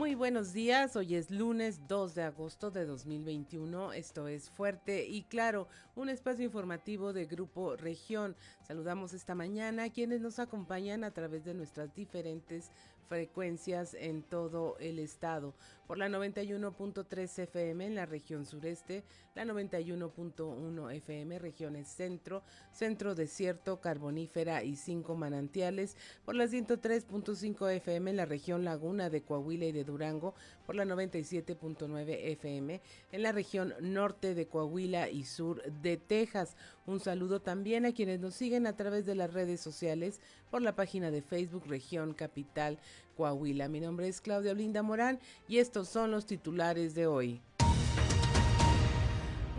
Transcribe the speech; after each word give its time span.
Muy 0.00 0.14
buenos 0.14 0.54
días, 0.54 0.96
hoy 0.96 1.14
es 1.14 1.30
lunes 1.30 1.86
2 1.86 2.14
de 2.14 2.22
agosto 2.22 2.70
de 2.70 2.86
2021, 2.86 3.92
esto 3.92 4.28
es 4.28 4.48
Fuerte 4.48 5.06
y 5.06 5.24
Claro, 5.24 5.68
un 5.94 6.08
espacio 6.08 6.42
informativo 6.42 7.12
de 7.12 7.26
Grupo 7.26 7.76
Región. 7.76 8.34
Saludamos 8.62 9.12
esta 9.12 9.34
mañana 9.34 9.84
a 9.84 9.90
quienes 9.90 10.22
nos 10.22 10.38
acompañan 10.38 11.04
a 11.04 11.10
través 11.10 11.44
de 11.44 11.52
nuestras 11.52 11.94
diferentes 11.94 12.70
frecuencias 13.10 13.94
en 13.94 14.22
todo 14.22 14.76
el 14.78 15.00
estado. 15.00 15.52
Por 15.88 15.98
la 15.98 16.08
91.3 16.08 17.38
FM 17.40 17.84
en 17.84 17.96
la 17.96 18.06
región 18.06 18.46
sureste, 18.46 19.02
la 19.34 19.44
91.1 19.44 20.94
FM 20.94 21.40
regiones 21.40 21.88
centro, 21.88 22.44
centro 22.70 23.16
desierto, 23.16 23.80
carbonífera 23.80 24.62
y 24.62 24.76
cinco 24.76 25.16
manantiales. 25.16 25.96
Por 26.24 26.36
la 26.36 26.44
103.5 26.44 27.72
FM 27.72 28.10
en 28.10 28.16
la 28.16 28.26
región 28.26 28.64
laguna 28.64 29.10
de 29.10 29.22
Coahuila 29.22 29.64
y 29.64 29.72
de 29.72 29.82
Durango. 29.82 30.36
Por 30.70 30.76
la 30.76 30.84
97.9 30.84 32.16
FM 32.26 32.80
en 33.10 33.22
la 33.24 33.32
región 33.32 33.74
norte 33.80 34.36
de 34.36 34.46
Coahuila 34.46 35.10
y 35.10 35.24
sur 35.24 35.64
de 35.64 35.96
Texas. 35.96 36.54
Un 36.86 37.00
saludo 37.00 37.40
también 37.40 37.86
a 37.86 37.92
quienes 37.92 38.20
nos 38.20 38.36
siguen 38.36 38.68
a 38.68 38.76
través 38.76 39.04
de 39.04 39.16
las 39.16 39.32
redes 39.32 39.60
sociales 39.60 40.20
por 40.48 40.62
la 40.62 40.76
página 40.76 41.10
de 41.10 41.22
Facebook 41.22 41.64
Región 41.66 42.14
Capital 42.14 42.78
Coahuila. 43.16 43.66
Mi 43.66 43.80
nombre 43.80 44.06
es 44.06 44.20
Claudia 44.20 44.52
Olinda 44.52 44.84
Morán 44.84 45.18
y 45.48 45.58
estos 45.58 45.88
son 45.88 46.12
los 46.12 46.24
titulares 46.24 46.94
de 46.94 47.08
hoy. 47.08 47.42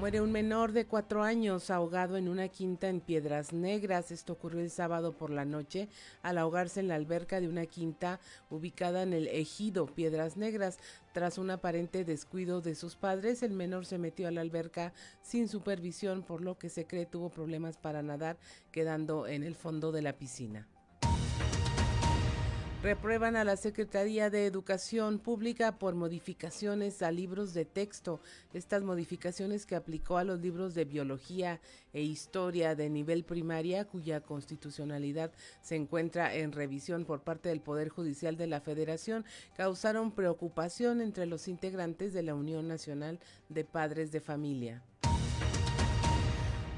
Muere 0.01 0.19
un 0.19 0.31
menor 0.31 0.71
de 0.71 0.87
cuatro 0.87 1.21
años 1.21 1.69
ahogado 1.69 2.17
en 2.17 2.27
una 2.27 2.47
quinta 2.47 2.89
en 2.89 3.01
Piedras 3.01 3.53
Negras. 3.53 4.09
Esto 4.09 4.33
ocurrió 4.33 4.59
el 4.59 4.71
sábado 4.71 5.15
por 5.15 5.29
la 5.29 5.45
noche 5.45 5.89
al 6.23 6.39
ahogarse 6.39 6.79
en 6.79 6.87
la 6.87 6.95
alberca 6.95 7.39
de 7.39 7.47
una 7.47 7.67
quinta 7.67 8.19
ubicada 8.49 9.03
en 9.03 9.13
el 9.13 9.27
ejido 9.27 9.85
Piedras 9.85 10.37
Negras. 10.37 10.79
Tras 11.13 11.37
un 11.37 11.51
aparente 11.51 12.03
descuido 12.03 12.61
de 12.61 12.73
sus 12.73 12.95
padres, 12.95 13.43
el 13.43 13.53
menor 13.53 13.85
se 13.85 13.99
metió 13.99 14.27
a 14.27 14.31
la 14.31 14.41
alberca 14.41 14.91
sin 15.21 15.47
supervisión, 15.47 16.23
por 16.23 16.41
lo 16.41 16.57
que 16.57 16.69
se 16.69 16.87
cree 16.87 17.05
tuvo 17.05 17.29
problemas 17.29 17.77
para 17.77 18.01
nadar, 18.01 18.39
quedando 18.71 19.27
en 19.27 19.43
el 19.43 19.53
fondo 19.53 19.91
de 19.91 20.01
la 20.01 20.13
piscina. 20.13 20.67
Reprueban 22.83 23.35
a 23.35 23.43
la 23.43 23.57
Secretaría 23.57 24.31
de 24.31 24.47
Educación 24.47 25.19
Pública 25.19 25.77
por 25.77 25.93
modificaciones 25.93 27.03
a 27.03 27.11
libros 27.11 27.53
de 27.53 27.63
texto. 27.63 28.19
Estas 28.55 28.81
modificaciones 28.81 29.67
que 29.67 29.75
aplicó 29.75 30.17
a 30.17 30.23
los 30.23 30.39
libros 30.39 30.73
de 30.73 30.85
biología 30.85 31.61
e 31.93 32.01
historia 32.01 32.73
de 32.73 32.89
nivel 32.89 33.23
primaria, 33.23 33.85
cuya 33.85 34.21
constitucionalidad 34.21 35.31
se 35.61 35.75
encuentra 35.75 36.33
en 36.33 36.53
revisión 36.53 37.05
por 37.05 37.21
parte 37.21 37.49
del 37.49 37.61
Poder 37.61 37.89
Judicial 37.89 38.35
de 38.35 38.47
la 38.47 38.61
Federación, 38.61 39.25
causaron 39.55 40.11
preocupación 40.11 41.01
entre 41.01 41.27
los 41.27 41.47
integrantes 41.47 42.13
de 42.13 42.23
la 42.23 42.33
Unión 42.33 42.67
Nacional 42.67 43.19
de 43.49 43.63
Padres 43.63 44.11
de 44.11 44.21
Familia. 44.21 44.81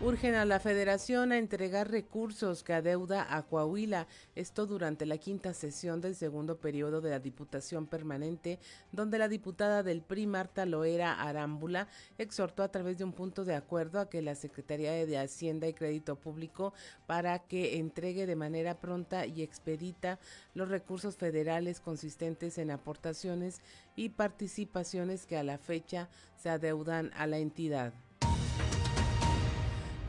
Urgen 0.06 0.36
a 0.36 0.44
la 0.44 0.60
federación 0.60 1.32
a 1.32 1.38
entregar 1.38 1.90
recursos 1.90 2.62
que 2.62 2.74
adeuda 2.74 3.26
a 3.38 3.44
Coahuila, 3.44 4.06
esto 4.36 4.66
durante 4.66 5.06
la 5.06 5.18
quinta 5.18 5.54
sesión 5.54 6.02
del 6.02 6.14
segundo 6.14 6.58
periodo 6.58 7.00
de 7.00 7.12
la 7.12 7.20
Diputación 7.20 7.88
Permanente, 7.88 8.60
donde 8.92 9.18
la 9.18 9.30
diputada 9.30 9.82
del 9.82 10.02
PRI, 10.02 10.28
Marta 10.28 10.66
Loera 10.66 11.22
Arámbula, 11.22 11.88
exhortó 12.18 12.64
a 12.64 12.68
través 12.68 12.98
de 12.98 13.06
un 13.06 13.14
punto 13.14 13.46
de 13.46 13.56
acuerdo 13.56 14.02
a 14.02 14.10
que 14.10 14.22
la 14.22 14.36
Secretaría 14.36 14.92
de 14.92 15.18
Hacienda 15.18 15.70
y 15.70 15.74
Crédito 15.74 16.18
Público 16.18 16.74
para 17.08 17.40
que 17.40 17.78
entregue 17.78 18.26
de 18.26 18.36
manera 18.36 18.82
pronta 18.82 19.26
y 19.26 19.42
expedita 19.42 20.20
los 20.54 20.68
recursos 20.68 21.16
federales 21.16 21.80
consistentes 21.80 22.58
en 22.58 22.72
aportaciones 22.72 23.62
y 23.96 24.10
participaciones 24.10 25.26
que 25.26 25.38
a 25.38 25.44
la 25.44 25.58
fecha 25.58 26.10
se 26.36 26.50
adeudan 26.50 27.10
a 27.16 27.26
la 27.26 27.38
entidad. 27.38 27.94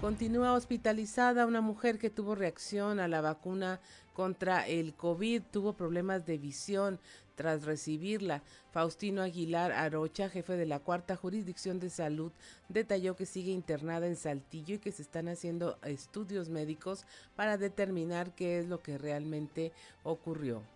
Continúa 0.05 0.53
hospitalizada 0.53 1.47
una 1.47 1.63
mujer 1.63 1.99
que 1.99 2.11
tuvo 2.11 2.35
reacción 2.35 3.01
a 3.01 3.09
la 3.09 3.23
vacuna 3.23 3.81
contra 4.13 4.69
el 4.69 4.93
COVID, 4.93 5.41
tuvo 5.51 5.73
problemas 5.73 6.27
de 6.27 6.37
visión 6.37 7.01
tras 7.37 7.65
recibirla. 7.65 8.43
Faustino 8.71 9.23
Aguilar 9.23 9.73
Arocha, 9.73 10.29
jefe 10.29 10.59
de 10.59 10.67
la 10.67 10.79
cuarta 10.79 11.17
jurisdicción 11.17 11.81
de 11.81 11.89
salud, 11.89 12.33
detalló 12.69 13.17
que 13.17 13.25
sigue 13.25 13.53
internada 13.53 14.07
en 14.07 14.17
Saltillo 14.17 14.75
y 14.75 14.79
que 14.79 14.93
se 14.93 15.01
están 15.01 15.27
haciendo 15.27 15.79
estudios 15.83 16.51
médicos 16.51 17.07
para 17.35 17.57
determinar 17.57 18.35
qué 18.35 18.59
es 18.59 18.67
lo 18.67 18.83
que 18.83 18.99
realmente 18.99 19.73
ocurrió. 20.03 20.74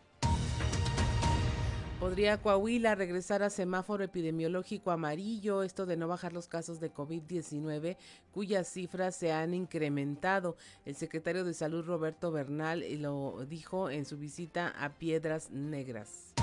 Podría 2.01 2.41
Coahuila 2.41 2.95
regresar 2.95 3.43
a 3.43 3.51
semáforo 3.51 4.05
epidemiológico 4.05 4.93
amarillo, 4.93 5.65
esto 5.65 5.85
de 5.85 5.97
no 5.97 6.07
bajar 6.07 6.33
los 6.33 6.47
casos 6.47 6.79
de 6.79 6.95
COVID-19, 6.95 7.97
cuyas 8.31 8.69
cifras 8.69 9.17
se 9.17 9.33
han 9.33 9.53
incrementado. 9.53 10.57
El 10.85 10.95
secretario 10.95 11.43
de 11.43 11.55
Salud 11.55 11.85
Roberto 11.85 12.31
Bernal 12.31 12.85
lo 13.03 13.45
dijo 13.47 13.91
en 13.91 14.05
su 14.05 14.17
visita 14.17 14.69
a 14.69 14.91
Piedras 14.91 15.51
Negras. 15.51 16.35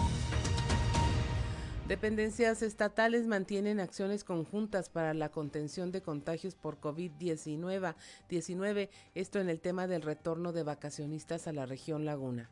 Dependencias 1.88 2.62
estatales 2.62 3.26
mantienen 3.26 3.80
acciones 3.80 4.26
conjuntas 4.26 4.90
para 4.90 5.14
la 5.14 5.30
contención 5.30 5.94
de 5.94 6.02
contagios 6.02 6.56
por 6.56 6.82
COVID-19, 6.82 7.96
19, 8.28 8.90
esto 9.14 9.40
en 9.40 9.48
el 9.48 9.62
tema 9.62 9.88
del 9.88 10.02
retorno 10.02 10.52
de 10.52 10.64
vacacionistas 10.64 11.48
a 11.48 11.54
la 11.54 11.66
región 11.66 12.04
Laguna. 12.04 12.50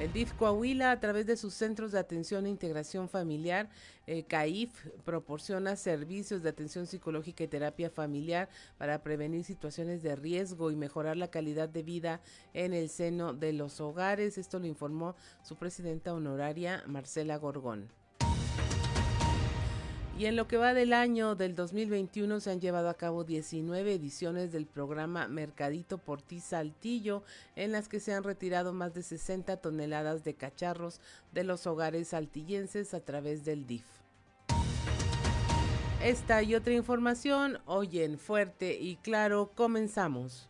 El 0.00 0.14
DIF 0.14 0.32
Coahuila, 0.32 0.92
a 0.92 0.98
través 0.98 1.26
de 1.26 1.36
sus 1.36 1.52
centros 1.52 1.92
de 1.92 1.98
atención 1.98 2.46
e 2.46 2.48
integración 2.48 3.10
familiar, 3.10 3.68
eh, 4.06 4.22
CAIF, 4.22 4.86
proporciona 5.04 5.76
servicios 5.76 6.42
de 6.42 6.48
atención 6.48 6.86
psicológica 6.86 7.44
y 7.44 7.48
terapia 7.48 7.90
familiar 7.90 8.48
para 8.78 9.02
prevenir 9.02 9.44
situaciones 9.44 10.02
de 10.02 10.16
riesgo 10.16 10.70
y 10.70 10.74
mejorar 10.74 11.18
la 11.18 11.28
calidad 11.28 11.68
de 11.68 11.82
vida 11.82 12.22
en 12.54 12.72
el 12.72 12.88
seno 12.88 13.34
de 13.34 13.52
los 13.52 13.78
hogares. 13.82 14.38
Esto 14.38 14.58
lo 14.58 14.66
informó 14.66 15.16
su 15.42 15.56
presidenta 15.56 16.14
honoraria, 16.14 16.82
Marcela 16.86 17.36
Gorgón. 17.36 17.99
Y 20.20 20.26
en 20.26 20.36
lo 20.36 20.46
que 20.46 20.58
va 20.58 20.74
del 20.74 20.92
año 20.92 21.34
del 21.34 21.54
2021 21.54 22.40
se 22.40 22.50
han 22.50 22.60
llevado 22.60 22.90
a 22.90 22.94
cabo 22.98 23.24
19 23.24 23.94
ediciones 23.94 24.52
del 24.52 24.66
programa 24.66 25.26
Mercadito 25.28 25.96
por 25.96 26.20
ti 26.20 26.40
Saltillo, 26.40 27.22
en 27.56 27.72
las 27.72 27.88
que 27.88 28.00
se 28.00 28.12
han 28.12 28.22
retirado 28.22 28.74
más 28.74 28.92
de 28.92 29.02
60 29.02 29.56
toneladas 29.62 30.22
de 30.22 30.34
cacharros 30.34 31.00
de 31.32 31.44
los 31.44 31.66
hogares 31.66 32.08
saltillenses 32.08 32.92
a 32.92 33.00
través 33.00 33.46
del 33.46 33.66
DIF. 33.66 33.86
Esta 36.04 36.42
y 36.42 36.54
otra 36.54 36.74
información 36.74 37.56
hoy 37.64 38.00
en 38.00 38.18
Fuerte 38.18 38.78
y 38.78 38.96
Claro 38.96 39.52
comenzamos. 39.54 40.49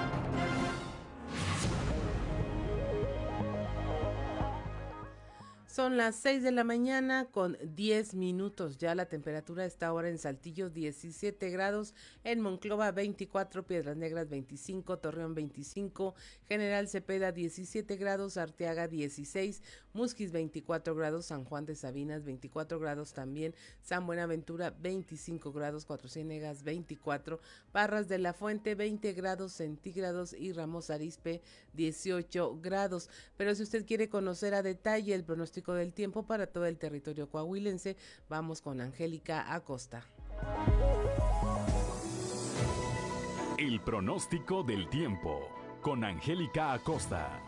Son 5.71 5.95
las 5.95 6.17
6 6.17 6.43
de 6.43 6.51
la 6.51 6.65
mañana 6.65 7.29
con 7.31 7.57
10 7.63 8.15
minutos. 8.15 8.77
Ya 8.77 8.93
la 8.93 9.05
temperatura 9.05 9.63
está 9.63 9.87
ahora 9.87 10.09
en 10.09 10.17
Saltillo 10.17 10.69
17 10.69 11.49
grados, 11.49 11.93
en 12.25 12.41
Monclova 12.41 12.91
24, 12.91 13.65
Piedras 13.65 13.95
Negras 13.95 14.27
25, 14.27 14.99
Torreón 14.99 15.33
25, 15.33 16.13
General 16.49 16.89
Cepeda 16.89 17.31
17 17.31 17.95
grados, 17.95 18.35
Arteaga 18.35 18.89
16, 18.89 19.63
Musquis 19.93 20.33
24 20.33 20.93
grados, 20.93 21.27
San 21.27 21.45
Juan 21.45 21.65
de 21.65 21.75
Sabinas 21.75 22.25
24 22.25 22.77
grados 22.77 23.13
también, 23.13 23.55
San 23.81 24.05
Buenaventura 24.05 24.71
25 24.71 25.53
grados, 25.53 25.85
Cuatro 25.85 26.09
Ciénegas 26.09 26.63
24, 26.63 27.39
Parras 27.71 28.09
de 28.09 28.17
la 28.17 28.33
Fuente 28.33 28.75
20 28.75 29.13
grados 29.13 29.53
centígrados 29.53 30.33
y 30.33 30.51
Ramos 30.51 30.89
Arispe 30.89 31.41
18 31.75 32.59
grados. 32.59 33.09
Pero 33.37 33.55
si 33.55 33.63
usted 33.63 33.85
quiere 33.85 34.09
conocer 34.09 34.53
a 34.53 34.63
detalle 34.63 35.15
el 35.15 35.23
pronóstico 35.23 35.60
del 35.69 35.93
tiempo 35.93 36.23
para 36.23 36.47
todo 36.47 36.65
el 36.65 36.77
territorio 36.77 37.29
coahuilense. 37.29 37.95
Vamos 38.27 38.61
con 38.61 38.81
Angélica 38.81 39.53
Acosta. 39.53 40.03
El 43.57 43.79
pronóstico 43.81 44.63
del 44.63 44.89
tiempo 44.89 45.47
con 45.81 46.03
Angélica 46.03 46.73
Acosta. 46.73 47.39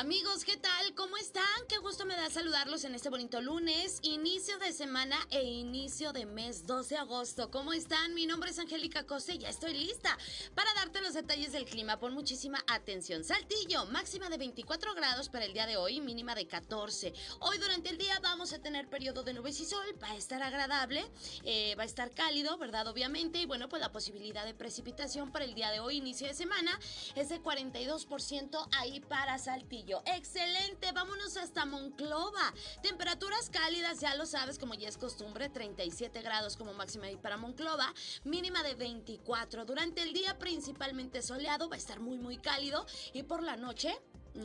Amigos, 0.00 0.46
¿qué 0.46 0.56
tal? 0.56 0.94
¿Cómo 0.94 1.18
están? 1.18 1.44
Qué 1.68 1.76
gusto 1.76 2.06
me 2.06 2.16
da 2.16 2.30
saludarlos 2.30 2.84
en 2.84 2.94
este 2.94 3.10
bonito 3.10 3.42
lunes, 3.42 3.98
inicio 4.00 4.58
de 4.58 4.72
semana 4.72 5.18
e 5.28 5.42
inicio 5.42 6.14
de 6.14 6.24
mes 6.24 6.66
12 6.66 6.94
de 6.94 7.00
agosto. 7.02 7.50
¿Cómo 7.50 7.74
están? 7.74 8.14
Mi 8.14 8.24
nombre 8.24 8.48
es 8.48 8.58
Angélica 8.58 9.06
Cose 9.06 9.34
y 9.34 9.38
ya 9.40 9.50
estoy 9.50 9.74
lista 9.74 10.16
para 10.54 10.72
darte 10.72 11.02
los 11.02 11.12
detalles 11.12 11.52
del 11.52 11.66
clima. 11.66 12.00
Pon 12.00 12.14
muchísima 12.14 12.64
atención. 12.66 13.24
Saltillo, 13.24 13.84
máxima 13.92 14.30
de 14.30 14.38
24 14.38 14.94
grados 14.94 15.28
para 15.28 15.44
el 15.44 15.52
día 15.52 15.66
de 15.66 15.76
hoy, 15.76 16.00
mínima 16.00 16.34
de 16.34 16.46
14. 16.46 17.12
Hoy 17.40 17.58
durante 17.58 17.90
el 17.90 17.98
día 17.98 18.18
vamos 18.22 18.54
a 18.54 18.58
tener 18.62 18.88
periodo 18.88 19.22
de 19.22 19.34
nubes 19.34 19.60
y 19.60 19.66
sol, 19.66 19.84
va 20.02 20.12
a 20.12 20.16
estar 20.16 20.42
agradable, 20.42 21.04
eh, 21.44 21.74
va 21.78 21.82
a 21.82 21.86
estar 21.86 22.10
cálido, 22.12 22.56
¿verdad? 22.56 22.88
Obviamente, 22.88 23.38
y 23.38 23.44
bueno, 23.44 23.68
pues 23.68 23.82
la 23.82 23.92
posibilidad 23.92 24.46
de 24.46 24.54
precipitación 24.54 25.30
para 25.30 25.44
el 25.44 25.52
día 25.52 25.70
de 25.70 25.80
hoy, 25.80 25.98
inicio 25.98 26.26
de 26.26 26.32
semana, 26.32 26.80
es 27.16 27.28
de 27.28 27.42
42% 27.42 28.66
ahí 28.72 29.00
para 29.00 29.36
Saltillo. 29.38 29.89
Excelente, 30.06 30.92
vámonos 30.92 31.36
hasta 31.36 31.64
Monclova. 31.66 32.54
Temperaturas 32.82 33.50
cálidas, 33.50 34.00
ya 34.00 34.14
lo 34.14 34.26
sabes, 34.26 34.58
como 34.58 34.74
ya 34.74 34.88
es 34.88 34.96
costumbre, 34.96 35.48
37 35.48 36.22
grados 36.22 36.56
como 36.56 36.72
máxima 36.74 37.06
ahí 37.06 37.16
para 37.16 37.36
Monclova, 37.36 37.92
mínima 38.24 38.62
de 38.62 38.74
24. 38.74 39.64
Durante 39.64 40.02
el 40.02 40.12
día 40.12 40.38
principalmente 40.38 41.22
soleado, 41.22 41.68
va 41.68 41.76
a 41.76 41.78
estar 41.78 42.00
muy 42.00 42.18
muy 42.18 42.38
cálido 42.38 42.86
y 43.12 43.24
por 43.24 43.42
la 43.42 43.56
noche 43.56 44.00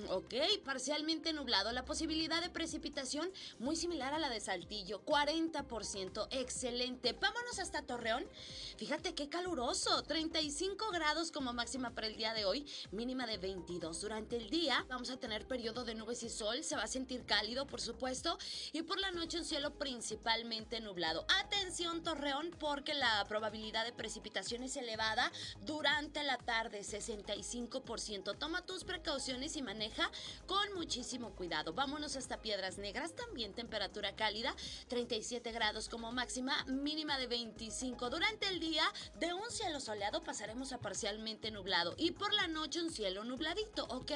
ok, 0.09 0.33
parcialmente 0.63 1.33
nublado. 1.33 1.71
La 1.71 1.85
posibilidad 1.85 2.41
de 2.41 2.49
precipitación 2.49 3.31
muy 3.59 3.75
similar 3.75 4.13
a 4.13 4.19
la 4.19 4.29
de 4.29 4.39
Saltillo, 4.39 5.03
40%. 5.05 6.27
Excelente. 6.31 7.13
Vámonos 7.13 7.59
hasta 7.59 7.81
Torreón. 7.81 8.25
Fíjate 8.77 9.15
qué 9.15 9.29
caluroso, 9.29 10.03
35 10.03 10.91
grados 10.91 11.31
como 11.31 11.53
máxima 11.53 11.91
para 11.91 12.07
el 12.07 12.17
día 12.17 12.33
de 12.33 12.45
hoy, 12.45 12.65
mínima 12.91 13.25
de 13.25 13.37
22. 13.37 14.01
Durante 14.01 14.35
el 14.37 14.49
día 14.49 14.85
vamos 14.89 15.09
a 15.09 15.17
tener 15.17 15.47
periodo 15.47 15.85
de 15.85 15.95
nubes 15.95 16.23
y 16.23 16.29
sol, 16.29 16.63
se 16.63 16.75
va 16.75 16.83
a 16.83 16.87
sentir 16.87 17.25
cálido, 17.25 17.67
por 17.67 17.79
supuesto, 17.79 18.37
y 18.73 18.81
por 18.81 18.99
la 18.99 19.11
noche 19.11 19.37
un 19.37 19.45
cielo 19.45 19.75
principalmente 19.75 20.81
nublado. 20.81 21.25
Atención 21.39 22.03
Torreón, 22.03 22.51
porque 22.59 22.93
la 22.93 23.23
probabilidad 23.27 23.85
de 23.85 23.93
precipitación 23.93 24.63
es 24.63 24.75
elevada 24.75 25.31
durante 25.61 26.23
la 26.23 26.37
tarde, 26.37 26.81
65%. 26.81 28.37
Toma 28.37 28.65
tus 28.65 28.83
precauciones 28.83 29.55
y 29.55 29.61
con 30.47 30.73
muchísimo 30.73 31.31
cuidado. 31.31 31.73
Vámonos 31.73 32.15
hasta 32.15 32.41
Piedras 32.41 32.77
Negras, 32.77 33.13
también 33.13 33.53
temperatura 33.53 34.15
cálida, 34.15 34.55
37 34.87 35.51
grados 35.51 35.89
como 35.89 36.11
máxima, 36.13 36.63
mínima 36.65 37.17
de 37.17 37.27
25. 37.27 38.09
Durante 38.09 38.47
el 38.47 38.59
día, 38.59 38.83
de 39.19 39.33
un 39.33 39.49
cielo 39.51 39.81
soleado 39.81 40.23
pasaremos 40.23 40.71
a 40.71 40.77
parcialmente 40.77 41.51
nublado 41.51 41.93
y 41.97 42.11
por 42.11 42.33
la 42.33 42.47
noche 42.47 42.81
un 42.81 42.89
cielo 42.89 43.25
nubladito, 43.25 43.85
¿ok? 43.85 44.11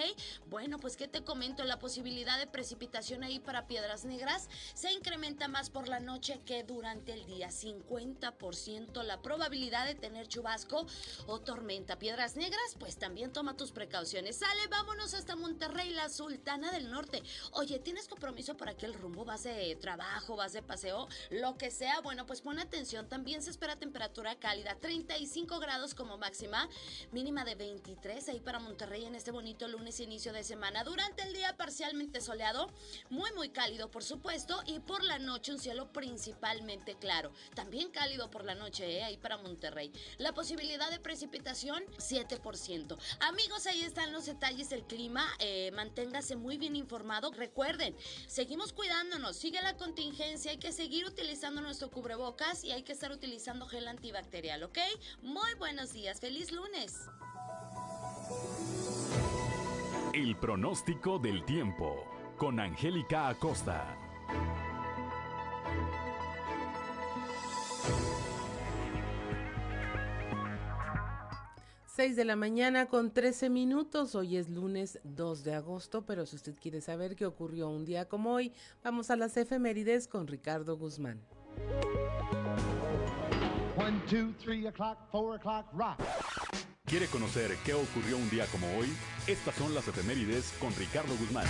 Bueno, 0.47 0.79
pues 0.79 0.95
que 0.95 1.09
te 1.09 1.23
comento, 1.23 1.65
la 1.65 1.79
posibilidad 1.79 2.39
de 2.39 2.47
precipitación 2.47 3.23
ahí 3.23 3.39
para 3.39 3.67
Piedras 3.67 4.05
Negras 4.05 4.47
se 4.73 4.91
incrementa 4.93 5.49
más 5.49 5.69
por 5.69 5.89
la 5.89 5.99
noche 5.99 6.39
que 6.45 6.63
durante 6.63 7.11
el 7.11 7.25
día, 7.25 7.49
50% 7.49 9.03
la 9.03 9.21
probabilidad 9.21 9.85
de 9.85 9.95
tener 9.95 10.27
chubasco 10.27 10.85
o 11.27 11.39
tormenta. 11.41 11.99
Piedras 11.99 12.37
Negras, 12.37 12.77
pues 12.79 12.97
también 12.97 13.33
toma 13.33 13.57
tus 13.57 13.71
precauciones. 13.71 14.37
Sale, 14.37 14.67
vámonos 14.67 15.13
hasta 15.13 15.35
la 15.93 16.09
Sultana 16.09 16.71
del 16.71 16.91
Norte. 16.91 17.23
Oye, 17.53 17.79
¿tienes 17.79 18.07
compromiso 18.07 18.55
por 18.55 18.69
aquel 18.69 18.93
rumbo? 18.93 19.25
¿Vas 19.25 19.43
de 19.43 19.75
trabajo? 19.75 20.35
¿Vas 20.35 20.53
de 20.53 20.61
paseo? 20.61 21.07
Lo 21.29 21.57
que 21.57 21.71
sea, 21.71 22.01
bueno, 22.01 22.25
pues 22.25 22.41
pon 22.41 22.59
atención. 22.59 23.07
También 23.07 23.41
se 23.41 23.49
espera 23.49 23.75
temperatura 23.75 24.35
cálida, 24.39 24.75
35 24.75 25.59
grados 25.59 25.95
como 25.95 26.17
máxima, 26.17 26.69
mínima 27.11 27.45
de 27.45 27.55
23 27.55 28.29
ahí 28.29 28.39
para 28.39 28.59
Monterrey 28.59 29.05
en 29.05 29.15
este 29.15 29.31
bonito 29.31 29.67
lunes 29.67 29.99
inicio 29.99 30.33
de 30.33 30.43
semana. 30.43 30.83
Durante 30.83 31.23
el 31.23 31.33
día 31.33 31.57
parcialmente 31.57 32.21
soleado, 32.21 32.71
muy 33.09 33.31
muy 33.33 33.49
cálido 33.49 33.89
por 33.91 34.03
supuesto 34.03 34.61
y 34.65 34.79
por 34.79 35.03
la 35.03 35.19
noche 35.19 35.51
un 35.51 35.59
cielo 35.59 35.91
principalmente 35.91 36.95
claro. 36.95 37.31
También 37.55 37.91
cálido 37.91 38.29
por 38.29 38.45
la 38.45 38.55
noche 38.55 38.97
¿eh? 38.97 39.03
ahí 39.03 39.17
para 39.17 39.37
Monterrey. 39.37 39.91
La 40.17 40.33
posibilidad 40.33 40.89
de 40.89 40.99
precipitación 40.99 41.83
7%. 41.97 42.97
Amigos, 43.21 43.65
ahí 43.65 43.81
están 43.81 44.11
los 44.13 44.25
detalles 44.25 44.69
del 44.69 44.83
clima. 44.85 45.27
Eh, 45.39 45.71
manténgase 45.73 46.35
muy 46.35 46.57
bien 46.57 46.75
informado. 46.75 47.31
Recuerden, 47.31 47.95
seguimos 48.27 48.73
cuidándonos, 48.73 49.37
sigue 49.37 49.61
la 49.61 49.77
contingencia, 49.77 50.51
hay 50.51 50.57
que 50.57 50.71
seguir 50.71 51.05
utilizando 51.05 51.61
nuestro 51.61 51.89
cubrebocas 51.89 52.63
y 52.63 52.71
hay 52.71 52.83
que 52.83 52.91
estar 52.91 53.11
utilizando 53.11 53.65
gel 53.67 53.87
antibacterial, 53.87 54.63
¿ok? 54.63 54.79
Muy 55.21 55.53
buenos 55.55 55.93
días, 55.93 56.19
feliz 56.19 56.51
lunes. 56.51 56.97
El 60.13 60.35
pronóstico 60.37 61.19
del 61.19 61.45
tiempo 61.45 62.03
con 62.37 62.59
Angélica 62.59 63.29
Acosta. 63.29 63.95
6 71.99 72.15
de 72.15 72.23
la 72.23 72.37
mañana 72.37 72.85
con 72.85 73.11
13 73.11 73.49
minutos. 73.49 74.15
Hoy 74.15 74.37
es 74.37 74.47
lunes 74.49 75.01
2 75.03 75.43
de 75.43 75.53
agosto, 75.53 76.05
pero 76.05 76.25
si 76.25 76.37
usted 76.37 76.55
quiere 76.57 76.79
saber 76.79 77.17
qué 77.17 77.25
ocurrió 77.25 77.67
un 77.67 77.83
día 77.83 78.07
como 78.07 78.31
hoy, 78.31 78.53
vamos 78.81 79.09
a 79.09 79.17
las 79.17 79.35
efemérides 79.35 80.07
con 80.07 80.25
Ricardo 80.25 80.77
Guzmán. 80.77 81.19
¿Quiere 86.85 87.07
conocer 87.07 87.57
qué 87.65 87.73
ocurrió 87.73 88.15
un 88.15 88.29
día 88.29 88.45
como 88.45 88.65
hoy? 88.77 88.87
Estas 89.27 89.55
son 89.55 89.75
las 89.75 89.85
efemérides 89.85 90.53
con 90.61 90.73
Ricardo 90.75 91.13
Guzmán. 91.17 91.47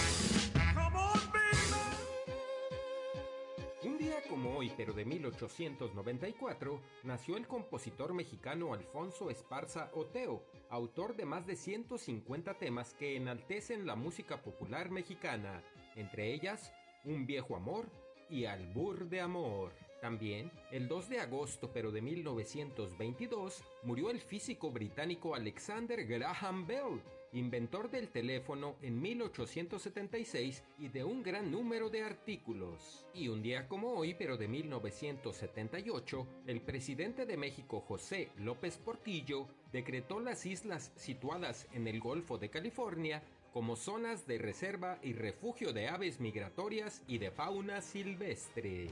Como 4.30 4.56
hoy, 4.56 4.72
pero 4.78 4.94
de 4.94 5.06
1894, 5.06 6.80
nació 7.04 7.36
el 7.36 7.48
compositor 7.48 8.14
mexicano 8.14 8.74
Alfonso 8.74 9.32
Esparza 9.32 9.90
Oteo, 9.96 10.44
autor 10.70 11.16
de 11.16 11.26
más 11.26 11.48
de 11.48 11.56
150 11.56 12.54
temas 12.54 12.94
que 12.94 13.16
enaltecen 13.16 13.88
la 13.88 13.96
música 13.96 14.42
popular 14.42 14.92
mexicana, 14.92 15.64
entre 15.96 16.32
ellas 16.34 16.72
Un 17.06 17.26
viejo 17.26 17.56
amor 17.56 17.90
y 18.30 18.46
Albur 18.46 19.10
de 19.10 19.22
amor. 19.22 19.74
También, 20.02 20.52
el 20.72 20.88
2 20.88 21.10
de 21.10 21.20
agosto 21.20 21.72
pero 21.74 21.92
de 21.92 22.02
1922, 22.02 23.64
murió 23.84 24.12
el 24.12 24.22
físico 24.22 24.70
británico 24.70 25.34
Alexander 25.34 26.06
Graham 26.06 26.68
Bell, 26.68 27.02
inventor 27.34 27.90
del 27.90 28.10
teléfono 28.10 28.76
en 28.82 29.02
1876 29.02 30.64
y 30.80 30.88
de 30.90 31.04
un 31.04 31.24
gran 31.24 31.52
número 31.52 31.90
de 31.90 32.04
artículos. 32.04 33.06
Y 33.14 33.28
un 33.28 33.42
día 33.42 33.68
como 33.68 33.94
hoy, 33.94 34.14
pero 34.14 34.38
de 34.38 34.48
1978, 34.48 36.28
el 36.48 36.62
presidente 36.62 37.26
de 37.26 37.38
México 37.38 37.82
José 37.82 38.30
López 38.38 38.78
Portillo 38.78 39.48
decretó 39.72 40.20
las 40.20 40.46
islas 40.46 40.92
situadas 40.96 41.68
en 41.74 41.88
el 41.88 42.00
Golfo 42.00 42.38
de 42.38 42.50
California 42.50 43.24
como 43.54 43.76
zonas 43.76 44.28
de 44.28 44.38
reserva 44.38 45.00
y 45.02 45.14
refugio 45.14 45.74
de 45.74 45.88
aves 45.88 46.20
migratorias 46.20 47.04
y 47.08 47.18
de 47.18 47.32
fauna 47.32 47.82
silvestre. 47.82 48.90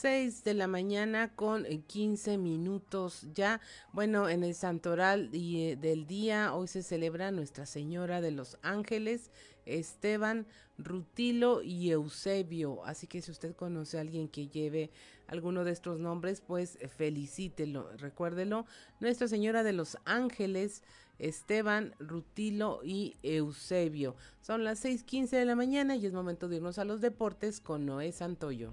6 0.00 0.44
de 0.44 0.54
la 0.54 0.66
mañana 0.66 1.30
con 1.36 1.66
15 1.66 2.38
minutos 2.38 3.26
ya. 3.34 3.60
Bueno, 3.92 4.30
en 4.30 4.44
el 4.44 4.54
santoral 4.54 5.28
eh, 5.34 5.76
del 5.78 6.06
día 6.06 6.54
hoy 6.54 6.68
se 6.68 6.82
celebra 6.82 7.30
Nuestra 7.32 7.66
Señora 7.66 8.22
de 8.22 8.30
los 8.30 8.56
Ángeles, 8.62 9.30
Esteban, 9.66 10.46
Rutilo 10.78 11.60
y 11.60 11.90
Eusebio. 11.90 12.82
Así 12.86 13.08
que 13.08 13.20
si 13.20 13.30
usted 13.30 13.54
conoce 13.54 13.98
a 13.98 14.00
alguien 14.00 14.28
que 14.28 14.48
lleve 14.48 14.90
alguno 15.26 15.64
de 15.64 15.72
estos 15.72 16.00
nombres, 16.00 16.40
pues 16.40 16.78
felicítelo, 16.96 17.94
recuérdelo. 17.98 18.64
Nuestra 19.00 19.28
Señora 19.28 19.62
de 19.62 19.74
los 19.74 19.98
Ángeles, 20.06 20.82
Esteban, 21.18 21.94
Rutilo 21.98 22.80
y 22.82 23.18
Eusebio. 23.22 24.16
Son 24.40 24.64
las 24.64 24.82
6:15 24.82 25.36
de 25.36 25.44
la 25.44 25.56
mañana 25.56 25.94
y 25.94 26.06
es 26.06 26.14
momento 26.14 26.48
de 26.48 26.56
irnos 26.56 26.78
a 26.78 26.86
los 26.86 27.02
deportes 27.02 27.60
con 27.60 27.84
Noé 27.84 28.12
Santoyo. 28.12 28.72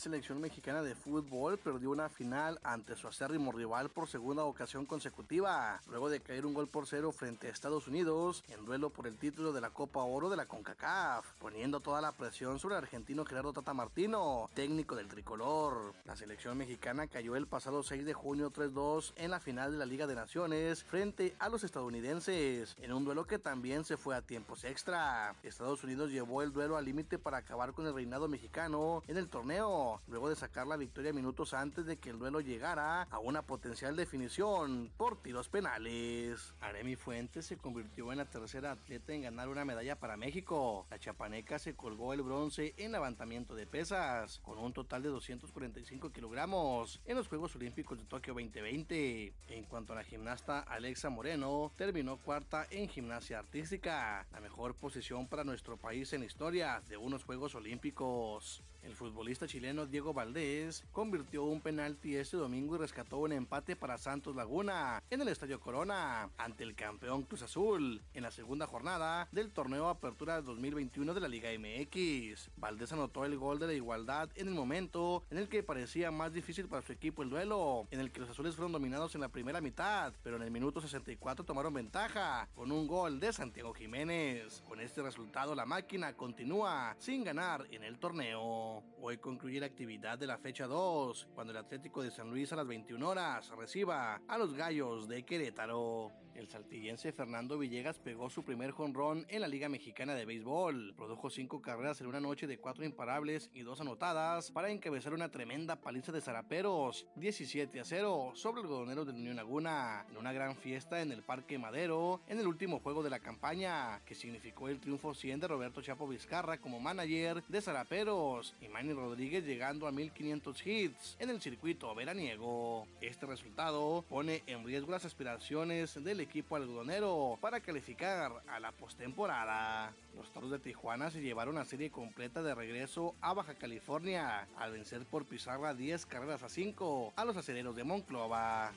Selección 0.00 0.40
mexicana 0.40 0.82
de 0.82 0.94
fútbol 0.94 1.58
perdió 1.58 1.90
una 1.90 2.08
final 2.08 2.58
ante 2.62 2.96
su 2.96 3.06
acérrimo 3.06 3.52
rival 3.52 3.90
por 3.90 4.08
segunda 4.08 4.44
ocasión 4.44 4.86
consecutiva, 4.86 5.78
luego 5.88 6.08
de 6.08 6.20
caer 6.20 6.46
un 6.46 6.54
gol 6.54 6.68
por 6.68 6.86
cero 6.86 7.12
frente 7.12 7.46
a 7.46 7.50
Estados 7.50 7.86
Unidos 7.86 8.42
en 8.48 8.64
duelo 8.64 8.88
por 8.88 9.06
el 9.06 9.18
título 9.18 9.52
de 9.52 9.60
la 9.60 9.68
Copa 9.68 10.02
Oro 10.02 10.30
de 10.30 10.38
la 10.38 10.46
CONCACAF, 10.46 11.34
poniendo 11.38 11.80
toda 11.80 12.00
la 12.00 12.12
presión 12.12 12.58
sobre 12.58 12.76
el 12.76 12.82
argentino 12.82 13.26
Gerardo 13.26 13.52
Tata 13.52 13.74
Martino, 13.74 14.48
técnico 14.54 14.96
del 14.96 15.08
tricolor. 15.08 15.92
La 16.06 16.16
selección 16.16 16.56
mexicana 16.56 17.06
cayó 17.06 17.36
el 17.36 17.46
pasado 17.46 17.82
6 17.82 18.06
de 18.06 18.14
junio 18.14 18.50
3-2 18.50 19.12
en 19.16 19.30
la 19.30 19.38
final 19.38 19.70
de 19.70 19.78
la 19.78 19.86
Liga 19.86 20.06
de 20.06 20.14
Naciones 20.14 20.82
frente 20.82 21.36
a 21.38 21.50
los 21.50 21.62
estadounidenses, 21.62 22.74
en 22.80 22.92
un 22.94 23.04
duelo 23.04 23.26
que 23.26 23.38
también 23.38 23.84
se 23.84 23.98
fue 23.98 24.16
a 24.16 24.22
tiempos 24.22 24.64
extra. 24.64 25.36
Estados 25.42 25.84
Unidos 25.84 26.10
llevó 26.10 26.40
el 26.42 26.52
duelo 26.52 26.78
al 26.78 26.86
límite 26.86 27.18
para 27.18 27.36
acabar 27.36 27.74
con 27.74 27.86
el 27.86 27.94
reinado 27.94 28.28
mexicano 28.28 29.02
en 29.06 29.18
el 29.18 29.28
torneo, 29.28 29.89
luego 30.06 30.28
de 30.28 30.36
sacar 30.36 30.66
la 30.66 30.76
victoria 30.76 31.12
minutos 31.12 31.54
antes 31.54 31.86
de 31.86 31.98
que 31.98 32.10
el 32.10 32.18
duelo 32.18 32.40
llegara 32.40 33.02
a 33.02 33.18
una 33.18 33.42
potencial 33.42 33.96
definición 33.96 34.90
por 34.96 35.22
tiros 35.22 35.48
penales. 35.48 36.54
Aremi 36.60 36.96
Fuentes 36.96 37.46
se 37.46 37.56
convirtió 37.56 38.12
en 38.12 38.18
la 38.18 38.24
tercera 38.24 38.72
atleta 38.72 39.12
en 39.12 39.22
ganar 39.22 39.48
una 39.48 39.64
medalla 39.64 39.98
para 39.98 40.16
México. 40.16 40.86
La 40.90 40.98
chapaneca 40.98 41.58
se 41.58 41.74
colgó 41.74 42.12
el 42.12 42.22
bronce 42.22 42.74
en 42.76 42.92
levantamiento 42.92 43.54
de 43.54 43.66
pesas, 43.66 44.40
con 44.40 44.58
un 44.58 44.72
total 44.72 45.02
de 45.02 45.08
245 45.08 46.10
kilogramos 46.12 47.00
en 47.04 47.16
los 47.16 47.28
Juegos 47.28 47.56
Olímpicos 47.56 47.98
de 47.98 48.04
Tokio 48.04 48.34
2020. 48.34 49.32
En 49.48 49.64
cuanto 49.64 49.92
a 49.92 49.96
la 49.96 50.04
gimnasta 50.04 50.60
Alexa 50.60 51.10
Moreno, 51.10 51.72
terminó 51.76 52.16
cuarta 52.18 52.66
en 52.70 52.88
gimnasia 52.88 53.38
artística, 53.38 54.26
la 54.32 54.40
mejor 54.40 54.74
posición 54.74 55.26
para 55.26 55.44
nuestro 55.44 55.76
país 55.76 56.12
en 56.12 56.24
historia 56.24 56.82
de 56.88 56.96
unos 56.96 57.24
Juegos 57.24 57.54
Olímpicos. 57.54 58.62
El 58.82 58.96
futbolista 58.96 59.46
chileno 59.46 59.86
Diego 59.86 60.14
Valdés 60.14 60.84
convirtió 60.92 61.44
un 61.44 61.60
penalti 61.60 62.16
este 62.16 62.36
domingo 62.36 62.74
y 62.74 62.78
rescató 62.78 63.18
un 63.18 63.32
empate 63.32 63.76
para 63.76 63.98
Santos 63.98 64.34
Laguna 64.34 65.02
en 65.10 65.20
el 65.20 65.28
Estadio 65.28 65.60
Corona 65.60 66.30
ante 66.38 66.64
el 66.64 66.74
campeón 66.74 67.22
Cruz 67.22 67.42
Azul 67.42 68.02
en 68.14 68.22
la 68.22 68.30
segunda 68.30 68.66
jornada 68.66 69.28
del 69.32 69.50
torneo 69.50 69.88
Apertura 69.88 70.40
2021 70.40 71.12
de 71.12 71.20
la 71.20 71.28
Liga 71.28 71.50
MX. 71.50 72.50
Valdés 72.56 72.92
anotó 72.92 73.24
el 73.24 73.36
gol 73.36 73.58
de 73.58 73.66
la 73.66 73.74
igualdad 73.74 74.30
en 74.34 74.48
el 74.48 74.54
momento 74.54 75.24
en 75.30 75.38
el 75.38 75.48
que 75.48 75.62
parecía 75.62 76.10
más 76.10 76.32
difícil 76.32 76.66
para 76.66 76.82
su 76.82 76.92
equipo 76.92 77.22
el 77.22 77.30
duelo, 77.30 77.86
en 77.90 78.00
el 78.00 78.10
que 78.10 78.20
los 78.20 78.30
azules 78.30 78.54
fueron 78.54 78.72
dominados 78.72 79.14
en 79.14 79.20
la 79.20 79.28
primera 79.28 79.60
mitad, 79.60 80.12
pero 80.22 80.36
en 80.36 80.42
el 80.42 80.50
minuto 80.50 80.80
64 80.80 81.44
tomaron 81.44 81.74
ventaja 81.74 82.48
con 82.54 82.72
un 82.72 82.86
gol 82.86 83.20
de 83.20 83.32
Santiago 83.32 83.74
Jiménez. 83.74 84.62
Con 84.66 84.80
este 84.80 85.02
resultado 85.02 85.54
la 85.54 85.66
máquina 85.66 86.16
continúa 86.16 86.96
sin 86.98 87.24
ganar 87.24 87.66
en 87.70 87.84
el 87.84 87.98
torneo. 87.98 88.69
Hoy 89.02 89.18
concluye 89.18 89.60
la 89.60 89.66
actividad 89.66 90.18
de 90.18 90.26
la 90.26 90.38
fecha 90.38 90.66
2, 90.66 91.28
cuando 91.34 91.52
el 91.52 91.56
Atlético 91.56 92.02
de 92.02 92.10
San 92.10 92.30
Luis 92.30 92.52
a 92.52 92.56
las 92.56 92.66
21 92.66 93.08
horas 93.08 93.48
reciba 93.56 94.20
a 94.28 94.38
los 94.38 94.54
Gallos 94.54 95.08
de 95.08 95.24
Querétaro. 95.24 96.12
El 96.34 96.48
saltillense 96.48 97.12
Fernando 97.12 97.58
Villegas 97.58 97.98
pegó 97.98 98.30
su 98.30 98.44
primer 98.44 98.70
jonrón 98.70 99.26
en 99.28 99.40
la 99.40 99.48
Liga 99.48 99.68
Mexicana 99.68 100.14
de 100.14 100.24
Béisbol. 100.24 100.94
Produjo 100.96 101.30
cinco 101.30 101.60
carreras 101.60 102.00
en 102.00 102.06
una 102.06 102.20
noche 102.20 102.46
de 102.46 102.58
cuatro 102.58 102.84
imparables 102.84 103.50
y 103.52 103.62
dos 103.62 103.80
anotadas 103.80 104.50
para 104.50 104.70
encabezar 104.70 105.12
una 105.12 105.30
tremenda 105.30 105.76
paliza 105.76 106.12
de 106.12 106.20
zaraperos, 106.20 107.06
17 107.16 107.80
a 107.80 107.84
0 107.84 108.32
sobre 108.34 108.60
el 108.60 108.66
algodoneros 108.66 109.06
de 109.06 109.12
Unión 109.12 109.36
Laguna, 109.36 110.06
en 110.10 110.16
una 110.16 110.32
gran 110.32 110.56
fiesta 110.56 111.02
en 111.02 111.12
el 111.12 111.22
Parque 111.22 111.58
Madero 111.58 112.20
en 112.26 112.38
el 112.38 112.46
último 112.46 112.80
juego 112.80 113.02
de 113.02 113.10
la 113.10 113.20
campaña, 113.20 114.00
que 114.04 114.14
significó 114.14 114.68
el 114.68 114.80
triunfo 114.80 115.14
100 115.14 115.40
de 115.40 115.48
Roberto 115.48 115.82
Chapo 115.82 116.06
Vizcarra 116.06 116.58
como 116.58 116.80
manager 116.80 117.42
de 117.48 117.60
zaraperos 117.60 118.54
y 118.60 118.68
Manny 118.68 118.92
Rodríguez 118.92 119.44
llegando 119.44 119.86
a 119.86 119.92
1500 119.92 120.66
hits 120.66 121.16
en 121.18 121.30
el 121.30 121.40
circuito 121.40 121.94
veraniego. 121.94 122.86
Este 123.00 123.26
resultado 123.26 124.04
pone 124.08 124.42
en 124.46 124.64
riesgo 124.64 124.90
las 124.92 125.04
aspiraciones 125.04 126.02
del 126.02 126.19
equipo 126.20 126.56
algodonero 126.56 127.38
para 127.40 127.60
calificar 127.60 128.42
a 128.48 128.60
la 128.60 128.72
postemporada. 128.72 129.92
Los 130.16 130.32
Toros 130.32 130.50
de 130.50 130.58
Tijuana 130.58 131.10
se 131.10 131.20
llevaron 131.20 131.56
una 131.56 131.64
serie 131.64 131.90
completa 131.90 132.42
de 132.42 132.54
regreso 132.54 133.14
a 133.20 133.32
Baja 133.32 133.54
California 133.54 134.46
al 134.56 134.72
vencer 134.72 135.04
por 135.06 135.24
pizarra 135.24 135.74
10 135.74 136.06
carreras 136.06 136.42
a 136.42 136.48
5 136.48 137.14
a 137.16 137.24
los 137.24 137.36
aceleros 137.36 137.76
de 137.76 137.84
Monclova. 137.84 138.72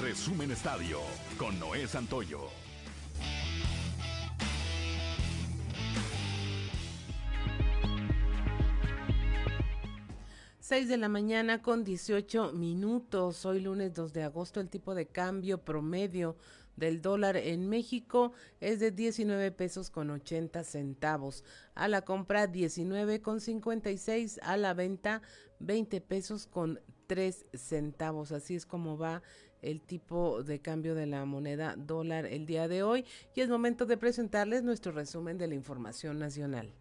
Resumen 0.00 0.50
Estadio 0.50 1.00
con 1.36 1.58
Noé 1.58 1.86
Santoyo. 1.86 2.69
6 10.70 10.88
de 10.88 10.98
la 10.98 11.08
mañana 11.08 11.62
con 11.62 11.82
18 11.82 12.52
minutos. 12.52 13.44
Hoy 13.44 13.58
lunes 13.58 13.92
2 13.92 14.12
de 14.12 14.22
agosto 14.22 14.60
el 14.60 14.68
tipo 14.68 14.94
de 14.94 15.06
cambio 15.06 15.64
promedio 15.64 16.36
del 16.76 17.02
dólar 17.02 17.36
en 17.36 17.68
México 17.68 18.30
es 18.60 18.78
de 18.78 18.92
19 18.92 19.50
pesos 19.50 19.90
con 19.90 20.10
80 20.10 20.62
centavos. 20.62 21.42
A 21.74 21.88
la 21.88 22.02
compra 22.02 22.46
19 22.46 23.20
con 23.20 23.40
56, 23.40 24.38
a 24.44 24.56
la 24.56 24.72
venta 24.72 25.22
20 25.58 26.00
pesos 26.02 26.46
con 26.46 26.78
3 27.08 27.46
centavos. 27.52 28.30
Así 28.30 28.54
es 28.54 28.64
como 28.64 28.96
va 28.96 29.24
el 29.62 29.82
tipo 29.82 30.44
de 30.44 30.60
cambio 30.60 30.94
de 30.94 31.06
la 31.06 31.24
moneda 31.24 31.74
dólar 31.76 32.26
el 32.26 32.46
día 32.46 32.68
de 32.68 32.84
hoy. 32.84 33.04
Y 33.34 33.40
es 33.40 33.48
momento 33.48 33.86
de 33.86 33.96
presentarles 33.96 34.62
nuestro 34.62 34.92
resumen 34.92 35.36
de 35.36 35.48
la 35.48 35.56
información 35.56 36.20
nacional. 36.20 36.72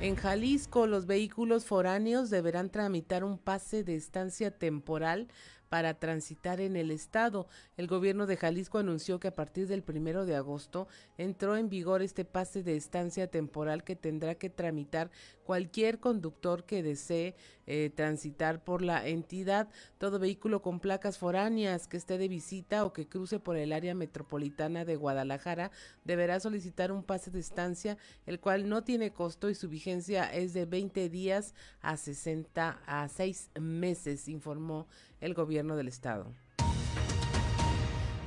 En 0.00 0.16
Jalisco, 0.16 0.86
los 0.86 1.04
vehículos 1.04 1.66
foráneos 1.66 2.30
deberán 2.30 2.70
tramitar 2.70 3.22
un 3.22 3.36
pase 3.36 3.84
de 3.84 3.96
estancia 3.96 4.50
temporal 4.50 5.28
para 5.70 5.94
transitar 5.94 6.60
en 6.60 6.76
el 6.76 6.90
estado. 6.90 7.46
El 7.76 7.86
gobierno 7.86 8.26
de 8.26 8.36
Jalisco 8.36 8.78
anunció 8.78 9.20
que 9.20 9.28
a 9.28 9.34
partir 9.36 9.68
del 9.68 9.84
primero 9.84 10.26
de 10.26 10.34
agosto 10.34 10.88
entró 11.16 11.56
en 11.56 11.68
vigor 11.68 12.02
este 12.02 12.24
pase 12.24 12.64
de 12.64 12.76
estancia 12.76 13.30
temporal 13.30 13.84
que 13.84 13.94
tendrá 13.94 14.34
que 14.34 14.50
tramitar 14.50 15.12
cualquier 15.44 16.00
conductor 16.00 16.64
que 16.64 16.82
desee 16.82 17.36
eh, 17.66 17.88
transitar 17.94 18.64
por 18.64 18.82
la 18.82 19.06
entidad. 19.06 19.68
Todo 19.98 20.18
vehículo 20.18 20.60
con 20.60 20.80
placas 20.80 21.18
foráneas 21.18 21.86
que 21.86 21.96
esté 21.96 22.18
de 22.18 22.26
visita 22.26 22.84
o 22.84 22.92
que 22.92 23.06
cruce 23.06 23.38
por 23.38 23.56
el 23.56 23.72
área 23.72 23.94
metropolitana 23.94 24.84
de 24.84 24.96
Guadalajara 24.96 25.70
deberá 26.04 26.40
solicitar 26.40 26.90
un 26.90 27.04
pase 27.04 27.30
de 27.30 27.38
estancia, 27.38 27.96
el 28.26 28.40
cual 28.40 28.68
no 28.68 28.82
tiene 28.82 29.12
costo 29.12 29.48
y 29.48 29.54
su 29.54 29.68
vigencia 29.68 30.24
es 30.24 30.52
de 30.52 30.66
20 30.66 31.08
días 31.10 31.54
a 31.80 31.96
60 31.96 32.80
a 32.86 33.08
6 33.08 33.50
meses, 33.60 34.26
informó 34.26 34.88
el 35.20 35.34
gobierno 35.34 35.76
del 35.76 35.88
estado. 35.88 36.34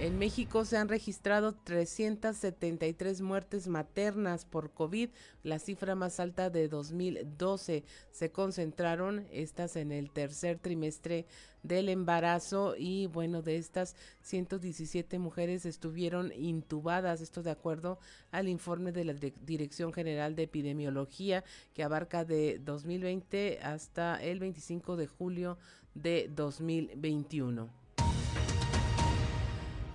En 0.04 0.18
México 0.18 0.66
se 0.66 0.76
han 0.76 0.90
registrado 0.90 1.54
373 1.54 3.22
muertes 3.22 3.70
maternas 3.70 4.44
por 4.44 4.72
COVID, 4.74 5.10
la 5.44 5.60
cifra 5.60 5.96
más 5.96 6.20
alta 6.20 6.50
de 6.50 6.68
2012. 6.68 7.86
Se 8.12 8.30
concentraron 8.30 9.26
estas 9.32 9.78
en 9.78 9.94
el 9.94 10.12
tercer 10.12 10.60
trimestre 10.60 11.26
del 11.62 11.88
embarazo 11.88 12.76
y 12.78 13.08
bueno, 13.08 13.42
de 13.42 13.56
estas 13.56 13.96
117 14.24 15.20
mujeres 15.20 15.66
estuvieron 15.66 16.34
intubadas, 16.34 17.22
esto 17.22 17.42
de 17.42 17.52
acuerdo 17.52 17.98
al 18.32 18.50
informe 18.50 18.92
de 18.92 19.06
la 19.06 19.14
Dirección 19.14 19.94
General 19.94 20.36
de 20.36 20.44
Epidemiología 20.44 21.46
que 21.74 21.84
abarca 21.84 22.26
de 22.26 22.60
2020 22.60 23.60
hasta 23.62 24.22
el 24.22 24.40
25 24.40 24.98
de 24.98 25.08
julio 25.08 25.58
de 25.96 26.30
2021. 26.34 27.84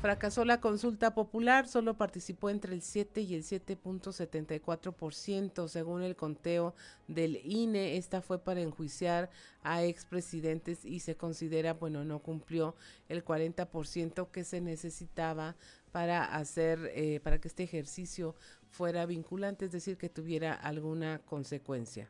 Fracasó 0.00 0.44
la 0.44 0.60
consulta 0.60 1.12
popular, 1.12 1.66
solo 1.66 1.96
participó 1.96 2.50
entre 2.50 2.72
el 2.72 2.82
7 2.82 3.20
y 3.20 3.34
el 3.34 3.42
7.74%, 3.42 5.66
según 5.66 6.04
el 6.04 6.14
conteo 6.14 6.76
del 7.08 7.40
INE. 7.44 7.96
Esta 7.96 8.22
fue 8.22 8.38
para 8.38 8.60
enjuiciar 8.60 9.28
a 9.64 9.82
expresidentes 9.82 10.84
y 10.84 11.00
se 11.00 11.16
considera, 11.16 11.74
bueno, 11.74 12.04
no 12.04 12.20
cumplió 12.20 12.76
el 13.08 13.24
40% 13.24 14.30
que 14.30 14.44
se 14.44 14.60
necesitaba 14.60 15.56
para 15.90 16.24
hacer, 16.24 16.92
eh, 16.94 17.18
para 17.18 17.40
que 17.40 17.48
este 17.48 17.64
ejercicio 17.64 18.36
fuera 18.70 19.04
vinculante, 19.04 19.64
es 19.64 19.72
decir, 19.72 19.96
que 19.96 20.08
tuviera 20.08 20.54
alguna 20.54 21.18
consecuencia. 21.26 22.08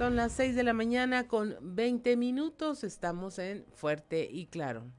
Son 0.00 0.16
las 0.16 0.32
6 0.32 0.54
de 0.54 0.62
la 0.62 0.72
mañana 0.72 1.28
con 1.28 1.58
20 1.60 2.16
minutos, 2.16 2.84
estamos 2.84 3.38
en 3.38 3.66
Fuerte 3.74 4.26
y 4.32 4.46
Claro. 4.46 4.90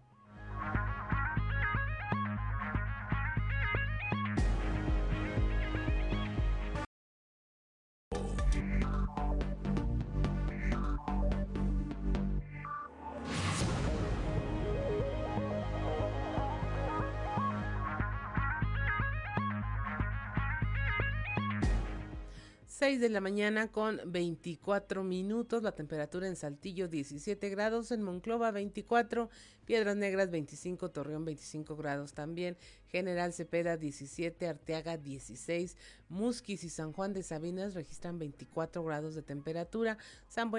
6 22.91 22.99
de 22.99 23.07
la 23.07 23.21
mañana 23.21 23.71
con 23.71 24.01
24 24.05 25.01
minutos, 25.05 25.63
la 25.63 25.71
temperatura 25.71 26.27
en 26.27 26.35
Saltillo 26.35 26.89
17 26.89 27.47
grados, 27.47 27.89
en 27.93 28.03
Monclova 28.03 28.51
24, 28.51 29.29
Piedras 29.63 29.95
Negras 29.95 30.29
25, 30.29 30.91
Torreón 30.91 31.23
25 31.23 31.77
grados 31.77 32.11
también, 32.11 32.57
General 32.89 33.31
Cepeda 33.31 33.77
17, 33.77 34.45
Arteaga 34.45 34.97
16, 34.97 35.77
Musquis 36.09 36.65
y 36.65 36.69
San 36.69 36.91
Juan 36.91 37.13
de 37.13 37.23
Sabinas 37.23 37.75
registran 37.75 38.19
24 38.19 38.83
grados 38.83 39.15
de 39.15 39.21
temperatura, 39.21 39.97
San 40.27 40.51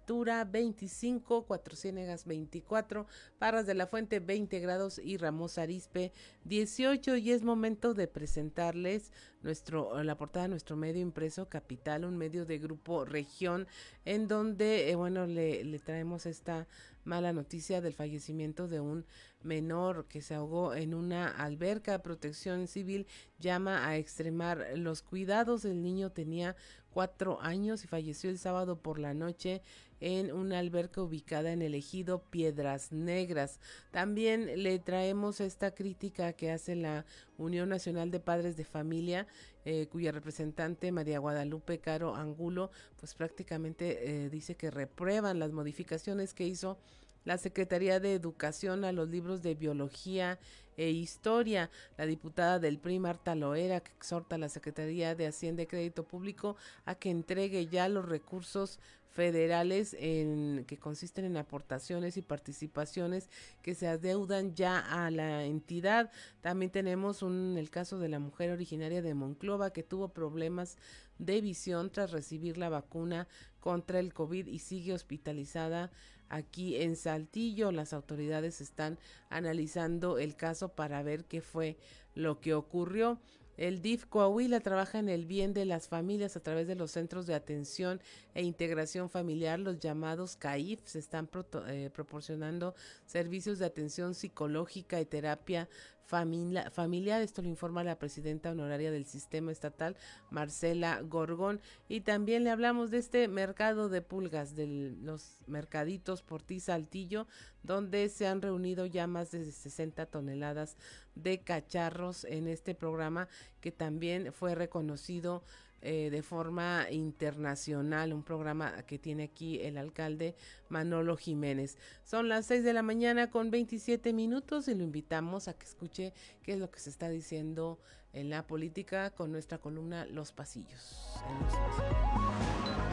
Buenaventura 0.00 0.44
25, 0.44 1.44
Cuatro 1.46 1.76
Ciénegas 1.76 2.24
24, 2.24 3.06
Parras 3.38 3.66
de 3.66 3.74
la 3.74 3.86
Fuente 3.86 4.18
20 4.18 4.58
grados 4.58 4.98
y 4.98 5.18
Ramos 5.18 5.58
Arispe 5.58 6.10
18 6.44 7.16
y 7.16 7.30
es 7.30 7.42
momento 7.44 7.92
de 7.92 8.08
presentarles 8.08 9.12
nuestro 9.42 10.02
la 10.02 10.16
portada 10.16 10.44
de 10.44 10.50
nuestro 10.50 10.74
medio 10.76 11.02
impreso 11.02 11.48
Capital, 11.48 12.04
un 12.04 12.16
medio 12.16 12.46
de 12.46 12.58
grupo 12.58 13.04
Región 13.04 13.68
en 14.04 14.26
donde 14.26 14.90
eh, 14.90 14.96
bueno 14.96 15.26
le, 15.26 15.64
le 15.64 15.78
traemos 15.78 16.26
esta 16.26 16.66
mala 17.04 17.32
noticia 17.32 17.80
del 17.80 17.94
fallecimiento 17.94 18.68
de 18.68 18.80
un 18.80 19.04
menor 19.42 20.06
que 20.06 20.22
se 20.22 20.34
ahogó 20.34 20.74
en 20.74 20.94
una 20.94 21.28
alberca. 21.28 22.02
Protección 22.02 22.66
Civil 22.68 23.06
llama 23.38 23.86
a 23.86 23.96
extremar 23.96 24.66
los 24.76 25.02
cuidados. 25.02 25.64
El 25.64 25.82
niño 25.82 26.10
tenía 26.10 26.56
cuatro 26.90 27.40
años 27.40 27.84
y 27.84 27.88
falleció 27.88 28.30
el 28.30 28.38
sábado 28.38 28.80
por 28.80 28.98
la 28.98 29.14
noche 29.14 29.62
en 30.00 30.32
una 30.32 30.58
alberca 30.58 31.02
ubicada 31.02 31.52
en 31.52 31.62
el 31.62 31.74
ejido 31.74 32.22
Piedras 32.30 32.90
Negras. 32.92 33.60
También 33.90 34.62
le 34.62 34.78
traemos 34.78 35.40
esta 35.40 35.74
crítica 35.74 36.32
que 36.32 36.50
hace 36.50 36.74
la 36.74 37.04
Unión 37.38 37.68
Nacional 37.68 38.10
de 38.10 38.20
Padres 38.20 38.56
de 38.56 38.64
Familia, 38.64 39.26
eh, 39.64 39.86
cuya 39.86 40.12
representante 40.12 40.90
María 40.92 41.18
Guadalupe 41.18 41.78
Caro 41.78 42.14
Angulo, 42.14 42.70
pues 42.98 43.14
prácticamente 43.14 44.24
eh, 44.24 44.30
dice 44.30 44.56
que 44.56 44.70
reprueban 44.70 45.38
las 45.38 45.52
modificaciones 45.52 46.34
que 46.34 46.46
hizo 46.46 46.78
la 47.24 47.38
Secretaría 47.38 48.00
de 48.00 48.14
Educación 48.14 48.84
a 48.84 48.92
los 48.92 49.08
libros 49.08 49.42
de 49.42 49.54
biología 49.54 50.38
e 50.76 50.90
historia. 50.90 51.70
La 51.98 52.06
diputada 52.06 52.58
del 52.58 52.78
PRI, 52.78 52.98
Marta 52.98 53.34
Loera, 53.34 53.80
que 53.80 53.92
exhorta 53.92 54.36
a 54.36 54.38
la 54.38 54.48
Secretaría 54.48 55.14
de 55.14 55.26
Hacienda 55.26 55.62
y 55.62 55.66
Crédito 55.66 56.04
Público 56.04 56.56
a 56.86 56.94
que 56.94 57.10
entregue 57.10 57.66
ya 57.66 57.88
los 57.88 58.08
recursos 58.08 58.78
federales 59.10 59.96
en, 59.98 60.64
que 60.66 60.78
consisten 60.78 61.24
en 61.24 61.36
aportaciones 61.36 62.16
y 62.16 62.22
participaciones 62.22 63.28
que 63.62 63.74
se 63.74 63.88
adeudan 63.88 64.54
ya 64.54 64.78
a 64.78 65.10
la 65.10 65.44
entidad. 65.44 66.10
También 66.40 66.70
tenemos 66.70 67.22
un, 67.22 67.56
el 67.58 67.70
caso 67.70 67.98
de 67.98 68.08
la 68.08 68.18
mujer 68.18 68.50
originaria 68.50 69.02
de 69.02 69.14
Monclova 69.14 69.72
que 69.72 69.82
tuvo 69.82 70.08
problemas 70.08 70.76
de 71.18 71.40
visión 71.40 71.90
tras 71.90 72.12
recibir 72.12 72.56
la 72.56 72.68
vacuna 72.68 73.28
contra 73.60 73.98
el 73.98 74.14
COVID 74.14 74.46
y 74.46 74.58
sigue 74.60 74.94
hospitalizada 74.94 75.90
aquí 76.28 76.76
en 76.76 76.96
Saltillo. 76.96 77.72
Las 77.72 77.92
autoridades 77.92 78.60
están 78.60 78.98
analizando 79.28 80.18
el 80.18 80.36
caso 80.36 80.70
para 80.70 81.02
ver 81.02 81.24
qué 81.24 81.42
fue 81.42 81.76
lo 82.14 82.40
que 82.40 82.54
ocurrió. 82.54 83.18
El 83.60 83.82
DIF 83.82 84.06
Coahuila 84.06 84.60
trabaja 84.60 84.98
en 84.98 85.10
el 85.10 85.26
bien 85.26 85.52
de 85.52 85.66
las 85.66 85.86
familias 85.86 86.34
a 86.34 86.40
través 86.40 86.66
de 86.66 86.76
los 86.76 86.92
centros 86.92 87.26
de 87.26 87.34
atención 87.34 88.00
e 88.32 88.42
integración 88.42 89.10
familiar, 89.10 89.58
los 89.58 89.78
llamados 89.78 90.34
CAIF. 90.34 90.80
Se 90.86 90.98
están 90.98 91.28
eh, 91.66 91.90
proporcionando 91.92 92.74
servicios 93.04 93.58
de 93.58 93.66
atención 93.66 94.14
psicológica 94.14 94.98
y 94.98 95.04
terapia 95.04 95.68
familiar. 96.10 97.22
Esto 97.22 97.42
lo 97.42 97.48
informa 97.48 97.84
la 97.84 97.98
presidenta 97.98 98.50
honoraria 98.50 98.90
del 98.90 99.06
sistema 99.06 99.52
estatal, 99.52 99.96
Marcela 100.30 101.00
Gorgón. 101.02 101.60
Y 101.88 102.00
también 102.00 102.44
le 102.44 102.50
hablamos 102.50 102.90
de 102.90 102.98
este 102.98 103.28
mercado 103.28 103.88
de 103.88 104.02
pulgas, 104.02 104.56
de 104.56 104.96
los 105.00 105.38
mercaditos 105.46 106.22
por 106.22 106.42
ti 106.42 106.60
Saltillo, 106.60 107.26
donde 107.62 108.08
se 108.08 108.26
han 108.26 108.42
reunido 108.42 108.86
ya 108.86 109.06
más 109.06 109.30
de 109.30 109.50
60 109.50 110.06
toneladas 110.06 110.76
de 111.14 111.40
cacharros 111.40 112.24
en 112.24 112.48
este 112.48 112.74
programa 112.74 113.28
que 113.60 113.72
también 113.72 114.32
fue 114.32 114.54
reconocido 114.54 115.42
eh, 115.82 116.10
de 116.10 116.22
forma 116.22 116.86
internacional, 116.90 118.12
un 118.12 118.22
programa 118.22 118.82
que 118.82 118.98
tiene 118.98 119.24
aquí 119.24 119.60
el 119.60 119.78
alcalde 119.78 120.34
Manolo 120.68 121.16
Jiménez. 121.16 121.78
Son 122.04 122.28
las 122.28 122.46
6 122.46 122.64
de 122.64 122.72
la 122.72 122.82
mañana 122.82 123.30
con 123.30 123.50
27 123.50 124.12
minutos 124.12 124.68
y 124.68 124.74
lo 124.74 124.84
invitamos 124.84 125.48
a 125.48 125.54
que 125.54 125.66
escuche 125.66 126.12
qué 126.42 126.52
es 126.52 126.58
lo 126.58 126.70
que 126.70 126.80
se 126.80 126.90
está 126.90 127.08
diciendo 127.08 127.78
en 128.12 128.28
la 128.28 128.46
política 128.46 129.10
con 129.10 129.32
nuestra 129.32 129.58
columna 129.58 130.04
Los 130.06 130.32
Pasillos. 130.32 131.20
los 131.40 131.54
pasillos. 131.54 132.89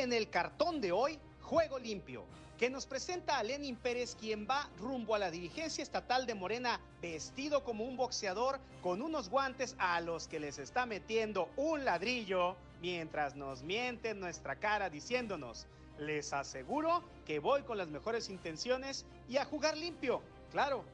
En 0.00 0.12
el 0.14 0.30
cartón 0.30 0.80
de 0.80 0.92
hoy, 0.92 1.18
Juego 1.42 1.78
Limpio, 1.78 2.24
que 2.58 2.70
nos 2.70 2.86
presenta 2.86 3.38
a 3.38 3.42
Lenin 3.42 3.76
Pérez, 3.76 4.16
quien 4.18 4.46
va 4.48 4.70
rumbo 4.78 5.14
a 5.14 5.18
la 5.18 5.30
dirigencia 5.30 5.82
estatal 5.82 6.26
de 6.26 6.34
Morena, 6.34 6.80
vestido 7.02 7.64
como 7.64 7.84
un 7.84 7.98
boxeador, 7.98 8.60
con 8.82 9.02
unos 9.02 9.28
guantes 9.28 9.76
a 9.78 10.00
los 10.00 10.26
que 10.26 10.40
les 10.40 10.58
está 10.58 10.86
metiendo 10.86 11.50
un 11.56 11.84
ladrillo, 11.84 12.56
mientras 12.80 13.36
nos 13.36 13.62
miente 13.62 14.14
nuestra 14.14 14.56
cara 14.56 14.88
diciéndonos, 14.88 15.66
les 15.98 16.32
aseguro 16.32 17.02
que 17.26 17.38
voy 17.38 17.62
con 17.62 17.76
las 17.76 17.88
mejores 17.88 18.30
intenciones 18.30 19.04
y 19.28 19.36
a 19.36 19.44
jugar 19.44 19.76
limpio, 19.76 20.22
claro. 20.50 20.84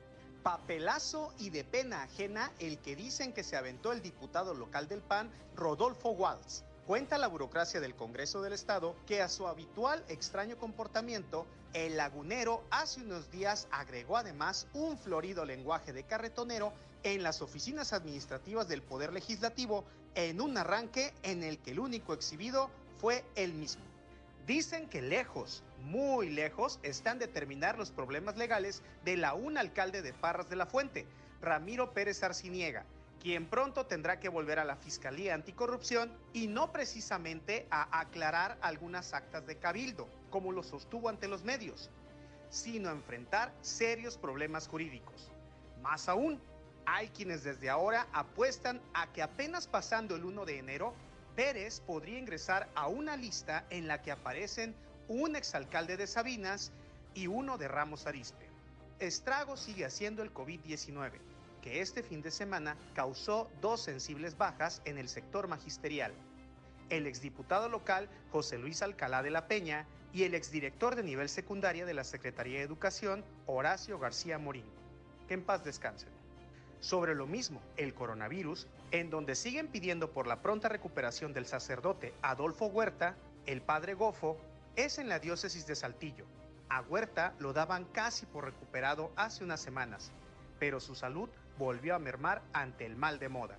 Papelazo 0.43 1.33
y 1.39 1.51
de 1.51 1.65
pena 1.65 2.05
ajena 2.05 2.53
el 2.61 2.79
que 2.79 2.95
dicen 2.95 3.33
que 3.33 3.43
se 3.43 3.57
aventó 3.57 3.93
el 3.93 4.03
diputado 4.03 4.55
local 4.55 4.87
del 4.89 5.03
PAN, 5.03 5.31
Rodolfo 5.57 6.11
Waltz 6.11 6.65
Cuenta 6.87 7.19
la 7.19 7.27
burocracia 7.27 7.81
del 7.81 7.97
Congreso 7.97 8.43
del 8.43 8.53
Estado 8.53 8.95
que 9.09 9.21
a 9.21 9.29
su 9.29 9.49
habitual 9.49 10.05
extraño 10.07 10.57
comportamiento, 10.57 11.45
el 11.75 11.97
lagunero 11.97 12.63
hace 12.71 13.01
unos 13.01 13.29
días 13.33 13.67
agregó 13.73 14.17
además 14.17 14.69
un 14.73 14.97
florido 14.97 15.45
lenguaje 15.45 15.93
de 15.93 16.05
carretonero 16.05 16.73
en 17.03 17.25
las 17.25 17.43
oficinas 17.43 17.93
administrativas 17.93 18.69
del 18.69 18.83
Poder 18.83 19.13
Legislativo 19.13 19.83
en 20.15 20.41
un 20.41 20.57
arranque 20.57 21.13
en 21.25 21.43
el 21.43 21.59
que 21.59 21.73
el 21.73 21.81
único 21.81 22.15
exhibido 22.15 22.71
fue 23.01 23.25
él 23.35 23.53
mismo. 23.53 23.83
Dicen 24.47 24.89
que 24.89 25.03
lejos, 25.03 25.65
muy 25.83 26.31
lejos, 26.31 26.79
están 26.85 27.19
de 27.19 27.27
terminar 27.27 27.77
los 27.77 27.91
problemas 27.91 28.37
legales 28.37 28.81
de 29.05 29.17
la 29.17 29.35
un 29.35 29.59
alcalde 29.59 30.03
de 30.03 30.13
Parras 30.13 30.49
de 30.49 30.55
la 30.55 30.67
Fuente, 30.67 31.05
Ramiro 31.43 31.93
Pérez 31.93 32.23
Arciniega, 32.23 32.87
quien 33.27 33.47
pronto 33.47 33.87
tendrá 33.87 34.21
que 34.21 34.29
volver 34.29 34.61
a 34.61 34.65
la 34.65 34.77
Fiscalía 34.77 35.35
Anticorrupción 35.35 36.13
y 36.33 36.47
no 36.47 36.71
precisamente 36.71 37.67
a 37.73 37.99
aclarar 37.99 38.57
algunas 38.61 39.15
actas 39.15 39.45
de 39.49 39.57
cabildo, 39.57 40.09
como 40.31 40.53
lo 40.53 40.63
sostuvo 40.63 41.09
ante 41.09 41.27
los 41.27 41.43
medios, 41.43 41.91
sino 42.51 42.89
a 42.89 42.93
enfrentar 42.93 43.53
serios 43.63 44.17
problemas 44.17 44.69
jurídicos. 44.69 45.33
Más 45.83 46.09
aún, 46.09 46.41
hay 46.85 47.09
quienes 47.09 47.43
desde 47.43 47.69
ahora 47.69 48.07
apuestan 48.13 48.81
a 48.95 49.13
que 49.13 49.23
apenas 49.23 49.67
pasando 49.67 50.15
el 50.15 50.25
1 50.25 50.45
de 50.45 50.59
enero, 50.61 50.95
Pérez 51.35 51.81
podría 51.81 52.21
ingresar 52.21 52.69
a 52.77 52.87
una 52.87 53.17
lista 53.17 53.67
en 53.71 53.89
la 53.89 54.03
que 54.03 54.13
aparecen 54.13 54.73
un 55.09 55.35
exalcalde 55.35 55.97
de 55.97 56.07
Sabinas 56.07 56.71
y 57.13 57.27
uno 57.27 57.59
de 57.59 57.67
Ramos 57.67 58.07
Arispe. 58.07 58.49
Estrago 59.01 59.57
sigue 59.57 59.85
haciendo 59.85 60.23
el 60.23 60.33
COVID-19 60.33 61.36
que 61.67 61.81
este 61.81 62.05
fin 62.05 62.23
de 62.23 62.31
semana 62.31 62.77
causó 62.95 63.51
dos 63.61 63.81
sensibles 63.81 64.39
bajas 64.39 64.81
en 64.85 64.99
el 64.99 65.09
sector 65.09 65.49
magisterial. 65.49 66.13
El 66.91 67.09
exdiputado 67.09 67.69
local 67.69 68.09
José 68.31 68.57
Luis 68.57 68.83
Alcalá 68.83 69.25
de 69.25 69.31
la 69.31 69.49
Peña 69.49 69.85
y 70.13 70.23
el 70.23 70.37
exdirector 70.37 70.95
de 70.95 71.03
nivel 71.03 71.29
secundaria 71.29 71.85
de 71.85 71.93
la 71.93 72.05
Secretaría 72.05 72.59
de 72.59 72.65
Educación, 72.65 73.25
Horacio 73.47 73.99
García 73.99 74.39
Morín. 74.39 74.65
Que 75.27 75.35
en 75.35 75.43
paz 75.43 75.65
descansen. 75.65 76.11
sobre 76.79 77.17
lo 77.17 77.27
mismo, 77.27 77.61
el 77.77 77.95
coronavirus, 77.95 78.69
en 78.93 79.11
donde 79.11 79.35
siguen 79.35 79.67
pidiendo 79.67 80.13
por 80.13 80.29
la 80.29 80.43
pronta 80.43 80.69
recuperación 80.69 81.33
del 81.33 81.47
sacerdote 81.47 82.15
Adolfo 82.23 82.67
Huerta, 82.67 83.17
el 83.47 83.61
padre 83.61 83.95
Gofo, 83.95 84.37
es 84.77 84.99
en 84.99 85.09
la 85.09 85.19
diócesis 85.19 85.67
de 85.67 85.75
Saltillo. 85.75 86.27
A 86.69 86.83
Huerta 86.83 87.35
lo 87.41 87.53
daban 87.53 87.87
casi 87.87 88.25
por 88.25 88.45
recuperado 88.45 89.11
hace 89.17 89.43
unas 89.43 89.61
semanas, 89.61 90.13
pero 90.61 90.79
su 90.79 90.95
salud 90.95 91.29
volvió 91.59 91.95
a 91.95 91.99
mermar 91.99 92.43
ante 92.53 92.87
el 92.87 92.97
mal 92.97 93.19
de 93.19 93.29
moda. 93.29 93.57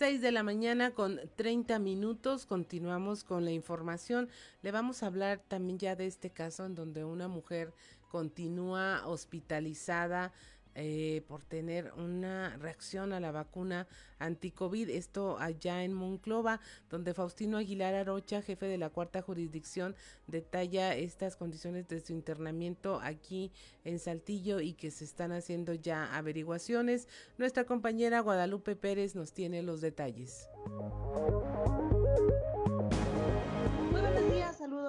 6 0.00 0.22
de 0.22 0.32
la 0.32 0.42
mañana 0.42 0.92
con 0.92 1.20
30 1.36 1.78
minutos. 1.78 2.46
Continuamos 2.46 3.22
con 3.22 3.44
la 3.44 3.50
información. 3.50 4.30
Le 4.62 4.72
vamos 4.72 5.02
a 5.02 5.06
hablar 5.08 5.42
también 5.46 5.78
ya 5.78 5.94
de 5.94 6.06
este 6.06 6.30
caso 6.30 6.64
en 6.64 6.74
donde 6.74 7.04
una 7.04 7.28
mujer 7.28 7.74
continúa 8.08 9.06
hospitalizada 9.06 10.32
eh, 10.74 11.22
por 11.28 11.42
tener 11.44 11.92
una 11.96 12.56
reacción 12.58 13.12
a 13.12 13.20
la 13.20 13.32
vacuna 13.32 13.86
anti-COVID. 14.18 14.88
Esto 14.90 15.38
allá 15.38 15.82
en 15.82 15.92
Monclova, 15.92 16.60
donde 16.88 17.14
Faustino 17.14 17.58
Aguilar 17.58 17.94
Arocha, 17.94 18.42
jefe 18.42 18.66
de 18.66 18.78
la 18.78 18.90
cuarta 18.90 19.22
jurisdicción, 19.22 19.96
detalla 20.26 20.94
estas 20.94 21.36
condiciones 21.36 21.88
de 21.88 22.00
su 22.00 22.12
internamiento 22.12 23.00
aquí 23.02 23.50
en 23.84 23.98
Saltillo 23.98 24.60
y 24.60 24.74
que 24.74 24.90
se 24.90 25.04
están 25.04 25.32
haciendo 25.32 25.74
ya 25.74 26.16
averiguaciones. 26.16 27.08
Nuestra 27.38 27.64
compañera 27.64 28.20
Guadalupe 28.20 28.76
Pérez 28.76 29.14
nos 29.14 29.32
tiene 29.32 29.62
los 29.62 29.80
detalles. 29.80 30.48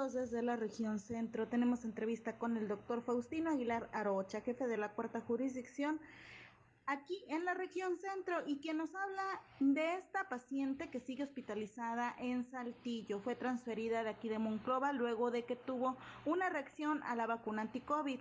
Desde 0.09 0.41
la 0.41 0.55
región 0.55 0.97
centro. 0.97 1.47
Tenemos 1.47 1.85
entrevista 1.85 2.39
con 2.39 2.57
el 2.57 2.67
doctor 2.67 3.03
Faustino 3.03 3.51
Aguilar 3.51 3.87
Arocha, 3.93 4.41
jefe 4.41 4.67
de 4.67 4.77
la 4.77 4.93
cuarta 4.93 5.21
jurisdicción 5.21 5.99
aquí 6.87 7.23
en 7.27 7.45
la 7.45 7.53
región 7.53 7.97
centro 7.99 8.37
y 8.47 8.57
quien 8.57 8.77
nos 8.77 8.95
habla 8.95 9.41
de 9.59 9.95
esta 9.95 10.27
paciente 10.27 10.89
que 10.89 10.99
sigue 10.99 11.23
hospitalizada 11.23 12.15
en 12.17 12.45
Saltillo. 12.45 13.19
Fue 13.19 13.35
transferida 13.35 14.03
de 14.03 14.09
aquí 14.09 14.27
de 14.27 14.39
Monclova 14.39 14.91
luego 14.91 15.29
de 15.29 15.45
que 15.45 15.55
tuvo 15.55 15.95
una 16.25 16.49
reacción 16.49 17.03
a 17.03 17.15
la 17.15 17.27
vacuna 17.27 17.61
anti-COVID. 17.61 18.19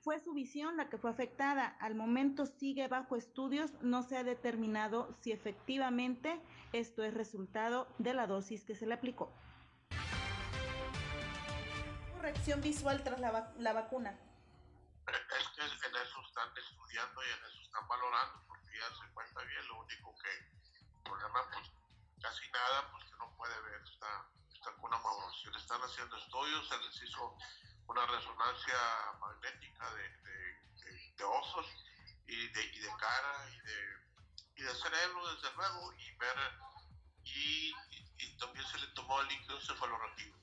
Fue 0.00 0.20
su 0.20 0.32
visión 0.32 0.76
la 0.76 0.88
que 0.88 0.96
fue 0.96 1.10
afectada. 1.10 1.66
Al 1.80 1.96
momento 1.96 2.46
sigue 2.46 2.86
bajo 2.86 3.16
estudios. 3.16 3.72
No 3.82 4.04
se 4.04 4.16
ha 4.16 4.22
determinado 4.22 5.12
si 5.20 5.32
efectivamente 5.32 6.40
esto 6.72 7.02
es 7.02 7.12
resultado 7.14 7.88
de 7.98 8.14
la 8.14 8.28
dosis 8.28 8.64
que 8.64 8.76
se 8.76 8.86
le 8.86 8.94
aplicó 8.94 9.32
reacción 12.18 12.60
visual 12.60 13.02
tras 13.02 13.20
la, 13.20 13.52
la 13.58 13.72
vacuna? 13.72 14.18
Es 15.08 15.48
que 15.54 15.86
en 15.86 15.96
eso 15.96 16.20
están 16.26 16.50
estudiando 16.56 17.22
y 17.24 17.30
en 17.30 17.44
eso 17.46 17.62
están 17.62 17.88
valorando, 17.88 18.44
porque 18.46 18.78
ya 18.78 18.88
se 18.94 19.12
cuenta 19.12 19.42
bien, 19.42 19.66
lo 19.68 19.80
único 19.80 20.14
que 20.18 20.30
el 20.30 21.02
problema, 21.02 21.50
pues 21.52 21.70
casi 22.20 22.50
nada, 22.50 22.90
pues 22.92 23.04
que 23.04 23.16
no 23.16 23.34
puede 23.36 23.58
ver, 23.62 23.82
está, 23.82 24.28
está 24.52 24.72
con 24.72 24.84
una 24.92 24.98
malformación. 24.98 25.54
Están 25.56 25.80
haciendo 25.82 26.16
estudios, 26.16 26.68
se 26.68 26.78
les 26.78 27.02
hizo 27.02 27.36
una 27.86 28.06
resonancia 28.06 28.78
magnética 29.20 29.94
de, 29.94 30.08
de, 30.18 31.14
de, 31.16 31.24
ojos 31.24 31.66
y 32.26 32.48
de, 32.48 32.64
y 32.64 32.78
de 32.80 32.90
cara 32.98 33.50
y 33.50 33.58
de, 33.60 33.98
y 34.56 34.62
de 34.62 34.74
cerebro, 34.74 35.34
desde 35.34 35.54
luego, 35.56 35.92
y 35.94 36.16
ver, 36.16 36.36
y, 37.24 37.72
y, 37.90 38.14
y 38.18 38.38
también 38.38 38.66
se 38.66 38.78
le 38.78 38.86
tomó 38.88 39.20
el 39.22 39.28
líquido 39.28 39.60
cefalorraquídeo. 39.60 40.37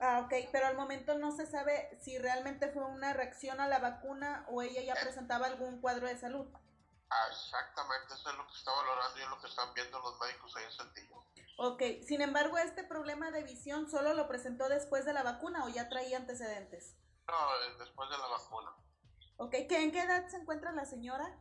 Ah, 0.00 0.20
ok, 0.24 0.48
pero 0.50 0.66
al 0.66 0.76
momento 0.76 1.18
no 1.18 1.30
se 1.30 1.46
sabe 1.46 1.98
si 2.00 2.16
realmente 2.16 2.70
fue 2.70 2.82
una 2.84 3.12
reacción 3.12 3.60
a 3.60 3.68
la 3.68 3.80
vacuna 3.80 4.46
o 4.48 4.62
ella 4.62 4.82
ya 4.82 4.94
presentaba 4.94 5.46
algún 5.46 5.82
cuadro 5.82 6.06
de 6.06 6.16
salud. 6.16 6.46
Ah, 7.10 7.26
exactamente, 7.30 8.14
eso 8.14 8.30
es 8.30 8.36
lo 8.36 8.46
que 8.46 8.54
está 8.54 8.72
valorando 8.72 9.18
y 9.18 9.22
es 9.22 9.28
lo 9.28 9.40
que 9.40 9.48
están 9.48 9.74
viendo 9.74 9.98
los 9.98 10.18
médicos 10.18 10.56
ahí 10.56 10.64
en 10.64 10.72
Santillo. 10.72 11.24
Ok, 11.58 11.82
sin 12.06 12.22
embargo, 12.22 12.56
¿este 12.56 12.82
problema 12.82 13.30
de 13.30 13.42
visión 13.42 13.90
solo 13.90 14.14
lo 14.14 14.26
presentó 14.26 14.70
después 14.70 15.04
de 15.04 15.12
la 15.12 15.22
vacuna 15.22 15.66
o 15.66 15.68
ya 15.68 15.90
traía 15.90 16.16
antecedentes? 16.16 16.96
No, 17.28 17.78
después 17.78 18.08
de 18.08 18.16
la 18.16 18.26
vacuna. 18.26 18.70
Ok, 19.36 19.50
¿qué, 19.68 19.82
¿en 19.82 19.92
qué 19.92 20.00
edad 20.00 20.26
se 20.28 20.38
encuentra 20.38 20.72
la 20.72 20.86
señora? 20.86 21.38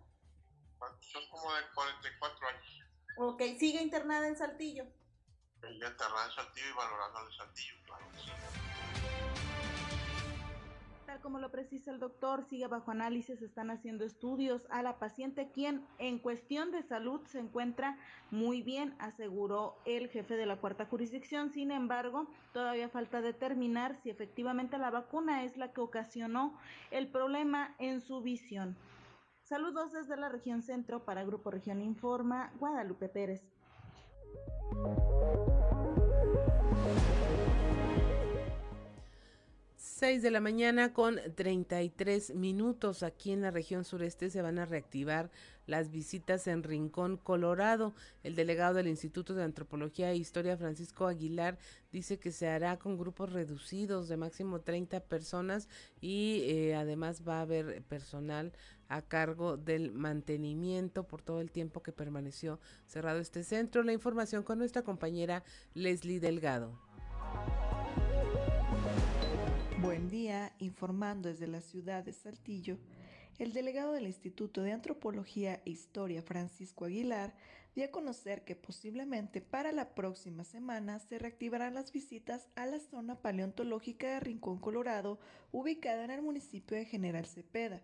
Son 0.99 1.29
como 1.29 1.53
de 1.53 1.61
44 1.73 2.47
años. 2.47 2.79
Ok, 3.17 3.41
¿sigue 3.57 3.81
internada 3.81 4.27
en 4.27 4.37
Saltillo? 4.37 4.85
Ella 5.63 5.89
internada 5.89 6.25
en 6.25 6.31
Saltillo 6.31 6.67
y 6.69 6.77
valorando 6.77 7.27
el 7.27 7.33
Saltillo, 7.33 7.73
claro 7.85 8.05
Tal 11.05 11.19
como 11.21 11.39
lo 11.39 11.49
precisa 11.49 11.89
el 11.89 11.99
doctor, 11.99 12.43
sigue 12.43 12.67
bajo 12.67 12.91
análisis, 12.91 13.41
están 13.41 13.71
haciendo 13.71 14.05
estudios 14.05 14.67
a 14.69 14.83
la 14.83 14.99
paciente, 14.99 15.49
quien 15.51 15.83
en 15.97 16.19
cuestión 16.19 16.71
de 16.71 16.83
salud 16.83 17.21
se 17.25 17.39
encuentra 17.39 17.97
muy 18.29 18.61
bien, 18.61 18.95
aseguró 18.99 19.75
el 19.85 20.09
jefe 20.09 20.35
de 20.35 20.45
la 20.45 20.57
cuarta 20.57 20.85
jurisdicción. 20.85 21.49
Sin 21.51 21.71
embargo, 21.71 22.27
todavía 22.53 22.89
falta 22.89 23.21
determinar 23.21 23.97
si 24.03 24.11
efectivamente 24.11 24.77
la 24.77 24.91
vacuna 24.91 25.43
es 25.43 25.57
la 25.57 25.73
que 25.73 25.81
ocasionó 25.81 26.55
el 26.91 27.07
problema 27.07 27.73
en 27.79 28.01
su 28.01 28.21
visión. 28.21 28.77
Saludos 29.41 29.91
desde 29.91 30.15
la 30.15 30.29
región 30.29 30.61
centro 30.61 31.05
para 31.05 31.23
Grupo 31.23 31.49
Región 31.49 31.81
Informa, 31.81 32.53
Guadalupe 32.59 33.09
Pérez. 33.09 33.41
6 39.99 40.21
de 40.21 40.31
la 40.31 40.39
mañana 40.39 40.93
con 40.93 41.19
33 41.35 42.33
minutos. 42.33 43.03
Aquí 43.03 43.33
en 43.33 43.41
la 43.41 43.51
región 43.51 43.83
sureste 43.83 44.29
se 44.29 44.41
van 44.41 44.57
a 44.57 44.65
reactivar 44.65 45.29
las 45.65 45.91
visitas 45.91 46.47
en 46.47 46.63
Rincón, 46.63 47.17
Colorado. 47.17 47.93
El 48.23 48.33
delegado 48.35 48.75
del 48.75 48.87
Instituto 48.87 49.33
de 49.35 49.43
Antropología 49.43 50.09
e 50.09 50.15
Historia, 50.15 50.55
Francisco 50.55 51.05
Aguilar, 51.05 51.57
dice 51.91 52.17
que 52.17 52.31
se 52.31 52.47
hará 52.47 52.79
con 52.79 52.97
grupos 52.97 53.33
reducidos 53.33 54.07
de 54.07 54.15
máximo 54.15 54.61
30 54.61 55.01
personas 55.01 55.67
y 55.99 56.43
eh, 56.45 56.75
además 56.75 57.23
va 57.27 57.39
a 57.39 57.41
haber 57.41 57.83
personal 57.83 58.53
a 58.87 59.01
cargo 59.01 59.57
del 59.57 59.91
mantenimiento 59.91 61.07
por 61.07 61.21
todo 61.21 61.41
el 61.41 61.51
tiempo 61.51 61.83
que 61.83 61.91
permaneció 61.91 62.61
cerrado 62.85 63.19
este 63.19 63.43
centro. 63.43 63.83
La 63.83 63.91
información 63.91 64.43
con 64.43 64.59
nuestra 64.59 64.81
compañera 64.81 65.43
Leslie 65.73 66.21
Delgado. 66.21 66.79
Buen 69.81 70.09
día, 70.09 70.51
informando 70.59 71.29
desde 71.29 71.47
la 71.47 71.61
ciudad 71.61 72.03
de 72.03 72.11
Saltillo, 72.11 72.77
el 73.37 73.53
delegado 73.53 73.93
del 73.93 74.07
Instituto 74.07 74.61
de 74.61 74.73
Antropología 74.73 75.61
e 75.65 75.69
Historia, 75.69 76.21
Francisco 76.21 76.83
Aguilar, 76.83 77.33
dio 77.75 77.85
a 77.85 77.91
conocer 77.91 78.43
que 78.43 78.57
posiblemente 78.57 79.39
para 79.39 79.71
la 79.71 79.95
próxima 79.95 80.43
semana 80.43 80.99
se 80.99 81.17
reactivarán 81.17 81.75
las 81.75 81.93
visitas 81.93 82.49
a 82.55 82.65
la 82.65 82.79
zona 82.79 83.21
paleontológica 83.21 84.07
de 84.07 84.19
Rincón 84.19 84.59
Colorado, 84.59 85.17
ubicada 85.53 86.03
en 86.03 86.11
el 86.11 86.21
municipio 86.21 86.75
de 86.75 86.83
General 86.83 87.25
Cepeda. 87.25 87.81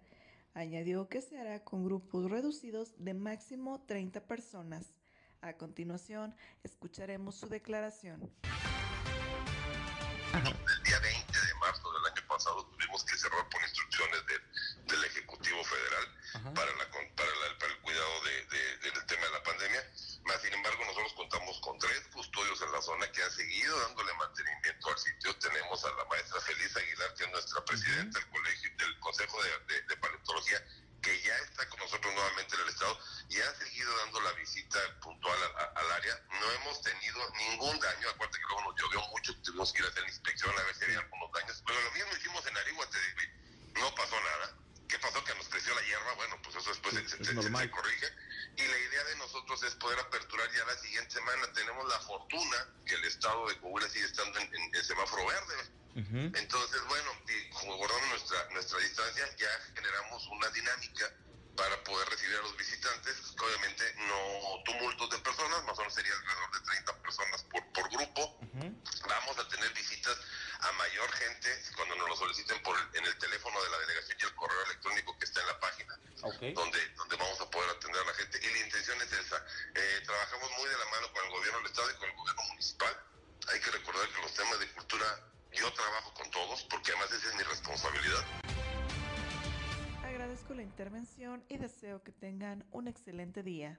Añadió 0.53 1.07
que 1.07 1.21
se 1.21 1.37
hará 1.37 1.63
con 1.63 1.85
grupos 1.85 2.29
reducidos 2.29 2.93
de 2.97 3.13
máximo 3.13 3.79
30 3.85 4.19
personas. 4.27 4.93
A 5.39 5.53
continuación, 5.53 6.35
escucharemos 6.61 7.35
su 7.35 7.47
declaración. 7.47 8.29
Zona 23.25 23.35
seguido 23.35 23.79
dándole 23.81 24.13
mantenimiento 24.13 24.89
al 24.89 24.97
sitio. 24.97 25.35
Tenemos 25.37 25.83
a 25.85 25.91
la 25.93 26.05
maestra 26.05 26.41
Feliz 26.41 26.75
Aguilar, 26.75 27.13
que 27.15 27.23
es 27.23 27.31
nuestra 27.31 27.65
presidenta 27.65 28.19
del 28.19 28.29
colegio, 28.29 28.71
del 28.77 28.99
Consejo 28.99 29.43
de, 29.43 29.81
de, 29.81 29.97
Paleontología, 29.97 30.63
que 31.01 31.21
ya 31.21 31.35
está 31.37 31.67
con 31.69 31.79
nosotros 31.79 32.13
nuevamente 32.13 32.55
en 32.55 32.61
el 32.61 32.69
Estado 32.69 32.99
y 33.29 33.39
ha 33.39 33.55
seguido 33.55 33.97
dando 33.97 34.21
la 34.21 34.31
visita 34.33 34.79
puntual 35.01 35.37
al 35.75 35.91
área. 35.91 36.21
No 36.29 36.51
hemos 36.51 36.81
tenido 36.81 37.29
ningún 37.31 37.79
daño. 37.79 38.09
Acuérdate 38.09 38.39
que 38.39 38.45
luego 38.47 38.71
nos 38.71 38.81
llovió 38.81 39.01
mucho, 39.09 39.35
tuvimos 39.41 39.73
que 39.73 39.79
ir 39.79 39.85
a 39.85 39.89
hacer 39.89 40.03
la 40.03 40.09
inspección 40.09 40.57
a 40.57 40.63
ver 40.63 40.75
si 40.75 40.83
había 40.85 40.99
algunos 40.99 41.31
daños. 41.31 41.63
Pero 41.65 41.81
lo 41.81 41.91
mismo 41.91 42.11
hicimos 42.17 42.45
en 42.47 42.57
Arigua, 42.57 42.87
no 43.75 43.95
pasó 43.95 44.15
nada. 44.21 44.57
¿Qué 44.87 44.99
pasó? 44.99 45.23
Que 45.23 45.35
nos 45.35 45.49
creció 45.49 45.73
la 45.73 45.81
hierba. 45.81 46.13
Bueno, 46.13 46.39
pues 46.43 46.55
eso 46.55 46.69
después 46.69 46.93
se, 46.93 47.23
se 47.23 47.71
corrige 47.71 48.07
y 48.57 48.61
la 48.61 48.77
idea 48.77 49.03
de 49.03 49.15
nosotros 49.17 49.61
es 49.63 49.75
poder 49.75 49.99
aperturar 49.99 50.49
ya 50.51 50.63
la 50.65 50.77
siguiente 50.77 51.11
semana. 51.11 51.51
Tenemos 51.53 51.87
la 51.89 51.99
fortuna 52.35 52.67
que 52.85 52.95
el 52.95 53.03
estado 53.05 53.47
de 53.47 53.57
Coahuila 53.59 53.89
sigue 53.89 54.05
estando 54.05 54.39
en, 54.39 54.75
el 54.75 54.83
semáforo 54.83 55.25
verde. 55.25 55.55
Entonces, 55.95 56.81
bueno, 56.89 57.09
y 57.29 57.65
guardando 57.65 58.07
nuestra, 58.07 58.49
nuestra 58.51 58.79
distancia, 58.79 59.25
ya 59.37 59.47
generamos 59.75 60.27
una 60.27 60.49
dinámica 60.49 61.09
para 61.55 61.81
poder 61.85 62.09
recibir 62.09 62.35
a 62.35 62.41
los 62.41 62.57
visitantes. 62.57 63.15
Obviamente 63.39 63.95
no 64.07 64.63
tumultos 64.65 65.09
de 65.09 65.19
personas, 65.19 65.63
más 65.63 65.77
o 65.77 65.81
menos 65.81 65.93
sería 65.93 66.11
alrededor 66.13 66.51
de 66.51 66.59
30 66.65 67.01
personas 67.01 67.43
por, 67.43 67.65
por 67.71 67.89
grupo. 67.89 68.39
Vamos 69.07 69.39
a 69.39 69.47
tener 69.47 69.71
visitas 69.73 70.17
a 70.59 70.71
mayor 70.73 71.11
gente 71.13 71.49
cuando 71.75 71.95
nos 71.95 72.09
lo 72.09 72.15
soliciten 72.17 72.61
por 72.63 72.75
en 72.93 73.05
el 73.05 73.17
teléfono 73.17 73.61
de 73.63 73.69
la 73.69 73.79
delegación 73.79 74.17
y 74.19 74.23
el 74.23 74.35
correo 74.35 74.63
electrónico 74.65 75.17
que 75.17 75.25
está 75.25 75.41
en 75.41 75.47
la 75.47 75.59
página, 75.59 75.99
donde, 76.53 76.89
donde 76.89 77.15
vamos 77.15 77.39
a 77.39 77.49
poder 77.49 77.69
atender 77.69 78.01
a 78.01 78.05
la 78.05 78.13
gente. 78.15 78.39
Y 78.41 78.51
la 78.51 78.65
intención 78.65 79.01
es 79.01 79.13
esa. 79.13 79.24
Eh, 79.75 80.01
trabajamos 80.05 80.49
muy 80.57 80.69
de 80.69 80.77
la 80.77 80.85
mano 80.85 81.11
con 81.11 81.25
el 81.25 81.31
gobierno 81.31 81.57
del 81.59 81.67
Estado 81.67 81.91
y 81.91 81.99
con 81.99 82.07
el 82.07 82.15
gobierno 82.15 82.43
municipal. 82.47 82.95
Hay 83.51 83.59
que 83.59 83.71
recordar 83.71 84.07
que 84.07 84.21
los 84.21 84.33
temas 84.33 84.59
de 84.59 84.71
cultura 84.71 85.05
yo 85.51 85.73
trabajo 85.73 86.13
con 86.13 86.31
todos 86.31 86.63
porque 86.71 86.91
además 86.91 87.11
esa 87.11 87.27
es 87.27 87.35
mi 87.35 87.43
responsabilidad. 87.43 88.23
Agradezco 90.01 90.53
la 90.53 90.63
intervención 90.63 91.43
y 91.49 91.57
deseo 91.57 92.01
que 92.03 92.13
tengan 92.13 92.63
un 92.71 92.87
excelente 92.87 93.43
día. 93.43 93.77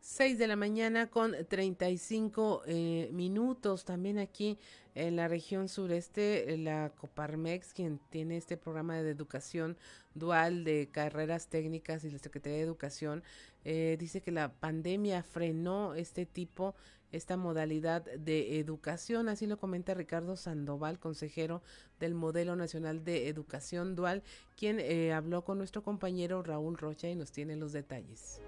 6 0.00 0.38
de 0.38 0.46
la 0.48 0.56
mañana 0.56 1.08
con 1.08 1.36
35 1.48 2.62
eh, 2.66 3.10
minutos. 3.12 3.84
También 3.84 4.18
aquí 4.18 4.58
en 4.94 5.16
la 5.16 5.28
región 5.28 5.68
sureste, 5.68 6.56
la 6.56 6.92
Coparmex, 6.96 7.72
quien 7.72 8.00
tiene 8.10 8.36
este 8.36 8.56
programa 8.56 9.00
de 9.00 9.10
educación 9.10 9.76
dual 10.14 10.64
de 10.64 10.88
carreras 10.90 11.48
técnicas 11.48 12.04
y 12.04 12.10
la 12.10 12.18
Secretaría 12.18 12.58
de 12.58 12.64
Educación, 12.64 13.22
eh, 13.64 13.96
dice 13.98 14.20
que 14.20 14.32
la 14.32 14.52
pandemia 14.52 15.22
frenó 15.22 15.94
este 15.94 16.26
tipo, 16.26 16.74
esta 17.12 17.36
modalidad 17.36 18.02
de 18.02 18.58
educación. 18.58 19.28
Así 19.28 19.46
lo 19.46 19.58
comenta 19.58 19.94
Ricardo 19.94 20.36
Sandoval, 20.36 20.98
consejero 20.98 21.62
del 21.98 22.14
Modelo 22.14 22.56
Nacional 22.56 23.04
de 23.04 23.28
Educación 23.28 23.94
Dual, 23.94 24.22
quien 24.56 24.80
eh, 24.80 25.12
habló 25.12 25.44
con 25.44 25.58
nuestro 25.58 25.82
compañero 25.82 26.42
Raúl 26.42 26.76
Rocha 26.76 27.08
y 27.08 27.14
nos 27.14 27.32
tiene 27.32 27.56
los 27.56 27.72
detalles. 27.72 28.40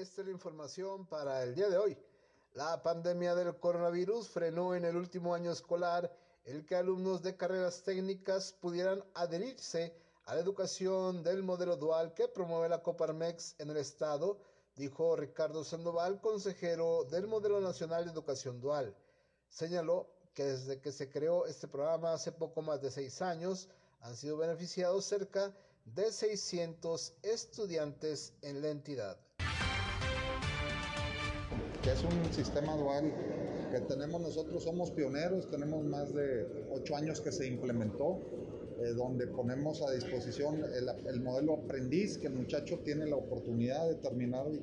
Esta 0.00 0.22
es 0.22 0.28
la 0.28 0.32
información 0.32 1.04
para 1.04 1.42
el 1.42 1.54
día 1.54 1.68
de 1.68 1.76
hoy. 1.76 1.94
La 2.54 2.82
pandemia 2.82 3.34
del 3.34 3.54
coronavirus 3.58 4.30
frenó 4.30 4.74
en 4.74 4.86
el 4.86 4.96
último 4.96 5.34
año 5.34 5.52
escolar 5.52 6.10
el 6.46 6.64
que 6.64 6.74
alumnos 6.74 7.20
de 7.22 7.36
carreras 7.36 7.82
técnicas 7.82 8.54
pudieran 8.62 9.04
adherirse 9.12 9.94
a 10.24 10.34
la 10.34 10.40
educación 10.40 11.22
del 11.22 11.42
modelo 11.42 11.76
dual 11.76 12.14
que 12.14 12.28
promueve 12.28 12.70
la 12.70 12.82
Coparmex 12.82 13.56
en 13.58 13.68
el 13.68 13.76
estado, 13.76 14.38
dijo 14.74 15.16
Ricardo 15.16 15.64
Sandoval, 15.64 16.22
consejero 16.22 17.04
del 17.04 17.26
Modelo 17.26 17.60
Nacional 17.60 18.06
de 18.06 18.12
Educación 18.12 18.58
Dual. 18.58 18.96
Señaló 19.50 20.08
que 20.32 20.44
desde 20.44 20.80
que 20.80 20.92
se 20.92 21.10
creó 21.10 21.44
este 21.44 21.68
programa 21.68 22.14
hace 22.14 22.32
poco 22.32 22.62
más 22.62 22.80
de 22.80 22.90
seis 22.90 23.20
años, 23.20 23.68
han 24.00 24.16
sido 24.16 24.38
beneficiados 24.38 25.04
cerca 25.04 25.54
de 25.84 26.10
600 26.10 27.12
estudiantes 27.22 28.32
en 28.40 28.62
la 28.62 28.70
entidad. 28.70 29.18
Que 31.82 31.92
es 31.92 32.04
un 32.04 32.32
sistema 32.32 32.76
dual 32.76 33.10
que 33.70 33.80
tenemos 33.80 34.20
nosotros, 34.20 34.64
somos 34.64 34.90
pioneros, 34.90 35.48
tenemos 35.48 35.82
más 35.82 36.12
de 36.12 36.46
ocho 36.72 36.94
años 36.94 37.22
que 37.22 37.32
se 37.32 37.46
implementó, 37.46 38.18
eh, 38.82 38.92
donde 38.94 39.26
ponemos 39.28 39.80
a 39.80 39.90
disposición 39.92 40.62
el, 41.06 41.20
modelo 41.20 41.54
aprendiz, 41.54 42.18
que 42.18 42.26
el 42.26 42.34
muchacho 42.34 42.80
tiene 42.80 43.06
la 43.06 43.16
oportunidad 43.16 43.88
de 43.88 43.94
terminar 43.94 44.46
y 44.52 44.58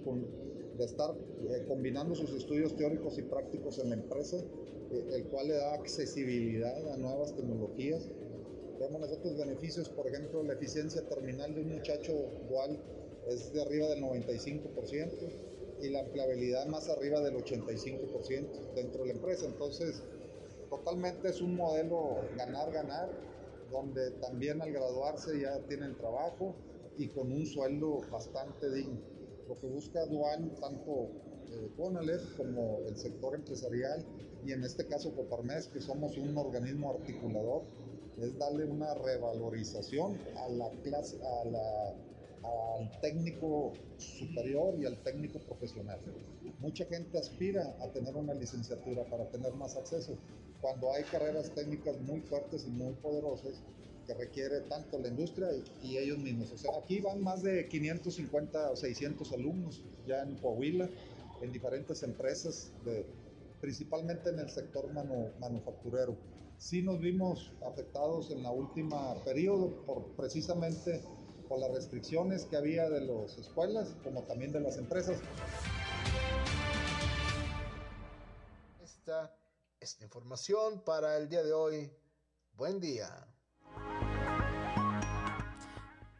de 0.77 0.85
estar 0.85 1.15
eh, 1.49 1.65
combinando 1.67 2.13
sus 2.13 2.31
estudios 2.33 2.75
teóricos 2.75 3.17
y 3.17 3.23
prácticos 3.23 3.79
en 3.79 3.89
la 3.89 3.95
empresa, 3.95 4.37
eh, 4.91 5.09
el 5.13 5.23
cual 5.25 5.47
le 5.47 5.55
da 5.55 5.73
accesibilidad 5.73 6.93
a 6.93 6.97
nuevas 6.97 7.35
tecnologías. 7.35 8.11
Vemos 8.79 9.01
nosotros 9.01 9.35
beneficios, 9.37 9.89
por 9.89 10.07
ejemplo, 10.07 10.43
la 10.43 10.53
eficiencia 10.53 11.01
terminal 11.09 11.55
de 11.55 11.61
un 11.61 11.69
muchacho 11.69 12.13
dual 12.47 12.79
es 13.27 13.51
de 13.53 13.61
arriba 13.63 13.87
del 13.87 14.03
95% 14.03 15.56
y 15.81 15.89
la 15.89 16.01
empleabilidad 16.01 16.65
más 16.67 16.89
arriba 16.89 17.21
del 17.21 17.35
85% 17.35 18.73
dentro 18.75 19.01
de 19.01 19.07
la 19.07 19.13
empresa. 19.13 19.45
Entonces, 19.45 20.03
totalmente 20.69 21.29
es 21.29 21.41
un 21.41 21.55
modelo 21.55 22.17
ganar-ganar, 22.35 23.09
donde 23.71 24.11
también 24.11 24.61
al 24.61 24.71
graduarse 24.71 25.39
ya 25.39 25.59
tienen 25.67 25.95
trabajo 25.97 26.55
y 26.97 27.07
con 27.09 27.31
un 27.31 27.45
sueldo 27.45 28.01
bastante 28.11 28.71
digno. 28.73 28.99
Lo 29.47 29.55
que 29.59 29.67
busca 29.67 30.05
Dual, 30.05 30.51
tanto 30.59 31.09
eh, 31.49 31.69
como 32.37 32.79
el 32.85 32.97
sector 32.97 33.35
empresarial 33.35 34.05
y 34.45 34.51
en 34.51 34.63
este 34.63 34.85
caso 34.85 35.13
Coparmes, 35.15 35.67
que 35.67 35.81
somos 35.81 36.17
un 36.17 36.37
organismo 36.37 36.91
articulador, 36.91 37.63
es 38.21 38.37
darle 38.37 38.65
una 38.65 38.93
revalorización 38.95 40.17
a 40.37 40.49
la 40.49 40.69
clase, 40.83 41.17
a 41.23 41.45
la, 41.45 41.93
al 42.77 43.01
técnico 43.01 43.73
superior 43.97 44.75
y 44.79 44.85
al 44.85 44.97
técnico 45.03 45.39
profesional. 45.39 45.99
Mucha 46.59 46.85
gente 46.85 47.17
aspira 47.17 47.75
a 47.81 47.87
tener 47.91 48.15
una 48.15 48.33
licenciatura 48.33 49.03
para 49.05 49.29
tener 49.29 49.53
más 49.53 49.75
acceso, 49.75 50.17
cuando 50.61 50.91
hay 50.91 51.03
carreras 51.03 51.51
técnicas 51.51 51.99
muy 52.01 52.21
fuertes 52.21 52.65
y 52.65 52.69
muy 52.69 52.93
poderosas 52.93 53.61
que 54.05 54.13
requiere 54.13 54.61
tanto 54.61 54.97
la 54.97 55.09
industria 55.09 55.49
y, 55.83 55.97
ellos 55.97 56.17
mismos. 56.17 56.51
O 56.51 56.57
sea, 56.57 56.71
aquí 56.77 57.01
van 57.01 57.21
más 57.21 57.43
de 57.43 57.67
550 57.67 58.71
o 58.71 58.75
600 58.75 59.31
alumnos 59.33 59.83
ya 60.07 60.23
en 60.23 60.35
Coahuila, 60.37 60.89
en 61.41 61.51
diferentes 61.51 62.01
empresas, 62.03 62.71
principalmente 63.59 64.29
en 64.29 64.39
el 64.39 64.49
sector 64.49 64.89
manufacturero 65.39 66.15
sí 66.57 66.81
nos 66.81 66.99
vimos 66.99 67.51
afectados 67.65 68.31
en 68.31 68.43
la 68.43 68.51
última 68.51 69.13
periodo 69.23 69.69
por 69.85 70.03
precisamente 70.15 71.01
por 71.47 71.59
las 71.59 71.71
restricciones 71.71 72.45
que 72.45 72.57
había 72.57 72.89
de 72.89 73.01
las 73.01 73.37
escuelas 73.37 73.95
como 74.03 74.23
también 74.23 74.51
de 74.51 74.59
las 74.59 74.77
empresas. 74.77 75.19
Esta 78.83 79.35
es 79.79 79.99
la 79.99 80.05
información 80.05 80.81
para 80.83 81.17
el 81.17 81.29
día 81.29 81.43
de 81.43 81.53
hoy. 81.53 81.91
Buen 82.53 82.79
día. 82.79 83.27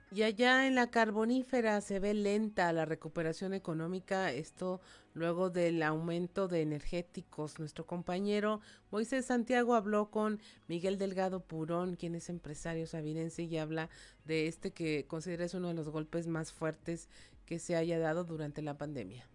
Y 0.10 0.24
allá 0.24 0.68
en 0.68 0.76
la 0.76 0.90
carbonífera 0.90 1.82
se 1.82 2.00
ve 2.00 2.14
lenta 2.14 2.72
la 2.72 2.86
recuperación 2.86 3.54
económica, 3.54 4.32
esto 4.32 4.80
luego 5.14 5.50
del 5.50 5.84
aumento 5.84 6.48
de 6.48 6.62
energéticos. 6.62 7.60
Nuestro 7.60 7.86
compañero 7.86 8.62
Moisés 8.90 9.26
Santiago 9.26 9.76
habló 9.76 10.10
con 10.10 10.40
Miguel 10.68 10.98
Delgado 10.98 11.42
Purón, 11.42 11.98
quien 11.98 12.16
es 12.16 12.30
empresario 12.30 12.88
sabinense 12.88 13.44
y 13.44 13.58
habla 13.58 13.90
de 14.24 14.48
este 14.48 14.72
que 14.72 15.06
considera 15.08 15.44
es 15.44 15.54
uno 15.54 15.68
de 15.68 15.74
los 15.74 15.90
golpes 15.90 16.28
más 16.28 16.54
fuertes 16.54 17.10
que 17.46 17.60
se 17.60 17.76
haya 17.76 18.00
dado 18.00 18.24
durante 18.24 18.62
la 18.62 18.78
pandemia. 18.78 19.28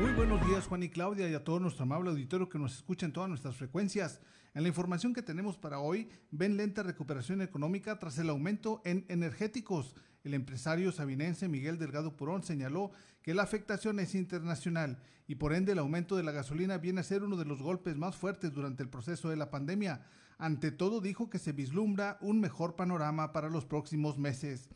Muy 0.00 0.10
buenos 0.12 0.44
días 0.48 0.66
Juan 0.66 0.82
y 0.82 0.88
Claudia 0.88 1.28
y 1.28 1.34
a 1.34 1.44
todo 1.44 1.60
nuestro 1.60 1.82
amable 1.82 2.10
auditorio 2.10 2.48
que 2.48 2.58
nos 2.58 2.74
escucha 2.74 3.04
en 3.04 3.12
todas 3.12 3.28
nuestras 3.28 3.56
frecuencias. 3.56 4.20
En 4.54 4.62
la 4.62 4.68
información 4.68 5.12
que 5.12 5.22
tenemos 5.22 5.58
para 5.58 5.80
hoy, 5.80 6.08
ven 6.30 6.56
lenta 6.56 6.82
recuperación 6.82 7.42
económica 7.42 7.98
tras 7.98 8.18
el 8.18 8.30
aumento 8.30 8.80
en 8.84 9.04
energéticos. 9.08 9.94
El 10.24 10.32
empresario 10.32 10.92
sabinense 10.92 11.46
Miguel 11.46 11.78
Delgado 11.78 12.16
Purón 12.16 12.42
señaló 12.42 12.90
que 13.20 13.34
la 13.34 13.42
afectación 13.42 14.00
es 14.00 14.14
internacional 14.14 14.98
y 15.28 15.34
por 15.34 15.52
ende 15.52 15.72
el 15.72 15.78
aumento 15.78 16.16
de 16.16 16.22
la 16.22 16.32
gasolina 16.32 16.78
viene 16.78 17.00
a 17.00 17.04
ser 17.04 17.22
uno 17.22 17.36
de 17.36 17.44
los 17.44 17.62
golpes 17.62 17.96
más 17.96 18.16
fuertes 18.16 18.52
durante 18.52 18.82
el 18.82 18.88
proceso 18.88 19.28
de 19.28 19.36
la 19.36 19.50
pandemia. 19.50 20.06
Ante 20.38 20.72
todo 20.72 21.02
dijo 21.02 21.28
que 21.28 21.38
se 21.38 21.52
vislumbra 21.52 22.16
un 22.22 22.40
mejor 22.40 22.76
panorama 22.76 23.32
para 23.32 23.50
los 23.50 23.66
próximos 23.66 24.16
meses. 24.18 24.70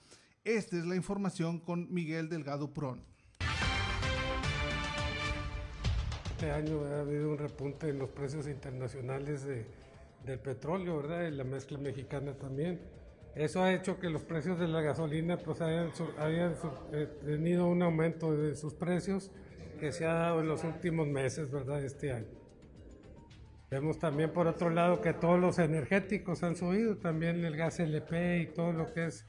Esta 0.45 0.77
es 0.77 0.85
la 0.85 0.95
información 0.95 1.59
con 1.59 1.93
Miguel 1.93 2.29
Delgado 2.29 2.73
Purón. 2.73 3.16
Este 6.37 6.51
año 6.51 6.85
ha 6.85 7.01
habido 7.01 7.31
un 7.31 7.39
repunte 7.39 7.89
en 7.89 7.99
los 7.99 8.11
precios 8.11 8.47
internacionales 8.47 9.43
de, 9.47 9.65
del 10.23 10.39
petróleo, 10.39 10.99
¿verdad? 10.99 11.29
Y 11.29 11.31
la 11.31 11.45
mezcla 11.45 11.79
mexicana 11.79 12.35
también. 12.35 12.79
Eso 13.35 13.63
ha 13.63 13.73
hecho 13.73 13.99
que 13.99 14.11
los 14.11 14.23
precios 14.23 14.59
de 14.59 14.69
la 14.69 14.83
gasolina 14.83 15.39
pues 15.39 15.63
hayan, 15.63 15.93
eh, 16.93 17.09
tenido 17.25 17.67
un 17.67 17.81
aumento 17.83 18.37
de 18.37 18.55
sus 18.55 18.75
precios 18.75 19.31
que 19.81 19.93
se 19.93 20.05
ha 20.05 20.13
dado 20.13 20.41
en 20.43 20.49
los 20.49 20.63
últimos 20.63 21.09
meses, 21.09 21.51
¿verdad? 21.51 21.83
Este 21.83 22.13
año. 22.13 22.29
Vemos 23.71 23.99
también 23.99 24.31
por 24.31 24.47
otro 24.47 24.69
lado 24.69 25.01
que 25.01 25.15
todos 25.15 25.41
los 25.41 25.59
energéticos 25.59 26.43
han 26.43 26.55
subido, 26.55 26.99
también 26.99 27.47
el 27.47 27.57
gas 27.57 27.81
LP 27.81 28.41
y 28.43 28.47
todo 28.49 28.75
lo 28.75 28.93
que 28.93 29.07
es 29.07 29.25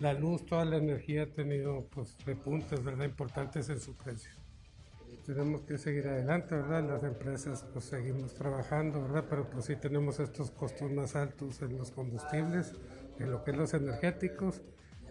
la 0.00 0.12
luz, 0.12 0.44
toda 0.44 0.66
la 0.66 0.76
energía 0.76 1.22
ha 1.22 1.26
tenido 1.28 1.86
pues 1.88 2.14
repuntes, 2.26 2.84
¿verdad? 2.84 3.06
Importantes 3.06 3.70
en 3.70 3.80
su 3.80 3.96
precio. 3.96 4.41
Tenemos 5.26 5.62
que 5.62 5.78
seguir 5.78 6.08
adelante, 6.08 6.56
¿verdad? 6.56 6.82
Las 6.88 7.04
empresas 7.04 7.64
pues 7.72 7.84
seguimos 7.84 8.34
trabajando, 8.34 9.02
¿verdad? 9.02 9.24
Pero 9.30 9.48
pues 9.48 9.66
sí 9.66 9.76
tenemos 9.76 10.18
estos 10.18 10.50
costos 10.50 10.90
más 10.90 11.14
altos 11.14 11.62
en 11.62 11.78
los 11.78 11.92
combustibles 11.92 12.74
en 13.22 13.30
lo 13.30 13.44
que 13.44 13.52
es 13.52 13.56
los 13.56 13.74
energéticos 13.74 14.62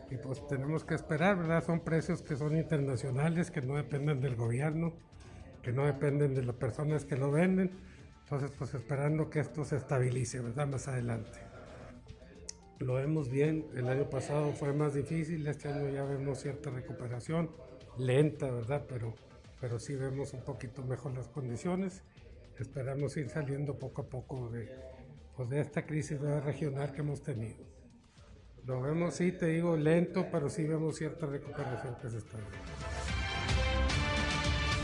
y 0.10 0.18
pues 0.18 0.46
tenemos 0.48 0.84
que 0.84 0.96
esperar, 0.96 1.38
¿verdad? 1.38 1.64
Son 1.64 1.80
precios 1.80 2.22
que 2.22 2.36
son 2.36 2.58
internacionales, 2.58 3.50
que 3.50 3.62
no 3.62 3.76
dependen 3.76 4.20
del 4.20 4.36
gobierno, 4.36 4.94
que 5.62 5.72
no 5.72 5.86
dependen 5.86 6.36
de 6.36 6.44
las 6.44 6.56
personas 6.56 7.06
que 7.06 7.16
lo 7.16 7.32
venden. 7.32 7.72
Entonces, 8.24 8.52
pues 8.58 8.74
esperando 8.74 9.30
que 9.30 9.40
esto 9.40 9.64
se 9.64 9.78
estabilice, 9.78 10.42
¿verdad? 10.42 10.68
Más 10.68 10.88
adelante. 10.88 11.40
Lo 12.80 12.96
vemos 12.96 13.30
bien, 13.30 13.68
el 13.76 13.88
año 13.88 14.10
pasado 14.10 14.52
fue 14.54 14.74
más 14.74 14.94
difícil, 14.96 15.46
este 15.48 15.70
año 15.70 15.90
ya 15.90 16.04
vemos 16.04 16.40
cierta 16.40 16.72
recuperación, 16.72 17.52
lenta, 17.98 18.50
¿verdad? 18.50 18.86
Pero, 18.90 19.14
pero 19.62 19.80
sí 19.80 19.96
vemos 19.96 20.34
un 20.34 20.42
poquito 20.42 20.84
mejor 20.84 21.14
las 21.14 21.30
condiciones. 21.30 22.02
Esperamos 22.58 23.16
ir 23.16 23.30
saliendo 23.30 23.78
poco 23.78 24.02
a 24.02 24.10
poco 24.10 24.50
de, 24.50 24.70
pues, 25.38 25.50
de 25.50 25.62
esta 25.62 25.86
crisis 25.86 26.20
regional 26.20 26.92
que 26.92 27.02
hemos 27.02 27.22
tenido. 27.22 27.64
Lo 28.66 28.82
vemos, 28.82 29.16
sí, 29.16 29.32
te 29.32 29.48
digo, 29.48 29.78
lento, 29.78 30.28
pero 30.32 30.50
sí 30.50 30.64
vemos 30.64 30.98
cierta 30.98 31.28
recuperación 31.28 31.96
que 32.02 32.10
se 32.10 32.18
está 32.18 32.38
dando. 32.38 32.58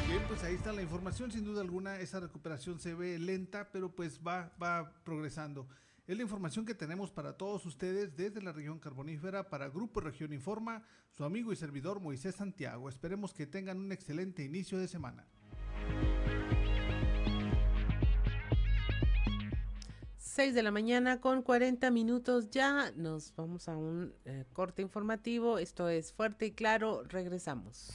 Bien, 0.08 0.22
pues 0.28 0.44
ahí 0.44 0.56
está 0.56 0.72
la 0.72 0.82
información, 0.82 1.32
sin 1.32 1.44
duda 1.44 1.62
alguna, 1.62 2.00
esa 2.00 2.20
recuperación 2.20 2.80
se 2.80 2.94
ve 2.94 3.20
lenta, 3.20 3.70
pero 3.72 3.94
pues 3.94 4.22
va, 4.26 4.52
va 4.62 4.94
progresando. 5.04 5.68
Es 6.08 6.16
la 6.16 6.24
información 6.24 6.66
que 6.66 6.74
tenemos 6.74 7.12
para 7.12 7.34
todos 7.34 7.66
ustedes 7.66 8.16
desde 8.16 8.42
la 8.42 8.54
región 8.54 8.80
carbonífera 8.80 9.50
para 9.50 9.68
Grupo 9.68 10.00
Región 10.00 10.32
Informa, 10.32 10.82
su 11.12 11.26
amigo 11.26 11.52
y 11.52 11.58
servidor 11.58 12.00
Moisés 12.00 12.36
Santiago. 12.36 12.88
Esperemos 12.88 13.34
que 13.34 13.46
tengan 13.46 13.78
un 13.78 13.92
excelente 13.92 14.42
inicio 14.42 14.80
de 14.80 14.88
semana. 14.88 15.28
6 20.18 20.56
de 20.56 20.64
la 20.64 20.72
mañana 20.72 21.20
con 21.20 21.42
40 21.42 21.92
minutos 21.92 22.52
ya. 22.52 22.94
Nos 22.96 23.36
vamos 23.36 23.68
a 23.68 23.76
un 23.76 24.14
eh, 24.24 24.46
corte 24.54 24.82
informativo. 24.82 25.58
Esto 25.58 25.90
es 25.90 26.14
fuerte 26.14 26.46
y 26.46 26.52
claro. 26.52 27.04
Regresamos. 27.04 27.92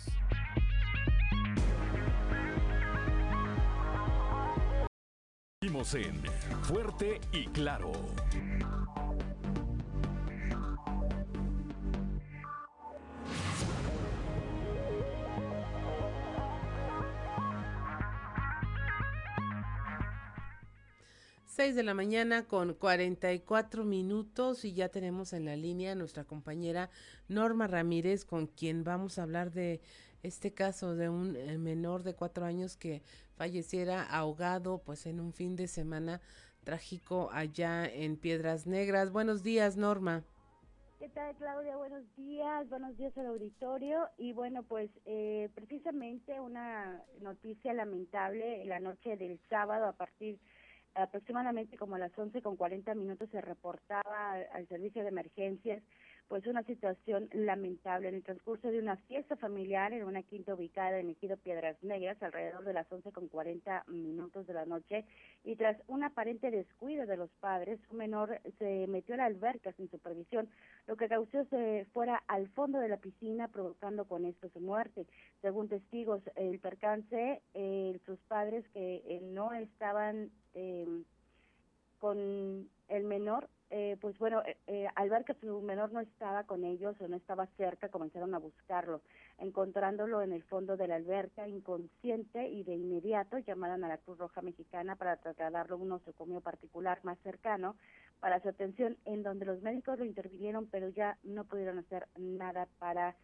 Seguimos 5.63 5.95
en 5.95 6.21
Fuerte 6.65 7.21
y 7.31 7.45
Claro. 7.47 7.93
6 21.47 21.77
de 21.77 21.83
la 21.85 21.95
mañana 21.95 22.49
con 22.49 22.75
44 22.75 23.85
minutos 23.85 24.65
y 24.65 24.73
ya 24.73 24.89
tenemos 24.89 25.33
en 25.33 25.45
la 25.45 25.55
línea 25.55 25.93
a 25.93 25.95
nuestra 25.95 26.25
compañera 26.25 26.91
Norma 27.29 27.69
Ramírez 27.69 28.25
con 28.25 28.49
quien 28.49 28.83
vamos 28.83 29.21
a 29.21 29.23
hablar 29.23 29.53
de 29.53 29.81
este 30.23 30.55
caso 30.55 30.95
de 30.95 31.09
un 31.09 31.37
eh, 31.37 31.59
menor 31.59 32.03
de 32.03 32.15
cuatro 32.15 32.45
años 32.45 32.77
que 32.77 33.03
falleciera 33.37 34.03
ahogado 34.03 34.79
pues 34.79 35.07
en 35.07 35.21
un 35.21 35.33
fin 35.33 35.57
de 35.57 35.67
semana 35.67 36.21
trágico 36.65 37.31
allá 37.33 37.87
en 37.87 38.17
Piedras 38.17 38.67
Negras. 38.67 39.11
Buenos 39.11 39.43
días 39.43 39.77
Norma. 39.77 40.23
¿Qué 41.01 41.09
tal, 41.09 41.35
Claudia? 41.35 41.77
Buenos 41.77 42.05
días, 42.15 42.69
buenos 42.69 42.97
días 42.97 43.17
al 43.19 43.27
auditorio. 43.27 44.09
Y 44.17 44.33
bueno, 44.33 44.63
pues 44.63 44.89
eh, 45.05 45.49
precisamente 45.53 46.39
una 46.39 47.03
noticia 47.21 47.75
lamentable 47.75 48.65
la 48.67 48.79
noche 48.79 49.17
del 49.17 49.41
sábado 49.51 49.87
a 49.87 49.93
partir 49.95 50.39
aproximadamente 50.95 51.77
como 51.77 51.97
a 51.97 51.99
las 51.99 52.17
11 52.17 52.43
con 52.43 52.57
40 52.57 52.95
minutos 52.95 53.29
se 53.31 53.41
reportaba 53.41 54.35
al 54.53 54.69
servicio 54.69 55.03
de 55.03 55.09
emergencias 55.09 55.83
pues 56.29 56.47
una 56.47 56.63
situación 56.63 57.29
lamentable. 57.33 58.09
En 58.09 58.15
el 58.17 58.23
transcurso 58.23 58.69
de 58.69 58.79
una 58.79 58.97
fiesta 58.97 59.37
familiar 59.37 59.93
en 59.93 60.05
una 60.05 60.23
quinta 60.23 60.55
ubicada 60.55 60.99
en 60.99 61.11
Ejido 61.11 61.37
Piedras 61.37 61.77
Negras 61.83 62.23
alrededor 62.23 62.65
de 62.65 62.73
las 62.73 62.91
11 62.91 63.13
con 63.13 63.29
40 63.29 63.85
minutos 63.89 64.47
de 64.47 64.55
la 64.55 64.65
noche 64.65 65.05
y 65.45 65.57
tras 65.57 65.77
un 65.89 66.05
aparente 66.05 66.51
descuido 66.51 67.07
de 67.07 67.17
los 67.17 67.31
padres 67.41 67.79
un 67.91 67.99
menor 67.99 68.41
se 68.59 68.87
metió 68.87 69.15
a 69.15 69.19
la 69.19 69.27
alberca 69.27 69.73
sin 69.73 69.91
supervisión 69.91 70.49
lo 70.87 70.97
que 70.97 71.09
causó 71.09 71.45
se 71.47 71.87
fuera 71.93 72.23
al 72.27 72.49
fondo 72.49 72.79
de 72.79 72.89
la 72.89 72.97
piscina 72.97 73.49
provocando 73.49 74.05
con 74.05 74.25
esto 74.25 74.49
su 74.51 74.61
muerte. 74.61 75.07
Según 75.41 75.69
testigos 75.69 76.23
el 76.35 76.59
percance 76.59 77.43
eh, 77.55 78.01
sus 78.07 78.19
padres 78.21 78.65
que 78.73 79.03
eh, 79.07 79.21
no 79.23 79.53
estaban 79.53 80.31
eh, 80.55 80.87
con 81.99 82.69
el 82.89 83.05
menor, 83.05 83.49
eh, 83.75 83.97
pues 84.03 84.19
bueno, 84.19 84.43
eh, 84.45 84.59
eh, 84.67 84.87
al 84.97 85.09
ver 85.09 85.25
que 85.25 85.33
su 85.33 85.63
menor 85.63 85.93
no 85.93 86.01
estaba 86.01 86.45
con 86.45 86.63
ellos 86.63 86.95
o 87.01 87.09
no 87.09 87.17
estaba 87.17 87.47
cerca, 87.57 87.89
comenzaron 87.89 88.35
a 88.35 88.39
buscarlo, 88.39 89.01
encontrándolo 89.39 90.21
en 90.21 90.35
el 90.35 90.43
fondo 90.43 90.77
de 90.77 90.89
la 90.89 90.97
alberca, 90.97 91.49
inconsciente, 91.49 92.51
y 92.51 92.65
de 92.65 92.75
inmediato 92.75 93.39
llamaron 93.39 93.83
a 93.83 93.89
la 93.89 93.97
Cruz 93.97 94.19
Roja 94.19 94.43
Mexicana 94.43 94.97
para 94.97 95.17
trasladarlo 95.17 95.77
a 95.77 95.79
un 95.79 95.89
nosocomio 95.89 96.43
particular 96.43 96.99
más 97.03 97.19
cercano 97.21 97.75
para 98.21 98.41
su 98.43 98.51
atención, 98.51 98.99
en 99.07 99.23
donde 99.23 99.47
los 99.47 99.63
médicos 99.63 99.99
lo 99.99 100.05
intervinieron, 100.05 100.67
pero 100.67 100.91
ya 100.91 101.17
no 101.23 101.45
pudieron 101.45 101.79
hacer 101.79 102.09
nada 102.19 102.69
para 102.79 103.17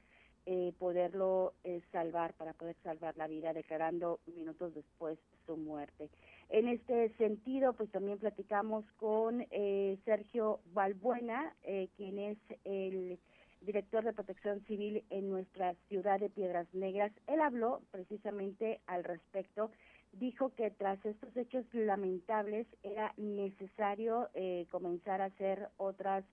eh, 0.46 0.72
poderlo 0.78 1.52
eh, 1.62 1.82
salvar, 1.92 2.32
para 2.32 2.54
poder 2.54 2.74
salvar 2.82 3.18
la 3.18 3.26
vida, 3.26 3.52
declarando 3.52 4.18
minutos 4.34 4.74
después 4.74 5.18
su 5.44 5.58
muerte. 5.58 6.08
En 6.50 6.68
este 6.68 7.10
sentido, 7.16 7.74
pues 7.74 7.90
también 7.90 8.18
platicamos 8.18 8.84
con 8.96 9.46
eh, 9.50 9.98
Sergio 10.04 10.60
Balbuena, 10.72 11.54
quien 11.96 12.18
es 12.18 12.38
el 12.64 13.18
director 13.60 14.04
de 14.04 14.12
protección 14.12 14.64
civil 14.66 15.04
en 15.10 15.28
nuestra 15.28 15.74
ciudad 15.88 16.20
de 16.20 16.30
Piedras 16.30 16.66
Negras. 16.72 17.12
Él 17.26 17.40
habló 17.40 17.82
precisamente 17.90 18.80
al 18.86 19.04
respecto 19.04 19.70
dijo 20.12 20.54
que 20.54 20.70
tras 20.70 21.04
estos 21.04 21.36
hechos 21.36 21.66
lamentables 21.74 22.66
era 22.82 23.12
necesario 23.18 24.30
comenzar 24.70 25.20
a 25.20 25.26
hacer 25.26 25.68
otras 25.76 26.24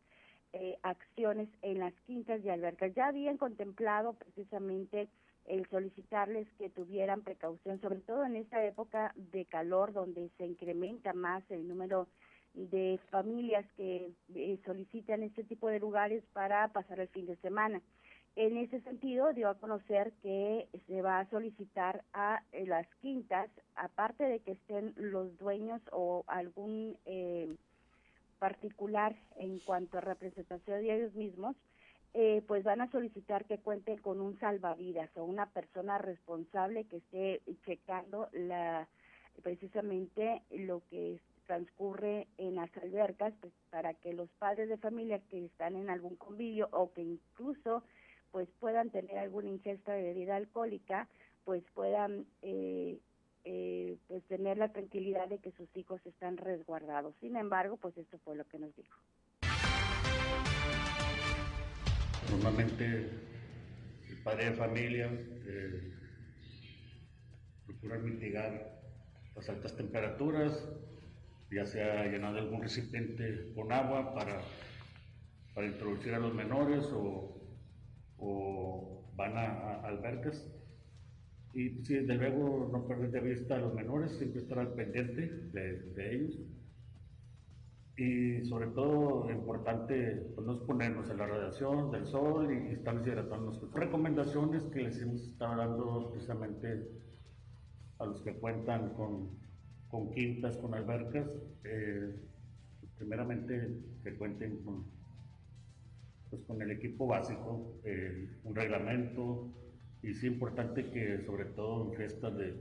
eh, 0.57 0.77
acciones 0.83 1.49
en 1.63 1.79
las 1.79 1.93
quintas 2.05 2.39
y 2.41 2.49
albercas. 2.49 2.95
Ya 2.95 3.07
habían 3.07 3.35
contemplado 3.35 4.13
precisamente 4.13 5.09
el 5.45 5.67
solicitarles 5.69 6.47
que 6.57 6.69
tuvieran 6.69 7.21
precaución, 7.21 7.79
sobre 7.81 7.99
todo 7.99 8.25
en 8.25 8.35
esta 8.35 8.63
época 8.65 9.13
de 9.15 9.45
calor 9.45 9.93
donde 9.93 10.29
se 10.37 10.45
incrementa 10.45 11.13
más 11.13 11.43
el 11.49 11.67
número 11.67 12.07
de 12.53 12.99
familias 13.11 13.65
que 13.75 14.11
eh, 14.33 14.59
solicitan 14.65 15.23
este 15.23 15.43
tipo 15.43 15.67
de 15.67 15.79
lugares 15.79 16.23
para 16.33 16.67
pasar 16.69 16.99
el 16.99 17.09
fin 17.09 17.25
de 17.25 17.35
semana. 17.37 17.81
En 18.35 18.57
ese 18.57 18.81
sentido, 18.81 19.31
dio 19.33 19.49
a 19.49 19.57
conocer 19.57 20.11
que 20.21 20.67
se 20.87 21.01
va 21.01 21.19
a 21.19 21.29
solicitar 21.29 22.03
a 22.11 22.43
eh, 22.51 22.65
las 22.65 22.87
quintas, 23.01 23.49
aparte 23.75 24.25
de 24.25 24.39
que 24.39 24.51
estén 24.51 24.93
los 24.97 25.37
dueños 25.37 25.81
o 25.91 26.25
algún 26.27 26.97
eh, 27.05 27.55
particular 28.39 29.15
en 29.37 29.59
cuanto 29.59 29.97
a 29.97 30.01
representación 30.01 30.81
de 30.81 30.95
ellos 30.95 31.13
mismos, 31.15 31.55
eh, 32.17 32.41
pues 32.47 32.63
van 32.63 32.79
a 32.79 32.89
solicitar 32.91 33.43
que 33.43 33.57
cuente 33.57 33.97
con 33.97 34.21
un 34.21 34.39
salvavidas 34.39 35.09
o 35.17 35.25
una 35.25 35.47
persona 35.47 35.97
responsable 35.97 36.85
que 36.85 36.97
esté 36.97 37.41
checando 37.65 38.29
la 38.31 38.87
precisamente 39.43 40.41
lo 40.49 40.81
que 40.89 41.19
transcurre 41.45 42.27
en 42.37 42.55
las 42.55 42.69
albercas 42.77 43.33
pues, 43.41 43.51
para 43.69 43.93
que 43.95 44.13
los 44.13 44.29
padres 44.39 44.69
de 44.69 44.77
familia 44.77 45.19
que 45.29 45.43
están 45.43 45.75
en 45.75 45.89
algún 45.89 46.15
convivio 46.15 46.69
o 46.71 46.93
que 46.93 47.01
incluso 47.01 47.83
pues 48.31 48.47
puedan 48.61 48.91
tener 48.91 49.17
alguna 49.17 49.49
ingesta 49.49 49.91
de 49.91 50.03
bebida 50.03 50.37
alcohólica 50.37 51.09
pues 51.43 51.65
puedan 51.73 52.25
eh, 52.43 52.97
eh, 53.43 53.97
pues 54.07 54.23
tener 54.23 54.57
la 54.57 54.71
tranquilidad 54.71 55.27
de 55.27 55.39
que 55.39 55.51
sus 55.51 55.67
hijos 55.75 55.99
están 56.05 56.37
resguardados. 56.37 57.13
Sin 57.19 57.35
embargo, 57.35 57.75
pues 57.75 57.97
esto 57.97 58.17
fue 58.19 58.37
lo 58.37 58.45
que 58.45 58.57
nos 58.57 58.73
dijo. 58.77 58.97
Normalmente 62.35 62.85
el 64.09 64.17
padre 64.23 64.49
de 64.49 64.55
familia 64.55 65.09
eh, 65.47 65.91
procura 67.65 67.97
mitigar 67.97 68.81
las 69.35 69.49
altas 69.49 69.75
temperaturas, 69.75 70.67
ya 71.49 71.65
sea 71.65 72.05
llenando 72.05 72.39
algún 72.39 72.61
recipiente 72.61 73.51
con 73.55 73.71
agua 73.71 74.13
para 74.13 74.41
para 75.55 75.67
introducir 75.67 76.13
a 76.13 76.19
los 76.19 76.33
menores 76.33 76.85
o, 76.93 77.31
van 79.15 79.37
a, 79.37 79.79
albercas. 79.85 80.45
Y 81.53 81.69
sí, 81.85 81.95
desde 81.95 82.15
luego 82.15 82.69
no 82.71 82.85
perder 82.85 83.11
de 83.11 83.21
vista 83.21 83.55
a 83.55 83.59
los 83.59 83.73
menores, 83.73 84.11
siempre 84.17 84.41
estar 84.41 84.59
al 84.59 84.73
pendiente 84.73 85.21
de, 85.53 86.13
ellos. 86.13 86.37
Y 87.97 88.43
sobre 88.45 88.67
todo, 88.67 89.29
importante 89.31 90.31
pues, 90.35 90.45
no 90.45 90.55
exponernos 90.55 91.09
a 91.09 91.13
la 91.13 91.27
radiación 91.27 91.91
del 91.91 92.05
sol 92.05 92.51
y 92.51 92.73
estarnos 92.73 93.07
hidratando. 93.07 93.69
Recomendaciones 93.73 94.63
que 94.65 94.81
les 94.81 95.01
hemos 95.01 95.21
estado 95.21 95.55
dando 95.55 96.11
precisamente 96.11 96.89
a 97.99 98.05
los 98.05 98.21
que 98.21 98.33
cuentan 98.33 98.89
con, 98.95 99.29
con 99.87 100.11
quintas, 100.11 100.57
con 100.57 100.73
albercas, 100.73 101.25
eh, 101.63 102.15
primeramente 102.97 103.79
que 104.03 104.17
cuenten 104.17 104.57
con, 104.63 104.83
pues, 106.29 106.43
con 106.43 106.61
el 106.61 106.71
equipo 106.71 107.07
básico, 107.07 107.79
eh, 107.85 108.27
un 108.43 108.55
reglamento, 108.55 109.47
y 110.03 110.09
es 110.11 110.23
importante 110.25 110.91
que 110.91 111.21
sobre 111.25 111.45
todo 111.45 111.89
en 111.89 111.97
fiestas 111.97 112.35
de, 112.35 112.57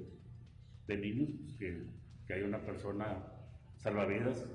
de 0.87 0.97
niños, 0.97 1.31
pues, 1.41 1.55
que, 1.55 1.83
que 2.27 2.35
haya 2.35 2.47
una 2.47 2.65
persona 2.65 3.19
salvavidas, 3.79 4.49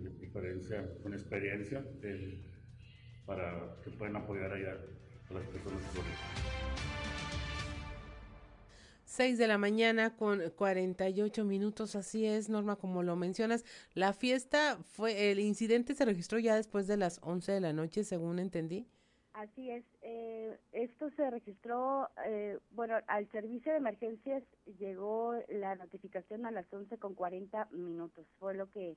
de 0.00 0.10
preferencia 0.10 0.84
con 1.02 1.12
experiencia, 1.12 1.84
eh, 2.02 2.40
para 3.26 3.76
que 3.84 3.90
puedan 3.90 4.16
apoyar 4.16 4.52
a 4.52 4.58
las 4.58 5.46
personas 5.46 5.82
que 5.92 6.00
6 9.04 9.36
de 9.36 9.46
la 9.46 9.58
mañana 9.58 10.16
con 10.16 10.40
48 10.56 11.44
minutos, 11.44 11.96
así 11.96 12.24
es, 12.24 12.48
Norma, 12.48 12.76
como 12.76 13.02
lo 13.02 13.14
mencionas. 13.14 13.62
La 13.92 14.14
fiesta 14.14 14.78
fue, 14.84 15.30
el 15.30 15.38
incidente 15.38 15.94
se 15.94 16.06
registró 16.06 16.38
ya 16.38 16.56
después 16.56 16.86
de 16.86 16.96
las 16.96 17.20
11 17.22 17.52
de 17.52 17.60
la 17.60 17.74
noche, 17.74 18.04
según 18.04 18.38
entendí. 18.38 18.86
Así 19.34 19.70
es, 19.70 19.84
eh, 20.00 20.58
esto 20.72 21.10
se 21.10 21.30
registró, 21.30 22.08
eh, 22.26 22.58
bueno, 22.70 22.96
al 23.06 23.30
servicio 23.30 23.72
de 23.72 23.78
emergencias 23.78 24.42
llegó 24.78 25.34
la 25.48 25.74
notificación 25.74 26.46
a 26.46 26.50
las 26.50 26.70
11 26.72 26.98
con 26.98 27.14
40 27.14 27.68
minutos, 27.72 28.26
fue 28.38 28.54
lo 28.54 28.70
que 28.70 28.96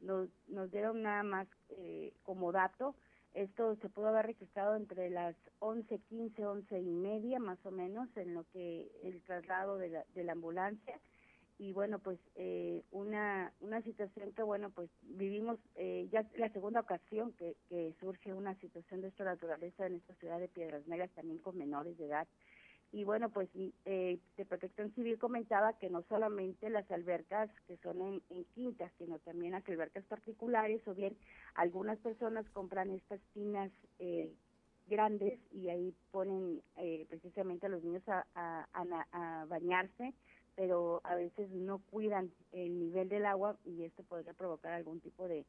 nos, 0.00 0.28
nos 0.48 0.70
dieron 0.70 1.02
nada 1.02 1.22
más 1.22 1.48
eh, 1.70 2.12
como 2.22 2.52
dato 2.52 2.94
esto 3.36 3.76
se 3.82 3.90
pudo 3.90 4.08
haber 4.08 4.26
registrado 4.26 4.76
entre 4.76 5.10
las 5.10 5.36
11.15, 5.60 6.42
11 6.42 6.80
y 6.80 6.90
media 6.90 7.38
más 7.38 7.58
o 7.66 7.70
menos 7.70 8.08
en 8.16 8.32
lo 8.32 8.44
que 8.50 8.90
el 9.02 9.20
traslado 9.24 9.76
de 9.76 9.90
la, 9.90 10.04
de 10.14 10.24
la 10.24 10.32
ambulancia. 10.32 10.98
Y 11.58 11.72
bueno 11.72 11.98
pues 11.98 12.18
eh, 12.34 12.82
una 12.92 13.52
una 13.60 13.82
situación 13.82 14.32
que 14.32 14.42
bueno 14.42 14.70
pues 14.70 14.88
vivimos 15.02 15.58
eh, 15.74 16.08
ya 16.10 16.26
la 16.36 16.50
segunda 16.50 16.80
ocasión 16.80 17.32
que, 17.32 17.56
que 17.68 17.94
surge 18.00 18.32
una 18.32 18.54
situación 18.54 19.02
de 19.02 19.08
esta 19.08 19.24
naturaleza 19.24 19.86
en 19.86 19.96
esta 19.96 20.14
ciudad 20.14 20.38
de 20.38 20.48
Piedras 20.48 20.86
Negras 20.86 21.10
también 21.10 21.38
con 21.38 21.58
menores 21.58 21.96
de 21.98 22.06
edad 22.06 22.26
y 22.96 23.04
bueno, 23.04 23.28
pues 23.28 23.50
eh, 23.84 24.18
de 24.38 24.44
Protección 24.46 24.90
Civil 24.94 25.18
comentaba 25.18 25.74
que 25.74 25.90
no 25.90 26.02
solamente 26.08 26.70
las 26.70 26.90
albercas 26.90 27.50
que 27.66 27.76
son 27.82 28.22
en, 28.30 28.44
quintas, 28.54 28.90
sino 28.96 29.18
también 29.18 29.52
las 29.52 29.68
albercas 29.68 30.02
particulares 30.06 30.80
o 30.88 30.94
bien 30.94 31.14
algunas 31.56 31.98
personas 31.98 32.48
compran 32.54 32.88
estas 32.88 33.20
tinas 33.34 33.70
eh, 33.98 34.32
grandes 34.86 35.38
y 35.52 35.68
ahí 35.68 35.94
ponen 36.10 36.62
eh, 36.78 37.04
precisamente 37.10 37.66
a 37.66 37.68
los 37.68 37.84
niños 37.84 38.02
a, 38.06 39.44
bañarse, 39.46 40.14
pero 40.54 41.02
a 41.04 41.16
veces 41.16 41.50
no 41.50 41.82
cuidan 41.90 42.32
el 42.52 42.78
nivel 42.78 43.10
del 43.10 43.26
agua 43.26 43.58
y 43.66 43.84
esto 43.84 44.04
podría 44.04 44.32
provocar 44.32 44.72
algún 44.72 45.00
tipo 45.00 45.28
de 45.28 45.44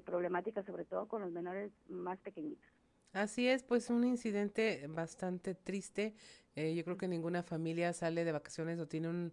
problemática, 0.00 0.62
sobre 0.64 0.84
todo 0.84 1.08
con 1.08 1.22
los 1.22 1.32
menores 1.32 1.72
más 1.88 2.18
pequeñitos. 2.18 2.73
Así 3.14 3.46
es, 3.46 3.62
pues 3.62 3.90
un 3.90 4.02
incidente 4.04 4.86
bastante 4.88 5.54
triste. 5.54 6.14
Eh, 6.56 6.74
yo 6.74 6.84
creo 6.84 6.96
que 6.96 7.06
ninguna 7.06 7.44
familia 7.44 7.92
sale 7.92 8.24
de 8.24 8.32
vacaciones 8.32 8.80
o 8.80 8.88
tiene 8.88 9.30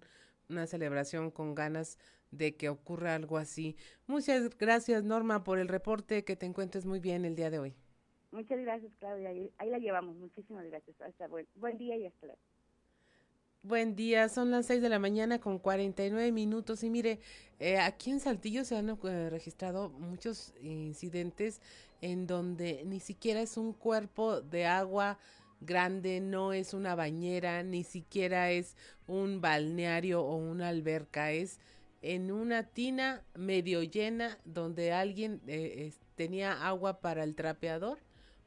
una 0.49 0.67
celebración 0.67 1.31
con 1.31 1.55
ganas 1.55 1.97
de 2.29 2.55
que 2.55 2.69
ocurra 2.69 3.15
algo 3.15 3.37
así. 3.37 3.75
Muchas 4.05 4.55
gracias, 4.55 5.03
Norma, 5.03 5.43
por 5.43 5.57
el 5.57 5.67
reporte. 5.67 6.23
Que 6.23 6.35
te 6.35 6.45
encuentres 6.45 6.85
muy 6.85 6.99
bien 6.99 7.25
el 7.25 7.35
día 7.35 7.49
de 7.49 7.57
hoy. 7.57 7.75
Muchas 8.29 8.59
gracias, 8.59 8.93
Claudia. 8.99 9.29
Ahí, 9.29 9.69
la 9.71 9.79
llevamos. 9.79 10.15
Muchísimas 10.15 10.63
gracias. 10.67 11.01
Hasta 11.01 11.27
buen 11.27 11.77
día 11.79 11.97
y 11.97 12.05
hasta 12.05 12.27
luego. 12.27 12.41
Buen 13.63 13.95
día, 13.95 14.27
son 14.27 14.49
las 14.49 14.65
6 14.65 14.81
de 14.81 14.89
la 14.89 14.97
mañana 14.97 15.39
con 15.39 15.59
49 15.59 16.31
minutos 16.31 16.83
y 16.83 16.89
mire, 16.89 17.19
eh, 17.59 17.77
aquí 17.77 18.09
en 18.09 18.19
Saltillo 18.19 18.65
se 18.65 18.75
han 18.75 18.89
eh, 18.89 19.29
registrado 19.29 19.89
muchos 19.89 20.55
incidentes 20.63 21.61
en 22.01 22.25
donde 22.25 22.81
ni 22.87 22.99
siquiera 22.99 23.39
es 23.39 23.57
un 23.57 23.73
cuerpo 23.73 24.41
de 24.41 24.65
agua 24.65 25.19
grande, 25.59 26.21
no 26.21 26.53
es 26.53 26.73
una 26.73 26.95
bañera, 26.95 27.61
ni 27.61 27.83
siquiera 27.83 28.49
es 28.49 28.75
un 29.05 29.41
balneario 29.41 30.23
o 30.23 30.37
una 30.37 30.69
alberca, 30.69 31.31
es 31.31 31.59
en 32.01 32.31
una 32.31 32.63
tina 32.63 33.23
medio 33.35 33.83
llena 33.83 34.39
donde 34.43 34.91
alguien 34.91 35.39
eh, 35.45 35.93
tenía 36.15 36.65
agua 36.65 36.99
para 36.99 37.23
el 37.23 37.35
trapeador, 37.35 37.99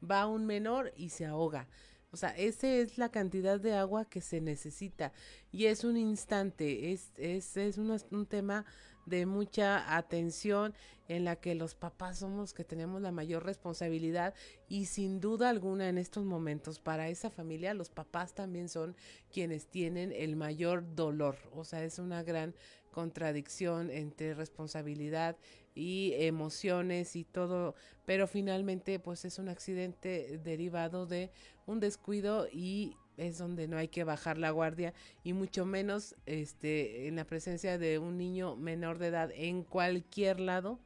va 0.03 0.27
un 0.27 0.45
menor 0.45 0.93
y 0.97 1.11
se 1.11 1.25
ahoga. 1.25 1.69
O 2.15 2.17
sea, 2.17 2.31
esa 2.31 2.69
es 2.69 2.97
la 2.97 3.09
cantidad 3.09 3.59
de 3.59 3.75
agua 3.75 4.05
que 4.05 4.21
se 4.21 4.41
necesita 4.41 5.13
y 5.51 5.67
es 5.67 5.83
un 5.83 5.97
instante, 5.97 6.93
es, 6.93 7.11
es, 7.17 7.57
es 7.57 7.77
un 7.77 8.27
tema 8.27 8.65
de 9.07 9.27
mucha 9.27 9.97
atención 9.97 10.75
en 11.09 11.25
la 11.25 11.37
que 11.37 11.55
los 11.55 11.75
papás 11.75 12.19
somos 12.19 12.55
que 12.55 12.65
tenemos 12.65 13.03
la 13.03 13.13
mayor 13.13 13.45
responsabilidad 13.45 14.35
y 14.69 14.87
sin 14.87 15.21
duda 15.21 15.51
alguna 15.51 15.89
en 15.89 15.99
estos 15.99 16.25
momentos 16.25 16.79
para 16.79 17.09
esa 17.09 17.31
familia 17.31 17.75
los 17.75 17.91
papás 17.91 18.35
también 18.35 18.69
son 18.69 18.97
quienes 19.33 19.67
tienen 19.67 20.13
el 20.13 20.37
mayor 20.37 20.95
dolor. 20.95 21.37
O 21.53 21.65
sea, 21.65 21.85
es 21.85 21.99
una 21.99 22.23
gran 22.23 22.55
contradicción 22.91 23.91
entre 23.91 24.35
responsabilidad 24.35 25.37
y 25.75 26.13
emociones 26.17 27.17
y 27.17 27.25
todo, 27.25 27.75
pero 28.07 28.27
finalmente 28.29 29.01
pues 29.01 29.25
es 29.25 29.39
un 29.39 29.49
accidente 29.49 30.39
derivado 30.43 31.05
de 31.05 31.31
un 31.67 31.81
descuido 31.81 32.47
y 32.51 32.97
es 33.17 33.39
donde 33.39 33.69
no 33.69 33.77
hay 33.77 33.89
que 33.89 34.05
bajar 34.05 34.39
la 34.39 34.51
guardia 34.51 34.95
y 35.23 35.33
mucho 35.33 35.65
menos 35.67 36.15
este 36.27 37.07
en 37.07 37.17
la 37.17 37.25
presencia 37.25 37.79
de 37.79 37.99
un 37.99 38.19
niño 38.19 38.57
menor 38.57 38.99
de 38.99 39.09
edad 39.09 39.31
en 39.35 39.63
cualquier 39.63 40.41
lado 40.41 40.79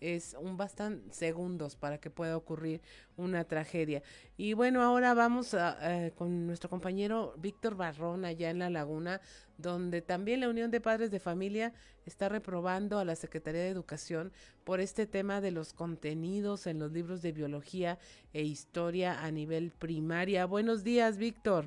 es 0.00 0.34
un 0.38 0.56
bastante 0.56 1.12
segundos 1.12 1.76
para 1.76 1.98
que 1.98 2.10
pueda 2.10 2.36
ocurrir 2.36 2.80
una 3.16 3.44
tragedia. 3.44 4.02
Y 4.36 4.54
bueno, 4.54 4.82
ahora 4.82 5.14
vamos 5.14 5.54
a, 5.54 6.10
con 6.16 6.46
nuestro 6.46 6.70
compañero 6.70 7.34
Víctor 7.36 7.76
Barrón 7.76 8.24
allá 8.24 8.50
en 8.50 8.58
La 8.58 8.70
Laguna, 8.70 9.20
donde 9.58 10.02
también 10.02 10.40
la 10.40 10.48
Unión 10.48 10.70
de 10.70 10.80
Padres 10.80 11.10
de 11.10 11.20
Familia 11.20 11.72
está 12.06 12.28
reprobando 12.28 12.98
a 12.98 13.04
la 13.04 13.14
Secretaría 13.14 13.60
de 13.60 13.68
Educación 13.68 14.32
por 14.64 14.80
este 14.80 15.06
tema 15.06 15.40
de 15.40 15.50
los 15.50 15.72
contenidos 15.72 16.66
en 16.66 16.78
los 16.78 16.92
libros 16.92 17.22
de 17.22 17.32
biología 17.32 17.98
e 18.32 18.42
historia 18.42 19.22
a 19.22 19.30
nivel 19.30 19.72
primaria. 19.78 20.46
Buenos 20.46 20.82
días, 20.82 21.18
Víctor. 21.18 21.66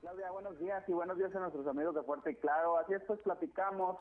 Claudia, 0.00 0.30
buenos 0.30 0.58
días 0.58 0.84
y 0.88 0.92
buenos 0.92 1.18
días 1.18 1.34
a 1.34 1.40
nuestros 1.40 1.66
amigos 1.66 1.94
de 1.94 2.02
Fuerte 2.02 2.36
Claro. 2.36 2.78
Así 2.78 2.94
es, 2.94 3.02
pues 3.06 3.18
platicamos 3.20 3.98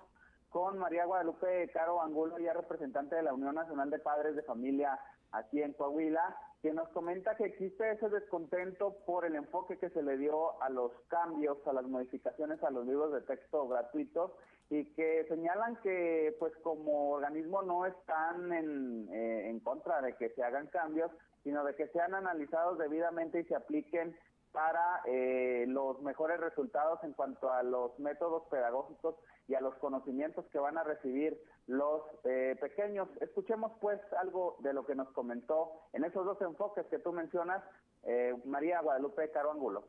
con 0.58 0.80
María 0.80 1.06
Guadalupe 1.06 1.70
Caro 1.72 2.02
Angulo, 2.02 2.40
ya 2.40 2.52
representante 2.52 3.16
de 3.16 3.22
la 3.22 3.32
Unión 3.32 3.54
Nacional 3.54 3.92
de 3.92 4.00
Padres 4.00 4.36
de 4.36 4.42
Familia 4.42 5.00
aquí 5.32 5.62
en 5.62 5.74
Coahuila, 5.74 6.36
que 6.64 6.74
nos 6.74 6.90
comenta 6.90 7.36
que 7.36 7.44
existe 7.44 7.92
ese 7.92 8.10
descontento 8.10 8.96
por 9.06 9.24
el 9.26 9.36
enfoque 9.36 9.78
que 9.78 9.92
se 9.92 10.02
le 10.02 10.18
dio 10.18 10.60
a 10.64 10.72
los 10.72 10.92
cambios, 11.10 11.60
a 11.68 11.74
las 11.74 11.86
modificaciones 11.86 12.64
a 12.64 12.72
los 12.72 12.88
libros 12.88 13.14
de 13.14 13.22
texto 13.22 13.68
gratuitos 13.68 14.32
y 14.72 14.86
que 14.96 15.28
señalan 15.30 15.76
que 15.84 16.36
pues 16.40 16.54
como 16.64 17.12
organismo 17.12 17.62
no 17.62 17.86
están 17.86 18.52
en, 18.52 19.10
eh, 19.14 19.50
en 19.50 19.60
contra 19.60 20.02
de 20.02 20.16
que 20.16 20.30
se 20.30 20.44
hagan 20.44 20.66
cambios, 20.70 21.12
sino 21.44 21.64
de 21.66 21.76
que 21.76 21.88
sean 21.90 22.16
analizados 22.16 22.80
debidamente 22.80 23.42
y 23.42 23.44
se 23.44 23.54
apliquen 23.54 24.18
para 24.58 25.04
eh, 25.06 25.66
los 25.68 26.02
mejores 26.02 26.40
resultados 26.40 27.04
en 27.04 27.14
cuanto 27.14 27.52
a 27.52 27.62
los 27.62 28.00
métodos 28.00 28.42
pedagógicos 28.50 29.14
y 29.48 29.54
a 29.54 29.62
los 29.62 29.76
conocimientos 29.76 30.46
que 30.52 30.58
van 30.58 30.80
a 30.80 30.84
recibir 30.84 31.40
los 31.68 32.02
eh, 32.24 32.58
pequeños. 32.60 33.08
Escuchemos 33.22 33.72
pues 33.80 34.00
algo 34.20 34.58
de 34.62 34.74
lo 34.74 34.84
que 34.84 34.96
nos 34.96 35.10
comentó 35.10 35.74
en 35.94 36.06
esos 36.06 36.26
dos 36.26 36.42
enfoques 36.42 36.88
que 36.88 36.98
tú 36.98 37.14
mencionas, 37.14 37.64
eh, 38.02 38.34
María 38.46 38.82
Guadalupe 38.82 39.30
Caro 39.30 39.52
Angulo. 39.52 39.84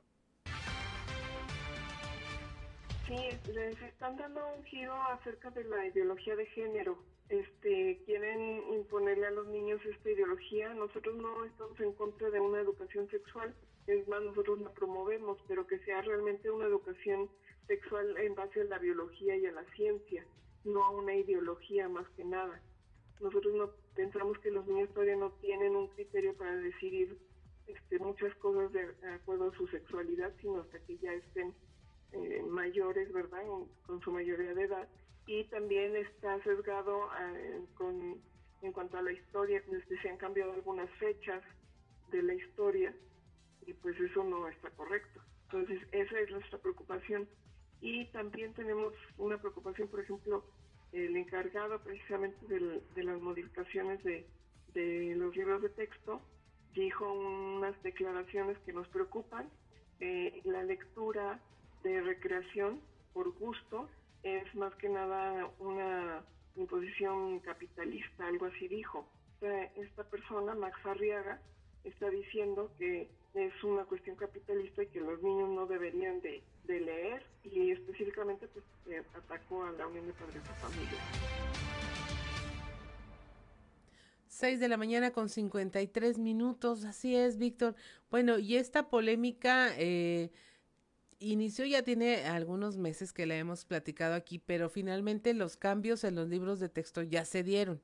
Sí, 3.06 3.50
les 3.50 3.80
están 3.80 4.18
dando 4.18 4.46
un 4.54 4.62
giro 4.64 4.92
acerca 5.12 5.48
de 5.48 5.64
la 5.64 5.86
ideología 5.86 6.36
de 6.36 6.44
género. 6.44 6.98
Este, 7.30 8.02
quieren 8.04 8.70
imponerle 8.74 9.28
a 9.28 9.30
los 9.30 9.46
niños 9.46 9.80
esta 9.86 10.10
ideología. 10.10 10.74
Nosotros 10.74 11.16
no 11.16 11.46
estamos 11.46 11.80
en 11.80 11.94
contra 11.94 12.28
de 12.28 12.38
una 12.38 12.60
educación 12.60 13.08
sexual, 13.08 13.54
es 13.89 14.07
más, 14.07 14.22
nosotros 14.22 14.61
la 14.61 14.70
promovemos, 14.72 15.39
pero 15.49 15.66
que 15.66 15.78
sea 15.80 16.03
realmente 16.03 16.51
una 16.51 16.66
educación 16.66 17.30
sexual 17.66 18.16
en 18.18 18.34
base 18.34 18.61
a 18.61 18.64
la 18.64 18.78
biología 18.78 19.36
y 19.36 19.47
a 19.47 19.53
la 19.53 19.64
ciencia, 19.76 20.24
no 20.64 20.84
a 20.84 20.91
una 20.91 21.14
ideología 21.14 21.89
más 21.89 22.09
que 22.11 22.24
nada. 22.24 22.61
nosotros 23.20 23.55
no 23.55 23.70
pensamos 23.95 24.39
que 24.39 24.51
los 24.51 24.66
niños 24.66 24.91
todavía 24.91 25.16
no 25.16 25.32
tienen 25.41 25.74
un 25.74 25.89
criterio 25.89 26.36
para 26.36 26.55
decidir 26.57 27.18
este, 27.66 27.99
muchas 27.99 28.34
cosas 28.36 28.72
de, 28.72 29.09
acuerdo 29.11 29.51
a 29.51 29.57
su 29.57 29.66
sexualidad, 29.68 30.32
sino 30.41 30.61
hasta 30.61 30.78
que 30.80 30.97
ya 30.99 31.12
estén 31.12 31.55
eh, 32.12 32.43
mayores, 32.49 33.12
¿verdad? 33.12 33.43
con 33.86 34.01
su 34.03 34.12
mayoría 34.12 34.55
de 34.55 34.62
edad. 34.62 34.89
Y 35.26 35.45
también 35.45 35.97
está 35.97 36.43
sesgado 36.45 37.09
eh, 37.20 37.61
con, 37.74 38.20
en 38.62 38.72
cuanto 38.72 38.99
a 38.99 39.03
la 39.03 39.12
historia, 39.12 39.62
desde 39.66 40.01
se 40.01 40.09
han 40.09 40.16
cambiado 40.16 40.53
algunas 40.53 40.91
fechas 40.93 41.43
de 42.11 42.22
la 42.22 42.34
historia 42.34 42.95
y 43.68 43.74
pues 43.74 44.00
eso 44.00 44.24
no 44.24 44.48
está 44.48 44.70
correcto. 44.70 45.20
Entonces, 45.44 45.80
esa 45.92 46.18
es 46.18 46.30
nuestra 46.30 46.58
preocupación. 46.58 47.28
Y 47.80 48.06
también 48.06 48.54
tenemos 48.54 48.94
una 49.18 49.38
preocupación, 49.38 49.88
por 49.88 50.00
ejemplo, 50.00 50.44
el 50.92 51.14
encargado 51.16 51.78
precisamente 51.80 52.46
de 52.48 53.04
las 53.04 53.20
modificaciones 53.20 54.02
de, 54.02 54.26
los 55.16 55.36
libros 55.36 55.60
de 55.60 55.68
texto 55.70 56.22
dijo 56.74 57.12
unas 57.12 57.80
declaraciones 57.82 58.56
que 58.64 58.72
nos 58.72 58.88
preocupan. 58.88 59.50
Eh, 60.00 60.40
la 60.44 60.62
lectura 60.62 61.40
de 61.82 62.00
recreación 62.00 62.80
por 63.12 63.30
gusto 63.38 63.88
es 64.22 64.54
más 64.54 64.74
que 64.76 64.88
nada 64.88 65.50
una 65.58 66.24
imposición 66.56 67.40
capitalista, 67.40 68.26
algo 68.26 68.46
así 68.46 68.66
dijo. 68.68 69.06
Esta 69.76 70.04
persona, 70.04 70.54
Max 70.54 70.78
Arriaga, 70.84 71.40
está 71.84 72.08
diciendo 72.10 72.72
que 72.78 73.08
es 73.39 73.64
una 73.64 73.84
cuestión 73.84 74.16
capitalista 74.16 74.82
y 74.82 74.86
que 74.89 75.01
los 75.01 75.22
niños 75.22 75.49
no 75.51 75.66
deberían 75.66 76.20
de, 76.20 76.43
leer 76.66 77.22
y 77.45 77.70
específicamente 77.70 78.47
pues 78.49 78.64
atacó 79.14 79.64
a 79.64 79.72
la 79.72 79.86
Unión 79.86 80.07
de 80.07 80.12
Padres 80.12 80.43
de 80.43 80.55
Familia. 80.55 80.99
6 84.26 84.61
de 84.61 84.68
la 84.68 84.76
mañana 84.76 85.11
con 85.11 85.28
53 85.28 86.18
minutos, 86.18 86.84
así 86.84 87.16
es, 87.16 87.39
Víctor. 87.39 87.74
Bueno, 88.11 88.39
y 88.39 88.57
esta 88.57 88.89
polémica 88.89 89.70
eh, 89.78 90.30
inició 91.18 91.64
ya 91.64 91.82
tiene 91.82 92.24
algunos 92.26 92.76
meses 92.76 93.12
que 93.12 93.26
la 93.26 93.36
hemos 93.36 93.64
platicado 93.64 94.14
aquí, 94.14 94.39
pero 94.39 94.68
finalmente 94.68 95.34
los 95.34 95.57
cambios 95.57 96.05
en 96.05 96.14
los 96.14 96.28
libros 96.28 96.61
de 96.61 96.68
texto 96.68 97.03
ya 97.03 97.24
se 97.24 97.43
dieron 97.43 97.80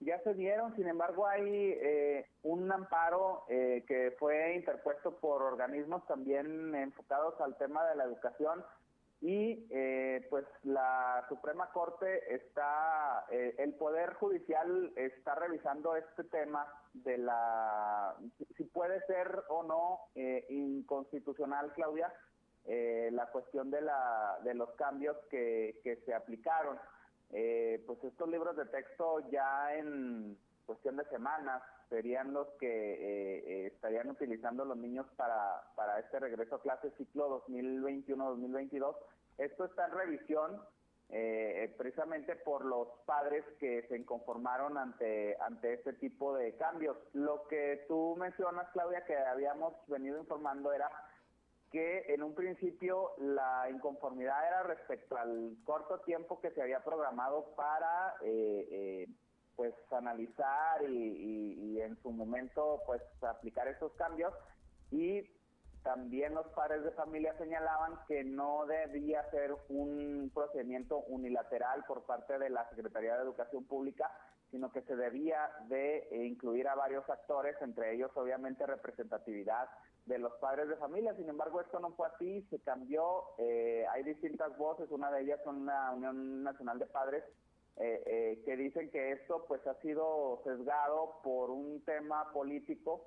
ya 0.00 0.20
se 0.22 0.34
dieron, 0.34 0.74
sin 0.76 0.86
embargo 0.86 1.26
hay 1.26 1.42
eh, 1.44 2.26
un 2.44 2.70
amparo 2.70 3.44
eh, 3.48 3.84
que 3.88 4.14
fue 4.18 4.54
interpuesto 4.54 5.16
por 5.18 5.42
organismos 5.42 6.06
también 6.06 6.74
enfocados 6.74 7.40
al 7.40 7.56
tema 7.56 7.84
de 7.88 7.96
la 7.96 8.04
educación 8.04 8.64
y 9.20 9.66
eh, 9.70 10.24
pues 10.30 10.44
la 10.62 11.24
Suprema 11.28 11.72
Corte 11.72 12.32
está, 12.32 13.26
el 13.30 13.74
Poder 13.74 14.14
Judicial 14.14 14.92
está 14.94 15.34
revisando 15.34 15.96
este 15.96 16.22
tema 16.22 16.64
de 16.94 17.18
la, 17.18 18.14
si 18.56 18.62
puede 18.64 19.00
ser 19.06 19.42
o 19.48 19.64
no 19.64 19.98
inconstitucional, 20.48 21.72
Claudia, 21.72 22.14
la 22.64 23.26
cuestión 23.32 23.72
de, 23.72 23.80
la, 23.80 24.38
de 24.44 24.54
los 24.54 24.70
cambios 24.76 25.16
que, 25.28 25.80
que 25.82 25.96
se 26.06 26.14
aplicaron. 26.14 26.78
Eh, 27.30 27.82
pues 27.86 28.02
estos 28.04 28.28
libros 28.28 28.56
de 28.56 28.64
texto 28.66 29.20
ya 29.30 29.74
en 29.74 30.38
cuestión 30.64 30.96
de 30.96 31.04
semanas 31.06 31.62
serían 31.88 32.32
los 32.32 32.46
que 32.58 32.66
eh, 32.66 33.44
eh, 33.46 33.66
estarían 33.66 34.10
utilizando 34.10 34.64
los 34.64 34.76
niños 34.76 35.06
para, 35.16 35.62
para 35.74 35.98
este 36.00 36.18
regreso 36.20 36.56
a 36.56 36.62
clase 36.62 36.90
ciclo 36.96 37.44
2021-2022. 37.48 38.96
Esto 39.38 39.64
está 39.66 39.86
en 39.86 39.92
revisión 39.92 40.62
precisamente 41.78 42.36
por 42.36 42.66
los 42.66 42.86
padres 43.06 43.42
que 43.58 43.82
se 43.88 43.96
inconformaron 43.96 44.76
ante, 44.76 45.38
ante 45.40 45.72
este 45.72 45.94
tipo 45.94 46.36
de 46.36 46.54
cambios. 46.56 46.98
Lo 47.14 47.48
que 47.48 47.86
tú 47.88 48.14
mencionas, 48.18 48.68
Claudia, 48.74 49.06
que 49.06 49.16
habíamos 49.16 49.72
venido 49.86 50.18
informando 50.18 50.70
era 50.70 50.90
que 51.70 52.14
en 52.14 52.22
un 52.22 52.34
principio 52.34 53.12
la 53.18 53.68
inconformidad 53.70 54.46
era 54.46 54.62
respecto 54.62 55.16
al 55.16 55.56
corto 55.64 56.00
tiempo 56.00 56.40
que 56.40 56.50
se 56.50 56.62
había 56.62 56.82
programado 56.82 57.54
para 57.56 58.14
eh, 58.22 58.68
eh, 58.70 59.08
pues 59.54 59.74
analizar 59.90 60.82
y, 60.88 61.80
en 61.80 61.96
su 62.02 62.10
momento 62.10 62.80
pues 62.86 63.02
aplicar 63.22 63.68
esos 63.68 63.92
cambios. 63.92 64.32
Y 64.90 65.22
también 65.82 66.34
los 66.34 66.46
padres 66.48 66.82
de 66.84 66.90
familia 66.92 67.36
señalaban 67.38 68.00
que 68.06 68.24
no 68.24 68.66
debía 68.66 69.28
ser 69.30 69.54
un 69.68 70.30
procedimiento 70.34 70.98
unilateral 71.08 71.84
por 71.86 72.02
parte 72.04 72.38
de 72.38 72.50
la 72.50 72.68
Secretaría 72.70 73.16
de 73.16 73.22
Educación 73.22 73.64
Pública, 73.64 74.10
sino 74.50 74.72
que 74.72 74.82
se 74.82 74.96
debía 74.96 75.50
de 75.68 76.08
incluir 76.24 76.66
a 76.68 76.74
varios 76.74 77.08
actores, 77.08 77.56
entre 77.60 77.94
ellos 77.94 78.10
obviamente 78.16 78.66
representatividad 78.66 79.68
de 80.08 80.18
los 80.18 80.32
padres 80.40 80.68
de 80.68 80.76
familia. 80.76 81.14
Sin 81.14 81.28
embargo, 81.28 81.60
esto 81.60 81.78
no 81.78 81.92
fue 81.92 82.08
así, 82.08 82.42
se 82.50 82.58
cambió. 82.60 83.24
Eh, 83.38 83.84
hay 83.92 84.02
distintas 84.02 84.56
voces, 84.56 84.90
una 84.90 85.10
de 85.10 85.22
ellas 85.22 85.40
son 85.44 85.66
la 85.66 85.92
Unión 85.92 86.42
Nacional 86.42 86.78
de 86.78 86.86
Padres, 86.86 87.24
eh, 87.76 88.02
eh, 88.06 88.42
que 88.44 88.56
dicen 88.56 88.90
que 88.90 89.12
esto 89.12 89.44
pues 89.46 89.64
ha 89.66 89.74
sido 89.82 90.40
sesgado 90.44 91.20
por 91.22 91.50
un 91.50 91.84
tema 91.84 92.32
político 92.32 93.06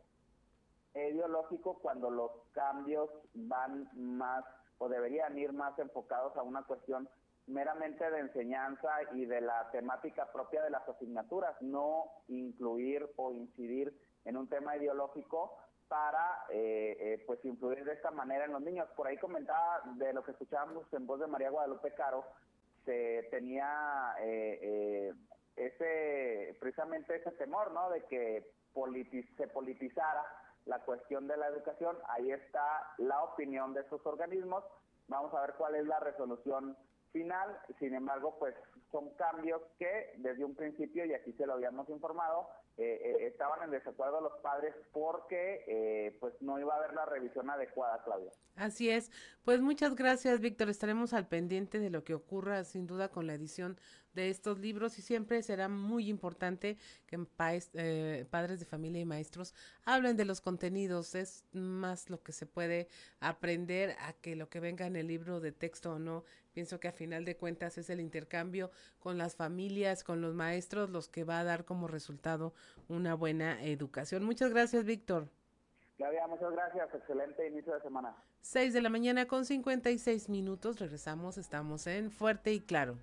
ideológico 0.94 1.80
cuando 1.80 2.10
los 2.10 2.32
cambios 2.54 3.10
van 3.34 3.90
más 3.96 4.46
o 4.78 4.88
deberían 4.88 5.38
ir 5.38 5.54
más 5.54 5.78
enfocados 5.80 6.36
a 6.38 6.44
una 6.44 6.64
cuestión 6.64 7.10
meramente 7.48 8.10
de 8.10 8.20
enseñanza 8.20 8.90
y 9.14 9.26
de 9.26 9.42
la 9.42 9.70
temática 9.72 10.32
propia 10.32 10.62
de 10.64 10.70
las 10.70 10.88
asignaturas, 10.88 11.56
no 11.62 12.06
incluir 12.28 13.10
o 13.18 13.34
incidir 13.34 13.94
en 14.26 14.38
un 14.38 14.48
tema 14.48 14.78
ideológico 14.78 15.58
para 15.92 16.46
eh, 16.48 16.96
eh, 17.02 17.24
pues 17.28 17.44
influir 17.44 17.84
de 17.84 17.92
esta 17.92 18.12
manera 18.12 18.46
en 18.46 18.54
los 18.54 18.62
niños. 18.62 18.88
Por 18.96 19.08
ahí 19.08 19.18
comentaba 19.18 19.82
de 19.96 20.14
lo 20.14 20.24
que 20.24 20.32
escuchábamos 20.32 20.86
en 20.94 21.06
voz 21.06 21.20
de 21.20 21.28
María 21.28 21.50
Guadalupe 21.50 21.94
Caro, 21.96 22.24
se 22.86 23.28
tenía 23.30 24.16
eh, 24.22 25.14
ese 25.58 26.56
precisamente 26.62 27.18
ese 27.18 27.32
temor, 27.32 27.74
¿no? 27.74 27.90
De 27.90 28.06
que 28.06 28.54
se 29.38 29.48
politizara 29.50 30.24
la 30.66 30.80
cuestión 30.80 31.28
de 31.28 31.36
la 31.36 31.48
educación. 31.50 31.98
Ahí 32.08 32.32
está 32.32 32.94
la 32.98 33.22
opinión 33.26 33.74
de 33.74 33.82
estos 33.82 34.06
organismos. 34.06 34.64
Vamos 35.10 35.34
a 35.34 35.42
ver 35.42 35.56
cuál 35.58 35.76
es 35.76 35.86
la 35.88 36.00
resolución 36.00 36.78
final. 37.12 37.60
Sin 37.80 37.94
embargo, 37.94 38.38
pues 38.40 38.56
son 38.94 39.10
cambios 39.16 39.62
que 39.78 40.14
desde 40.20 40.46
un 40.46 40.56
principio, 40.56 41.04
y 41.04 41.14
aquí 41.14 41.34
se 41.34 41.46
lo 41.46 41.54
habíamos 41.54 41.90
informado, 41.90 42.48
eh, 42.82 43.02
eh, 43.04 43.28
estaban 43.28 43.62
en 43.64 43.72
desacuerdo 43.72 44.22
los 44.22 44.34
padres 44.42 44.74
porque 44.92 45.64
eh, 45.68 46.18
pues 46.20 46.34
no 46.42 46.60
iba 46.60 46.74
a 46.74 46.78
haber 46.78 46.94
la 46.94 47.06
revisión 47.06 47.50
adecuada, 47.50 48.02
Claudia. 48.04 48.32
Así 48.56 48.90
es. 48.90 49.12
Pues 49.44 49.62
muchas 49.62 49.96
gracias, 49.96 50.40
Víctor. 50.40 50.70
Estaremos 50.70 51.14
al 51.14 51.28
pendiente 51.28 51.80
de 51.80 51.90
lo 51.90 52.04
que 52.04 52.14
ocurra, 52.14 52.64
sin 52.64 52.88
duda, 52.88 53.10
con 53.10 53.28
la 53.28 53.34
edición 53.34 53.78
de 54.14 54.30
estos 54.30 54.60
libros 54.60 54.98
y 55.00 55.02
siempre 55.02 55.42
será 55.42 55.70
muy 55.70 56.10
importante 56.10 56.78
que 57.08 57.20
eh, 57.74 58.26
padres 58.30 58.60
de 58.60 58.66
familia 58.66 59.02
y 59.02 59.06
maestros 59.06 59.54
hablen 59.86 60.18
de 60.18 60.26
los 60.26 60.42
contenidos. 60.42 61.16
Es 61.16 61.46
más 61.54 62.10
lo 62.10 62.22
que 62.22 62.34
se 62.34 62.46
puede 62.46 62.88
aprender 63.20 63.96
a 64.00 64.14
que 64.14 64.36
lo 64.36 64.50
que 64.50 64.60
venga 64.60 64.86
en 64.86 64.96
el 64.96 65.08
libro 65.08 65.40
de 65.40 65.52
texto 65.52 65.94
o 65.94 66.00
no. 66.00 66.24
Pienso 66.54 66.80
que 66.80 66.88
a 66.88 66.92
final 66.92 67.26
de 67.26 67.38
cuentas 67.38 67.78
es 67.78 67.90
el 67.90 68.00
intercambio 68.00 68.72
con 69.00 69.18
las 69.18 69.36
familias, 69.36 70.04
con 70.04 70.22
los 70.22 70.34
maestros, 70.34 70.90
los 70.90 71.08
que 71.08 71.24
va 71.24 71.40
a 71.40 71.44
dar 71.44 71.66
como 71.66 71.88
resultado 71.88 72.54
una 72.90 73.14
buena 73.14 73.64
educación. 73.64 74.24
Muchas 74.24 74.52
gracias, 74.52 74.86
Víctor. 74.86 75.28
Claudia, 75.98 76.28
muchas 76.28 76.52
gracias. 76.52 76.94
Excelente 76.94 77.48
inicio 77.48 77.74
de 77.74 77.82
semana. 77.82 78.16
6 78.42 78.74
de 78.74 78.82
la 78.82 78.90
mañana 78.90 79.28
con 79.28 79.46
56 79.46 80.30
minutos. 80.30 80.80
Regresamos. 80.80 81.38
Estamos 81.38 81.86
en 81.88 82.12
Fuerte 82.12 82.52
y 82.52 82.60
Claro. 82.60 82.98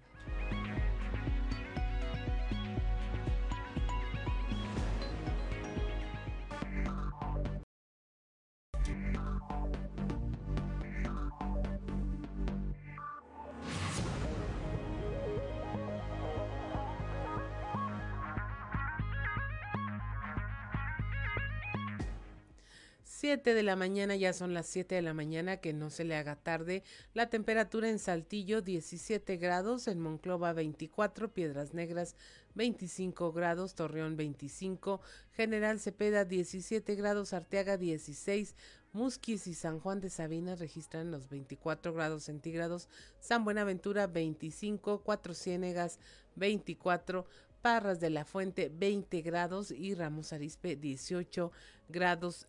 7 23.28 23.52
de 23.52 23.62
la 23.62 23.76
mañana, 23.76 24.16
ya 24.16 24.32
son 24.32 24.54
las 24.54 24.66
7 24.68 24.94
de 24.94 25.02
la 25.02 25.12
mañana, 25.12 25.58
que 25.58 25.74
no 25.74 25.90
se 25.90 26.04
le 26.04 26.16
haga 26.16 26.36
tarde. 26.36 26.82
La 27.12 27.28
temperatura 27.28 27.90
en 27.90 27.98
Saltillo 27.98 28.62
17 28.62 29.36
grados, 29.36 29.86
en 29.86 30.00
Monclova 30.00 30.54
24, 30.54 31.34
Piedras 31.34 31.74
Negras 31.74 32.16
25 32.54 33.30
grados, 33.32 33.74
Torreón 33.74 34.16
25, 34.16 35.02
General 35.32 35.78
Cepeda 35.78 36.24
17 36.24 36.94
grados, 36.94 37.34
Arteaga 37.34 37.76
16, 37.76 38.56
Musquis 38.94 39.46
y 39.46 39.52
San 39.52 39.78
Juan 39.78 40.00
de 40.00 40.08
Sabina 40.08 40.54
registran 40.54 41.10
los 41.10 41.28
24 41.28 41.92
grados 41.92 42.22
centígrados, 42.24 42.88
San 43.20 43.44
Buenaventura 43.44 44.06
25, 44.06 45.02
Cuatro 45.02 45.34
Ciénegas 45.34 45.98
24, 46.36 47.26
Parras 47.60 48.00
de 48.00 48.08
la 48.08 48.24
Fuente 48.24 48.72
20 48.74 49.20
grados 49.20 49.70
y 49.70 49.94
Ramos 49.94 50.32
Arispe 50.32 50.76
18 50.76 51.50
grados 51.50 51.77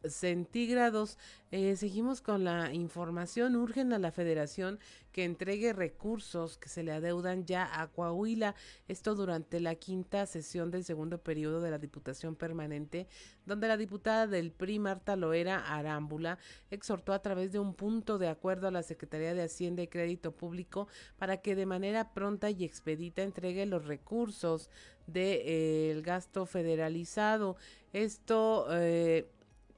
centígrados. 0.03 1.17
Eh, 1.51 1.75
seguimos 1.75 2.21
con 2.21 2.43
la 2.43 2.73
información. 2.73 3.55
Urgen 3.55 3.93
a 3.93 3.99
la 3.99 4.11
federación 4.11 4.79
que 5.11 5.23
entregue 5.23 5.73
recursos 5.73 6.57
que 6.57 6.69
se 6.69 6.83
le 6.83 6.91
adeudan 6.91 7.45
ya 7.45 7.81
a 7.81 7.87
Coahuila. 7.87 8.55
Esto 8.87 9.15
durante 9.15 9.59
la 9.59 9.75
quinta 9.75 10.25
sesión 10.25 10.71
del 10.71 10.83
segundo 10.83 11.17
periodo 11.23 11.61
de 11.61 11.71
la 11.71 11.79
Diputación 11.79 12.35
Permanente, 12.35 13.07
donde 13.45 13.67
la 13.67 13.77
diputada 13.77 14.27
del 14.27 14.51
PRI, 14.51 14.79
Marta 14.79 15.15
Loera 15.15 15.75
Arámbula, 15.75 16.37
exhortó 16.69 17.13
a 17.13 17.21
través 17.21 17.51
de 17.51 17.59
un 17.59 17.73
punto 17.73 18.17
de 18.17 18.27
acuerdo 18.27 18.67
a 18.67 18.71
la 18.71 18.83
Secretaría 18.83 19.33
de 19.33 19.43
Hacienda 19.43 19.81
y 19.81 19.87
Crédito 19.87 20.31
Público 20.31 20.87
para 21.17 21.37
que 21.37 21.55
de 21.55 21.65
manera 21.65 22.13
pronta 22.13 22.49
y 22.51 22.63
expedita 22.63 23.23
entregue 23.23 23.65
los 23.65 23.85
recursos 23.85 24.69
del 25.07 25.13
de, 25.13 25.41
eh, 25.97 26.01
gasto 26.01 26.45
federalizado. 26.45 27.57
Esto 27.93 28.67
eh, 28.71 29.29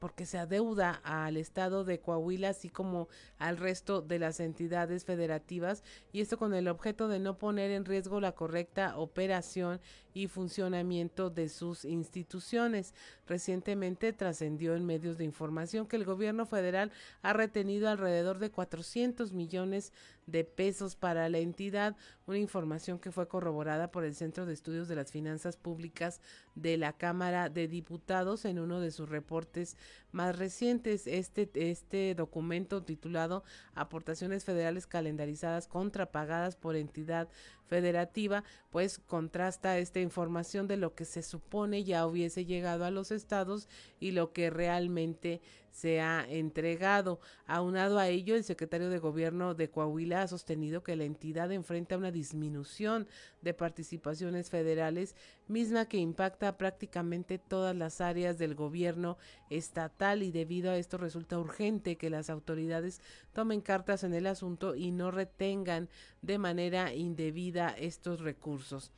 porque 0.01 0.25
se 0.25 0.39
adeuda 0.39 0.99
al 1.03 1.37
Estado 1.37 1.83
de 1.83 1.99
Coahuila, 1.99 2.49
así 2.49 2.69
como 2.69 3.07
al 3.37 3.57
resto 3.57 4.01
de 4.01 4.17
las 4.17 4.39
entidades 4.39 5.05
federativas, 5.05 5.83
y 6.11 6.21
esto 6.21 6.39
con 6.39 6.55
el 6.55 6.67
objeto 6.67 7.07
de 7.07 7.19
no 7.19 7.37
poner 7.37 7.69
en 7.69 7.85
riesgo 7.85 8.19
la 8.19 8.31
correcta 8.31 8.97
operación 8.97 9.79
y 10.13 10.27
funcionamiento 10.27 11.29
de 11.29 11.49
sus 11.49 11.85
instituciones. 11.85 12.93
Recientemente 13.27 14.13
trascendió 14.13 14.75
en 14.75 14.85
medios 14.85 15.17
de 15.17 15.23
información 15.23 15.87
que 15.87 15.95
el 15.95 16.05
gobierno 16.05 16.45
federal 16.45 16.91
ha 17.21 17.33
retenido 17.33 17.89
alrededor 17.89 18.39
de 18.39 18.51
400 18.51 19.33
millones 19.33 19.93
de 20.27 20.43
pesos 20.43 20.95
para 20.95 21.27
la 21.29 21.39
entidad, 21.39 21.95
una 22.25 22.37
información 22.37 22.99
que 22.99 23.11
fue 23.11 23.27
corroborada 23.27 23.91
por 23.91 24.03
el 24.03 24.15
Centro 24.15 24.45
de 24.45 24.53
Estudios 24.53 24.87
de 24.87 24.95
las 24.95 25.11
Finanzas 25.11 25.57
Públicas 25.57 26.21
de 26.55 26.77
la 26.77 26.93
Cámara 26.93 27.49
de 27.49 27.67
Diputados 27.67 28.45
en 28.45 28.59
uno 28.59 28.79
de 28.79 28.91
sus 28.91 29.09
reportes 29.09 29.77
más 30.11 30.37
recientes. 30.37 31.07
Este, 31.07 31.49
este 31.53 32.15
documento 32.15 32.83
titulado 32.83 33.43
Aportaciones 33.73 34.45
Federales 34.45 34.87
Calendarizadas 34.87 35.67
contrapagadas 35.67 36.55
por 36.55 36.75
entidad 36.75 37.29
federativa, 37.71 38.43
pues 38.69 38.99
contrasta 38.99 39.77
esta 39.77 40.01
información 40.01 40.67
de 40.67 40.75
lo 40.75 40.93
que 40.93 41.05
se 41.05 41.23
supone 41.23 41.85
ya 41.85 42.05
hubiese 42.05 42.43
llegado 42.43 42.83
a 42.83 42.91
los 42.91 43.11
estados 43.11 43.69
y 43.97 44.11
lo 44.11 44.33
que 44.33 44.49
realmente 44.49 45.39
se 45.71 46.01
ha 46.01 46.25
entregado. 46.29 47.19
Aunado 47.47 47.97
a 47.97 48.07
ello, 48.07 48.35
el 48.35 48.43
secretario 48.43 48.89
de 48.89 48.99
Gobierno 48.99 49.55
de 49.55 49.69
Coahuila 49.69 50.21
ha 50.21 50.27
sostenido 50.27 50.83
que 50.83 50.95
la 50.95 51.05
entidad 51.05 51.51
enfrenta 51.51 51.97
una 51.97 52.11
disminución 52.11 53.07
de 53.41 53.53
participaciones 53.53 54.49
federales, 54.49 55.15
misma 55.47 55.85
que 55.85 55.97
impacta 55.97 56.57
prácticamente 56.57 57.37
todas 57.37 57.75
las 57.75 58.01
áreas 58.01 58.37
del 58.37 58.55
gobierno 58.55 59.17
estatal 59.49 60.23
y 60.23 60.31
debido 60.31 60.71
a 60.71 60.77
esto 60.77 60.97
resulta 60.97 61.39
urgente 61.39 61.97
que 61.97 62.09
las 62.09 62.29
autoridades 62.29 63.01
tomen 63.33 63.61
cartas 63.61 64.03
en 64.03 64.13
el 64.13 64.27
asunto 64.27 64.75
y 64.75 64.91
no 64.91 65.11
retengan 65.11 65.89
de 66.21 66.37
manera 66.37 66.93
indebida 66.93 67.69
estos 67.69 68.19
recursos 68.19 68.91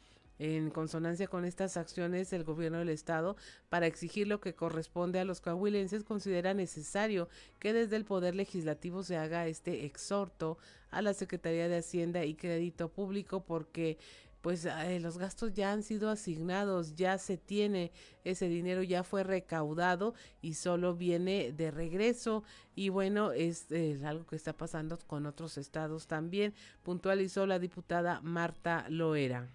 en 0.43 0.71
consonancia 0.71 1.27
con 1.27 1.45
estas 1.45 1.77
acciones 1.77 2.33
el 2.33 2.43
gobierno 2.43 2.79
del 2.79 2.89
estado 2.89 3.37
para 3.69 3.87
exigir 3.87 4.27
lo 4.27 4.41
que 4.41 4.53
corresponde 4.53 5.19
a 5.19 5.23
los 5.23 5.39
coahuilenses 5.39 6.03
considera 6.03 6.53
necesario 6.53 7.29
que 7.59 7.71
desde 7.71 7.95
el 7.95 8.03
poder 8.03 8.35
legislativo 8.35 9.03
se 9.03 9.15
haga 9.15 9.47
este 9.47 9.85
exhorto 9.85 10.57
a 10.91 11.01
la 11.01 11.13
Secretaría 11.13 11.69
de 11.69 11.77
Hacienda 11.77 12.25
y 12.25 12.35
Crédito 12.35 12.89
Público 12.89 13.45
porque 13.45 13.97
pues 14.41 14.65
eh, 14.65 14.99
los 14.99 15.17
gastos 15.17 15.53
ya 15.53 15.71
han 15.71 15.81
sido 15.81 16.09
asignados, 16.09 16.95
ya 16.95 17.17
se 17.17 17.37
tiene 17.37 17.93
ese 18.25 18.49
dinero, 18.49 18.83
ya 18.83 19.05
fue 19.05 19.23
recaudado 19.23 20.13
y 20.41 20.55
solo 20.55 20.93
viene 20.93 21.53
de 21.53 21.71
regreso. 21.71 22.43
Y 22.75 22.89
bueno, 22.89 23.31
es 23.31 23.67
algo 24.03 24.25
que 24.25 24.35
está 24.35 24.51
pasando 24.51 24.99
con 25.07 25.25
otros 25.25 25.57
estados 25.57 26.07
también, 26.07 26.53
puntualizó 26.83 27.47
la 27.47 27.57
diputada 27.57 28.19
Marta 28.19 28.85
Loera. 28.89 29.47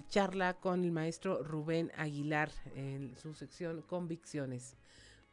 charla 0.07 0.53
con 0.53 0.85
el 0.85 0.91
maestro 0.91 1.43
Rubén 1.43 1.91
Aguilar 1.97 2.49
en 2.75 3.17
su 3.17 3.33
sección 3.33 3.81
Convicciones. 3.81 4.77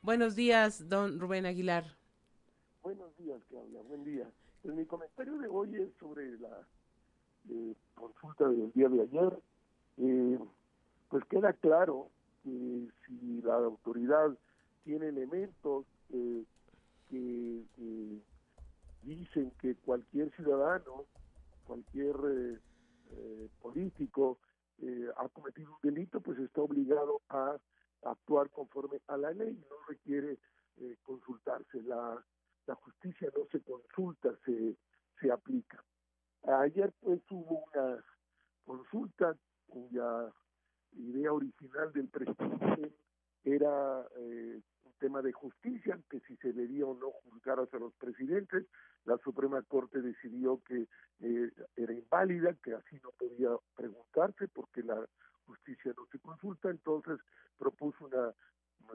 Buenos 0.05 0.35
días, 0.35 0.87
don 0.91 1.19
Rubén 1.19 1.47
Aguilar. 1.47 1.97
Buenos 2.83 3.17
días, 3.17 3.43
Claudia. 3.49 3.81
Buen 3.89 4.05
día. 4.05 4.31
Pues 4.61 4.75
mi 4.75 4.85
comentario 4.85 5.39
de 5.39 5.49
hoy 5.49 5.77
es 5.77 5.89
sobre 5.99 6.39
la 6.41 6.61
eh, 7.49 7.75
consulta 7.95 8.47
del 8.51 8.71
día 8.73 8.91
de 8.91 9.01
ayer. 9.01 9.39
Eh, 9.97 10.39
pues 11.09 11.25
queda 11.25 11.55
claro 11.55 12.11
que 12.43 12.87
si 13.07 13.41
la 13.41 13.55
autoridad 13.55 14.37
tiene 14.85 15.09
elementos 15.09 15.87
eh, 16.11 16.45
que 17.09 17.63
eh, 17.79 18.23
dicen 19.05 19.53
que 19.59 19.75
cualquier 19.75 20.31
ciudadano, 20.37 21.07
cualquier 21.67 22.15
eh, 23.11 23.49
político 23.63 24.37
ha 25.17 25.29
cometido 25.31 25.71
un 25.71 25.95
delito, 25.95 26.21
pues 26.21 26.39
está 26.41 26.61
obligado 26.61 27.23
a 27.31 27.57
actuar 28.05 28.51
conforme 28.51 29.01
a 29.09 29.17
la 29.17 29.31
ley, 29.33 29.55
no 29.69 29.77
requiere 29.89 30.39
consultarse. 31.03 31.83
La, 31.83 32.23
la 32.67 32.75
justicia 32.75 33.29
no 33.37 33.45
se 33.51 33.61
consulta, 33.61 34.31
se, 34.45 34.77
se 35.21 35.31
aplica. 35.31 35.83
Ayer 36.43 36.93
pues 37.01 37.21
hubo 37.31 37.65
una 37.73 38.05
consulta 38.65 39.37
cuya 39.67 40.33
idea 40.93 41.33
original 41.33 41.93
del 41.93 42.09
presidente 42.09 42.95
era 43.45 44.07
eh, 44.17 44.61
un 44.85 44.93
tema 44.99 45.23
de 45.23 45.33
justicia, 45.33 45.99
que 46.09 46.21
si 46.21 46.37
se 46.37 46.53
debía 46.53 46.87
o 46.87 46.95
no 46.95 47.11
juzgar 47.11 47.59
a 47.59 47.79
los 47.79 47.95
presidentes, 47.95 48.67
la 49.05 49.19
Suprema 49.19 49.63
Corte 49.63 50.01
decidió 50.01 50.63
que 50.67 50.87
eh, 51.21 51.51
era 51.77 51.93
inválida, 51.93 52.55
que 52.63 52.75
así 52.75 52.99
no 53.03 53.11
podía 53.19 53.51
preguntarse 53.75 54.49
porque 54.49 54.83
la 54.83 55.07
justicia 55.47 55.93
no 55.97 56.07
se 56.11 56.19
consulta, 56.19 56.71
entonces 56.71 57.19
propuso 57.59 58.07
una 58.07 58.35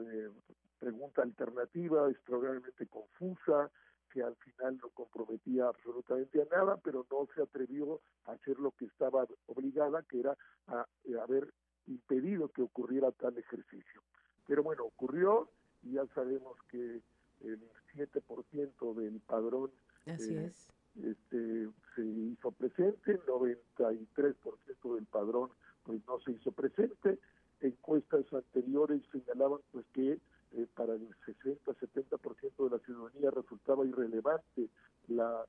eh, 0.00 0.30
pregunta 0.78 1.22
alternativa 1.22 2.10
extraordinariamente 2.10 2.86
confusa, 2.86 3.70
que 4.10 4.22
al 4.22 4.34
final 4.36 4.78
no 4.78 4.88
comprometía 4.90 5.68
absolutamente 5.68 6.42
a 6.42 6.56
nada, 6.56 6.76
pero 6.78 7.06
no 7.10 7.28
se 7.34 7.42
atrevió 7.42 8.00
a 8.24 8.32
hacer 8.32 8.58
lo 8.58 8.72
que 8.72 8.86
estaba 8.86 9.24
obligada, 9.46 10.02
que 10.02 10.20
era 10.20 10.36
a 10.66 10.86
haber 11.22 11.52
impedido 11.86 12.48
que 12.48 12.62
ocurriera 12.62 13.12
tal 13.12 13.38
ejercicio. 13.38 14.02
Pero 14.46 14.62
bueno, 14.62 14.84
ocurrió 14.84 15.48
y 15.82 15.92
ya 15.92 16.06
sabemos 16.14 16.56
que 16.68 17.02
el 17.42 17.70
7% 17.94 18.94
del 18.94 19.20
padrón 19.20 19.70
eh, 20.06 20.52
este, 20.96 21.68
se 21.94 22.04
hizo 22.04 22.50
presente, 22.52 23.12
el 23.12 23.22
93% 23.22 24.94
del 24.94 25.06
padrón 25.06 25.50
pues 25.90 26.06
no 26.06 26.20
se 26.20 26.30
hizo 26.30 26.52
presente. 26.52 27.18
Encuestas 27.60 28.24
anteriores 28.32 29.02
señalaban 29.10 29.58
pues 29.72 29.84
que 29.92 30.12
eh, 30.52 30.66
para 30.76 30.94
el 30.94 31.08
60-70% 31.26 32.64
de 32.64 32.70
la 32.70 32.78
ciudadanía 32.84 33.30
resultaba 33.32 33.84
irrelevante 33.84 34.68
la, 35.08 35.44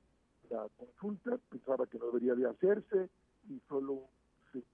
consulta, 0.76 1.38
pensaba 1.48 1.86
que 1.86 1.98
no 1.98 2.06
debería 2.06 2.34
de 2.34 2.46
hacerse 2.46 3.08
y 3.48 3.58
solo 3.68 4.08
un 4.52 4.64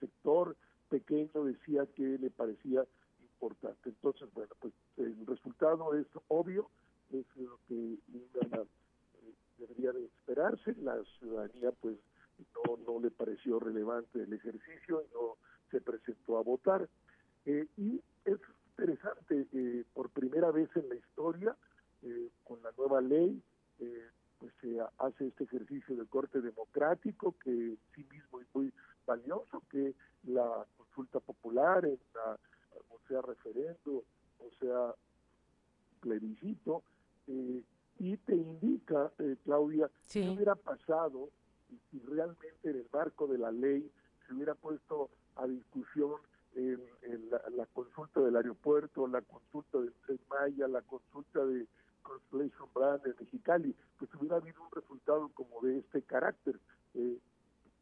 sector 0.00 0.56
pequeño 0.88 1.44
decía 1.44 1.86
que 1.94 2.18
le 2.18 2.30
parecía 2.30 2.84
importante. 3.20 3.90
Entonces, 3.90 4.28
bueno, 4.32 4.52
pues 4.60 4.72
el 4.96 5.26
resultado 5.26 5.94
es 5.94 6.06
obvio, 6.28 6.70
es 7.12 7.24
lo 7.36 7.60
que 7.68 7.92
eh, 7.92 8.66
debería 9.58 9.92
de 9.92 10.06
esperarse. 10.06 10.74
La 10.82 11.00
ciudadanía, 11.18 11.70
pues, 11.80 11.98
no, 12.54 12.76
no 12.86 13.00
le 13.00 13.10
pareció 13.10 13.58
relevante 13.58 14.22
el 14.22 14.32
ejercicio 14.32 15.02
y 15.02 15.14
no 15.14 15.36
se 15.70 15.80
presentó 15.80 16.38
a 16.38 16.42
votar. 16.42 16.88
Eh, 17.44 17.66
y 17.76 18.00
es 18.24 18.38
interesante, 18.70 19.46
eh, 19.52 19.84
por 19.94 20.10
primera 20.10 20.50
vez 20.50 20.68
en 20.76 20.88
la 20.88 20.96
historia, 20.96 21.56
con 22.44 22.62
la 22.62 22.70
nueva 22.78 23.00
ley, 23.00 23.42
pues 24.38 24.52
se 24.60 24.78
hace 24.98 25.26
este 25.26 25.42
ejercicio 25.42 25.96
de 25.96 26.06
corte 26.06 26.40
democrático 26.40 27.34
que 27.42 27.76
sí 27.96 28.06
mismo 28.12 28.40
es 28.40 28.46
muy 28.54 28.72
valioso, 29.04 29.60
que 29.68 29.92
la 30.22 30.64
consulta 30.76 31.18
popular 31.18 31.84
en 31.84 31.98
la 32.14 32.38
sea 33.08 33.22
referendo, 33.22 34.04
o 34.38 34.50
sea 34.60 34.94
plebiscito, 36.00 36.82
eh, 37.26 37.62
y 37.98 38.16
te 38.18 38.34
indica, 38.34 39.10
eh, 39.18 39.36
Claudia, 39.44 39.90
qué 40.12 40.28
hubiera 40.28 40.54
pasado 40.54 41.30
si 41.90 41.98
realmente 42.00 42.54
en 42.62 42.76
el 42.76 42.86
marco 42.92 43.26
de 43.26 43.38
la 43.38 43.50
ley 43.50 43.90
se 44.26 44.34
hubiera 44.34 44.54
puesto 44.54 45.10
a 45.36 45.46
discusión 45.46 46.14
en, 46.54 46.80
la, 47.30 47.66
consulta 47.66 48.20
del 48.20 48.36
aeropuerto, 48.36 49.06
la 49.06 49.20
consulta 49.20 49.78
de 49.78 50.18
Maya, 50.30 50.66
la 50.68 50.80
consulta 50.82 51.44
de 51.44 51.66
Constellation 52.02 52.68
Brand 52.74 53.02
de 53.02 53.14
Mexicali, 53.20 53.74
pues 53.98 54.10
hubiera 54.14 54.36
habido 54.36 54.62
un 54.62 54.70
resultado 54.70 55.28
como 55.34 55.60
de 55.60 55.78
este 55.78 56.02
carácter, 56.02 56.58
eh, 56.94 57.18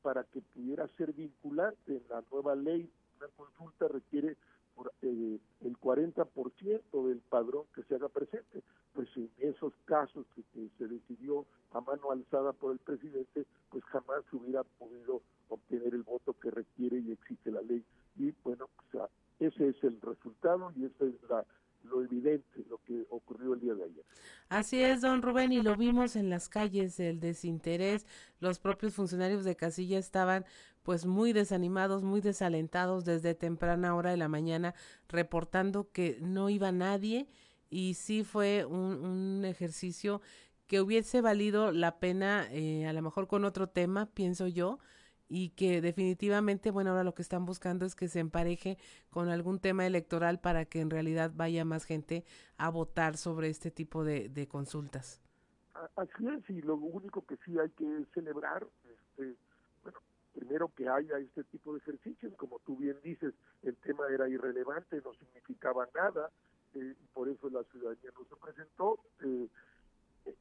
para 0.03 0.25
que 0.25 0.43
pudiera 0.43 0.87
ser 0.99 1.13
vinculante 1.13 1.97
en 1.97 2.03
la 2.11 2.23
nueva 2.31 2.55
ley. 2.55 2.91
Una 3.19 3.29
consulta 3.37 3.89
requiere 3.89 4.37
por, 4.75 4.93
eh, 5.01 5.39
el 5.63 5.79
40% 5.79 7.09
del 7.09 7.21
padrón 7.21 7.65
que 7.75 7.85
se 7.85 7.95
haga 7.95 8.09
presente. 8.11 8.63
Pues 8.95 9.09
en 9.17 9.31
esos 9.39 9.73
casos 9.85 10.25
que, 10.35 10.43
se 10.79 10.89
decidió 10.89 11.45
a 11.73 11.81
mano 11.81 12.13
alzada 12.13 12.53
por 12.53 12.73
el 12.73 12.79
presidente, 12.79 13.45
pues 13.71 13.85
jamás 13.85 14.23
hubiera 14.33 14.63
podido 14.63 15.21
obtener 15.49 15.95
el 15.95 16.03
voto 16.03 16.33
que 16.41 16.51
requiere 16.51 17.01
y 17.01 17.13
exige 17.13 17.51
la 17.51 17.63
ley. 17.63 17.85
Y 18.17 18.33
bueno, 18.45 18.69
pues, 18.91 19.05
ese 19.41 19.69
es 19.69 19.85
el 19.85 20.01
resultado 20.01 20.73
y 20.77 20.85
esa 20.85 21.05
es 21.05 21.15
la, 21.29 21.45
lo 21.85 22.03
evidente, 22.03 22.65
lo 22.69 22.79
que 22.79 23.05
ocurrió 23.11 23.55
el 23.55 23.61
día 23.61 23.75
de 23.75 23.85
ayer. 23.85 24.05
Así 24.49 24.83
es, 24.83 25.01
don 25.01 25.23
Rubén, 25.23 25.53
y 25.53 25.63
lo 25.63 25.77
vimos 25.77 26.17
en 26.17 26.31
las 26.31 26.49
calles, 26.49 26.99
el 27.01 27.21
desinterés, 27.21 28.07
los 28.41 28.59
propios 28.59 28.95
funcionarios 28.95 29.45
de 29.45 29.57
casilla 29.57 29.99
estaban 29.99 30.45
pues 30.83 31.07
muy 31.07 31.33
desanimados, 31.33 32.03
muy 32.03 32.21
desalentados 32.21 33.05
desde 33.05 33.35
temprana 33.35 33.95
hora 33.95 34.11
de 34.11 34.19
la 34.19 34.29
mañana, 34.29 34.75
reportando 35.09 35.91
que 35.91 36.19
no 36.21 36.51
iba 36.51 36.73
nadie 36.73 37.27
y 37.71 37.95
sí 37.95 38.25
fue 38.25 38.65
un, 38.65 39.45
ejercicio 39.45 40.21
que 40.67 40.81
hubiese 40.81 41.21
valido 41.21 41.73
la 41.73 41.99
pena, 41.99 42.47
eh, 42.51 42.87
a 42.87 42.93
lo 42.93 43.03
mejor 43.03 43.27
con 43.27 43.45
otro 43.45 43.69
tema, 43.69 44.07
pienso 44.07 44.47
yo, 44.47 44.79
y 45.29 45.51
que 45.51 45.81
definitivamente, 45.81 46.71
bueno, 46.71 46.91
ahora 46.91 47.05
lo 47.05 47.15
que 47.15 47.23
están 47.23 47.45
buscando 47.45 47.87
es 47.87 47.95
que 47.95 48.09
se 48.09 48.21
empareje 48.21 48.79
con 49.11 49.29
algún 49.29 49.59
tema 49.59 49.87
electoral 49.87 50.41
para 50.41 50.65
que 50.65 50.81
en 50.81 50.91
realidad 50.91 51.33
vaya 51.35 51.65
más 51.65 51.85
gente 51.85 52.25
a 52.57 52.69
votar 52.69 53.17
sobre 53.17 53.49
este 53.49 53.71
tipo 53.71 54.05
de, 54.05 54.29
de 54.29 54.47
consultas. 54.47 55.21
Así 55.97 56.27
es, 56.29 56.49
y 56.51 56.63
lo 56.63 56.77
único 56.77 57.25
que 57.27 57.37
sí 57.45 57.59
hay 57.59 57.71
que 57.71 58.07
celebrar, 58.15 58.67
este, 58.85 59.35
bueno, 59.83 59.99
primero 60.33 60.69
que 60.69 60.89
haya 60.89 61.19
este 61.19 61.43
tipo 61.45 61.73
de 61.73 61.79
ejercicios, 61.79 62.33
como 62.37 62.61
tú 62.61 62.77
bien 62.77 62.97
dices, 63.03 63.35
el 63.63 63.77
tema 63.79 64.05
era 64.09 64.29
irrelevante, 64.29 65.01
no 65.05 65.15
significaba 65.15 65.89
nada, 65.95 66.31
eh, 66.75 66.95
por 67.13 67.29
eso 67.29 67.49
la 67.51 67.63
ciudadanía 67.65 68.11
no 68.19 68.25
se 68.25 68.37
presentó. 68.37 68.99
Eh, 69.23 69.49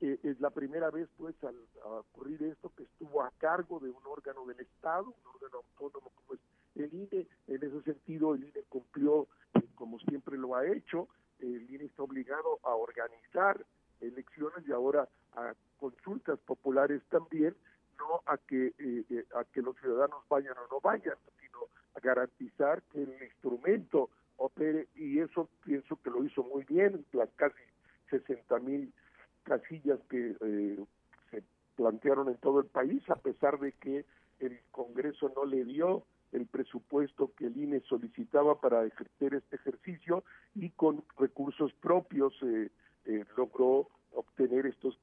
eh, 0.01 0.19
es 0.23 0.39
la 0.39 0.49
primera 0.49 0.89
vez 0.89 1.09
pues 1.17 1.35
al 1.43 1.55
ocurrir 1.83 2.41
esto 2.43 2.71
que 2.75 2.83
estuvo 2.83 3.21
a 3.21 3.31
cargo 3.37 3.79
de 3.79 3.89
un 3.89 4.05
órgano 4.05 4.45
del 4.45 4.61
Estado, 4.61 5.07
un 5.07 5.35
órgano 5.35 5.57
autónomo 5.57 6.11
como 6.15 6.35
es 6.35 6.39
el 6.75 6.93
INE, 6.93 7.27
en 7.47 7.63
ese 7.63 7.81
sentido 7.81 8.33
el 8.33 8.43
INE 8.43 8.63
cumplió 8.69 9.27
como 9.75 9.99
siempre 9.99 10.37
lo 10.37 10.55
ha 10.55 10.65
hecho, 10.65 11.09
el 11.39 11.69
INE 11.69 11.85
está 11.85 12.03
obligado 12.03 12.59
a 12.63 12.75
organizar 12.75 13.65
elecciones 13.99 14.67
y 14.67 14.71
ahora 14.71 15.07
a 15.33 15.53
consultas 15.77 16.39
populares 16.39 17.01
también, 17.09 17.55
no 17.97 18.21
a 18.25 18.37
que 18.37 18.67
eh, 18.67 19.05
eh, 19.09 19.25
a 19.35 19.43
que 19.45 19.61
los 19.61 19.77
ciudadanos 19.77 20.23
vayan 20.29 20.57
o 20.57 20.67
no 20.73 20.79
vayan, 20.81 21.17
sino 21.39 21.59
a 21.95 21.99
garantizar 21.99 22.81
que 22.83 23.03
el 23.03 23.23
instrumento 23.23 24.09
y 24.95 25.19
eso 25.19 25.49
pienso 25.63 25.97
que 26.03 26.09
lo 26.09 26.23
hizo 26.23 26.43
muy 26.43 26.63
bien, 26.65 27.05
las 27.13 27.29
casi 27.35 27.55
60 28.09 28.59
mil 28.59 28.93
casillas 29.43 29.99
que 30.09 30.35
eh, 30.39 30.85
se 31.31 31.43
plantearon 31.75 32.29
en 32.29 32.37
todo 32.37 32.59
el 32.59 32.67
país, 32.67 33.01
a 33.09 33.15
pesar 33.15 33.59
de 33.59 33.71
que 33.73 34.05
el 34.39 34.59
Congreso 34.71 35.31
no 35.35 35.45
le 35.45 35.63
dio 35.65 36.03
el 36.31 36.47
presupuesto 36.47 37.31
que 37.37 37.45
el 37.45 37.57
INE 37.57 37.81
solicitaba 37.81 38.59
para 38.59 38.85
ejercer 38.85 39.35
este 39.35 39.55
ejercicio 39.57 40.23
y 40.55 40.71
con 40.71 41.03
recursos 41.17 41.71
propios 41.73 42.33
eh, 42.41 42.69
eh, 43.05 43.25
logró 43.37 43.89
obtener 44.13 44.65
estos 44.65 44.99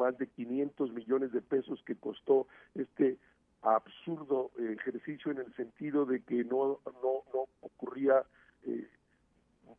más 0.00 0.18
de 0.18 0.26
500 0.26 0.92
millones 0.92 1.30
de 1.30 1.40
pesos 1.40 1.80
que 1.86 1.94
costó 1.94 2.48
este 2.74 3.16
absurdo 3.62 4.50
ejercicio 4.58 5.30
en 5.30 5.38
el 5.38 5.54
sentido 5.54 6.04
de 6.04 6.20
que 6.22 6.42
no 6.42 6.80
no, 6.84 7.22
no 7.32 7.44
ocurría 7.60 8.24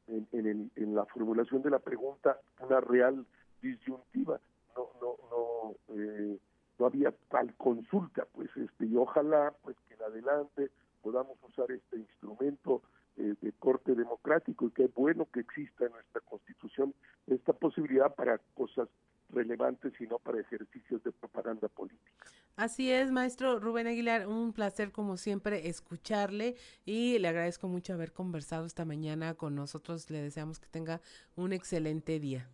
en, 0.08 0.72
en, 0.76 0.96
la 0.96 1.06
formulación 1.06 1.62
de 1.62 1.70
la 1.70 1.80
pregunta 1.80 2.40
una 2.60 2.80
real 2.80 3.26
disyuntiva, 3.62 4.40
no, 4.76 4.90
no, 5.02 5.16
no, 5.30 5.96
eh, 5.96 6.38
no 6.80 6.86
había 6.86 7.14
tal 7.30 7.54
consulta, 7.56 8.26
pues 8.34 8.50
este, 8.56 8.86
y 8.86 8.96
ojalá 8.96 9.54
pues 9.64 9.76
que 9.88 9.96
en 9.96 10.04
adelante 10.04 10.72
podamos 11.02 11.38
usar 11.44 11.72
este 11.72 11.98
instrumento 11.98 12.82
eh, 13.18 13.36
de 13.42 13.52
corte 13.54 13.96
democrático 13.96 14.68
y 14.68 14.72
qué 14.72 14.88
bueno 14.88 15.28
que 15.34 15.40
exista 15.40 15.86
en 15.86 15.92
nuestra 15.92 16.22
constitución 16.22 16.94
esta 17.26 17.54
posibilidad 17.54 18.14
para 18.14 18.40
cosas 18.54 18.88
relevantes 19.30 19.94
y 20.00 20.08
no 20.08 20.20
para 20.20 20.40
ejercicios 20.40 21.04
de 21.04 21.12
propaganda 21.12 21.68
política. 21.68 22.32
Así 22.56 22.92
es, 22.92 23.12
maestro 23.12 23.60
Rubén 23.60 23.88
Aguilar, 23.88 24.28
un 24.28 24.52
placer 24.52 24.92
como 24.92 25.18
siempre 25.18 25.68
escucharle 25.68 26.56
y 26.86 27.20
le 27.20 27.28
agradezco 27.28 27.68
mucho 27.68 27.94
haber 27.94 28.14
conversado 28.14 28.66
esta 28.66 28.84
mañana 28.84 29.36
con 29.36 29.54
nosotros. 29.54 30.10
Le 30.10 30.22
deseamos 30.22 30.60
que 30.60 30.68
tenga 30.68 31.02
un 31.36 31.54
excelente 31.54 32.20
día 32.20 32.50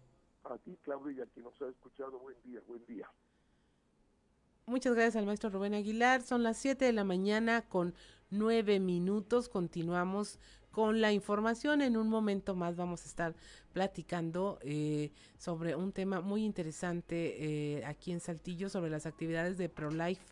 a 0.45 0.57
ti, 0.57 0.77
Claudio, 0.83 1.11
y 1.11 1.21
a 1.21 1.25
quien 1.25 1.45
nos 1.45 1.61
ha 1.61 1.67
escuchado. 1.67 2.19
Buen 2.19 2.35
día, 2.43 2.61
buen 2.67 2.85
día. 2.85 3.09
Muchas 4.65 4.93
gracias 4.93 5.15
al 5.17 5.25
maestro 5.25 5.49
Rubén 5.49 5.73
Aguilar. 5.73 6.21
Son 6.21 6.43
las 6.43 6.57
7 6.57 6.85
de 6.85 6.93
la 6.93 7.03
mañana 7.03 7.63
con 7.67 7.93
nueve 8.29 8.79
minutos. 8.79 9.49
Continuamos 9.49 10.39
con 10.73 11.01
la 11.01 11.13
información. 11.13 11.81
En 11.81 11.95
un 11.95 12.09
momento 12.09 12.55
más 12.55 12.75
vamos 12.75 13.03
a 13.03 13.07
estar 13.07 13.35
platicando 13.73 14.57
eh, 14.63 15.11
sobre 15.37 15.75
un 15.75 15.91
tema 15.91 16.19
muy 16.19 16.43
interesante 16.43 17.77
eh, 17.77 17.85
aquí 17.85 18.11
en 18.11 18.19
Saltillo, 18.19 18.69
sobre 18.69 18.89
las 18.89 19.05
actividades 19.05 19.59
de 19.59 19.69
ProLife 19.69 20.25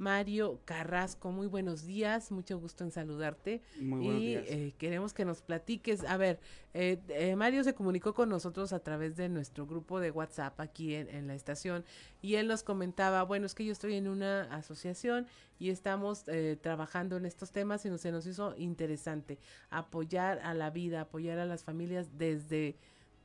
Mario 0.01 0.61
Carrasco. 0.65 1.31
Muy 1.31 1.47
buenos 1.47 1.85
días, 1.85 2.33
mucho 2.33 2.59
gusto 2.59 2.85
en 2.85 2.91
saludarte. 2.91 3.61
Muy 3.79 4.01
buenos 4.01 4.23
y 4.23 4.27
días. 4.27 4.45
Eh, 4.49 4.75
queremos 4.79 5.13
que 5.13 5.25
nos 5.25 5.43
platiques. 5.43 6.05
A 6.05 6.17
ver, 6.17 6.41
eh, 6.73 6.99
eh, 7.09 7.37
Mario 7.37 7.63
se 7.63 7.75
comunicó 7.75 8.15
con 8.15 8.31
nosotros 8.31 8.73
a 8.73 8.81
través 8.81 9.17
de 9.17 9.29
nuestro 9.29 9.67
grupo 9.67 10.01
de 10.01 10.11
WhatsApp 10.11 10.59
aquí 10.59 10.95
en, 10.95 11.09
en, 11.11 11.27
la 11.27 11.35
estación 11.35 11.85
y 12.23 12.37
él 12.37 12.49
nos 12.49 12.63
comentaba, 12.63 13.23
bueno, 13.25 13.45
es 13.45 13.55
que 13.55 13.65
yo 13.65 13.73
estoy 13.73 13.95
en 13.95 14.09
una 14.09 14.43
asociación 14.55 15.27
y 15.61 15.69
estamos 15.69 16.25
eh, 16.27 16.57
trabajando 16.61 17.19
en 17.19 17.27
estos 17.27 17.53
temas 17.53 17.85
y 17.85 17.97
se 17.99 18.11
nos 18.11 18.27
hizo 18.27 18.55
interesante 18.57 19.39
apoyar 19.69 20.41
a 20.43 20.55
la 20.55 20.71
vida, 20.71 21.03
apoyar 21.03 21.39
a 21.39 21.45
las 21.45 21.63
familias 21.63 22.17
desde 22.17 22.77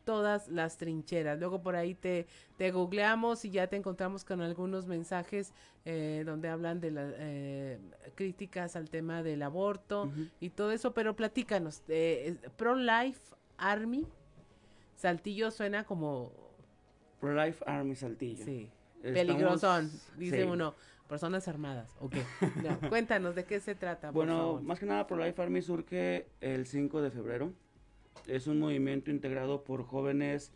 todas 0.05 0.47
las 0.47 0.77
trincheras. 0.77 1.37
Luego 1.39 1.61
por 1.61 1.75
ahí 1.75 1.95
te, 1.95 2.27
te 2.57 2.71
googleamos 2.71 3.43
y 3.43 3.49
ya 3.49 3.67
te 3.67 3.75
encontramos 3.75 4.23
con 4.23 4.41
algunos 4.41 4.87
mensajes 4.87 5.53
eh, 5.83 6.23
donde 6.25 6.47
hablan 6.47 6.79
de 6.79 6.91
las 6.91 7.13
eh, 7.17 7.79
críticas 8.15 8.75
al 8.75 8.89
tema 8.89 9.23
del 9.23 9.41
aborto 9.41 10.03
uh 10.03 10.07
-huh. 10.07 10.31
y 10.39 10.49
todo 10.51 10.71
eso, 10.71 10.93
pero 10.93 11.15
platícanos, 11.15 11.83
eh, 11.89 12.37
Pro 12.55 12.75
Life 12.75 13.35
Army, 13.57 14.07
Saltillo 14.95 15.51
suena 15.51 15.83
como... 15.83 16.31
Pro 17.19 17.33
Life 17.33 17.63
Army 17.67 17.95
Saltillo. 17.95 18.45
Sí. 18.45 18.69
Estamos... 19.03 19.13
Peligrosón, 19.13 19.91
dice 20.17 20.43
sí. 20.43 20.43
uno. 20.43 20.73
Personas 21.07 21.47
armadas, 21.47 21.95
ok. 21.99 22.15
No, 22.63 22.89
cuéntanos, 22.89 23.35
¿de 23.35 23.43
qué 23.43 23.59
se 23.59 23.75
trata? 23.75 24.09
Bueno, 24.09 24.59
más 24.63 24.79
que 24.79 24.87
nada 24.87 25.05
Pro 25.05 25.17
Life 25.17 25.39
Army 25.39 25.61
surge 25.61 26.27
el 26.41 26.65
5 26.65 27.01
de 27.01 27.11
febrero 27.11 27.53
es 28.27 28.47
un 28.47 28.59
movimiento 28.59 29.11
integrado 29.11 29.63
por 29.63 29.83
jóvenes 29.83 30.51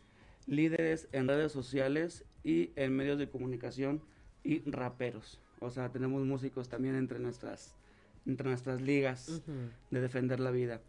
líderes 0.46 1.08
en 1.12 1.28
redes 1.28 1.52
sociales 1.52 2.24
y 2.42 2.72
en 2.76 2.96
medios 2.96 3.18
de 3.18 3.28
comunicación 3.28 4.02
y 4.42 4.68
raperos. 4.70 5.40
O 5.60 5.70
sea, 5.70 5.90
tenemos 5.90 6.24
músicos 6.24 6.68
también 6.68 6.94
entre 6.94 7.18
nuestras, 7.18 7.74
entre 8.26 8.48
nuestras 8.48 8.80
ligas 8.80 9.28
uh 9.28 9.50
-huh. 9.50 9.70
de 9.90 10.00
defender 10.00 10.40
la 10.40 10.50
vida. 10.50 10.80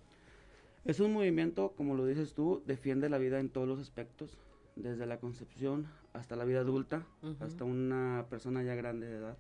Es 0.86 1.00
un 1.00 1.14
movimiento, 1.14 1.74
como 1.76 1.96
lo 1.96 2.06
dices 2.06 2.34
tú, 2.34 2.64
defiende 2.66 3.10
la 3.10 3.18
vida 3.18 3.40
en 3.40 3.50
todos 3.50 3.68
los 3.68 3.80
aspectos, 3.80 4.38
desde 4.76 5.06
la 5.06 5.20
concepción 5.20 5.88
hasta 6.14 6.36
la 6.36 6.46
vida 6.46 6.62
adulta, 6.62 7.06
uh 7.22 7.28
-huh. 7.28 7.42
hasta 7.42 7.66
una 7.66 8.26
persona 8.30 8.64
ya 8.64 8.74
grande 8.76 9.08
de 9.08 9.18
edad. 9.18 9.38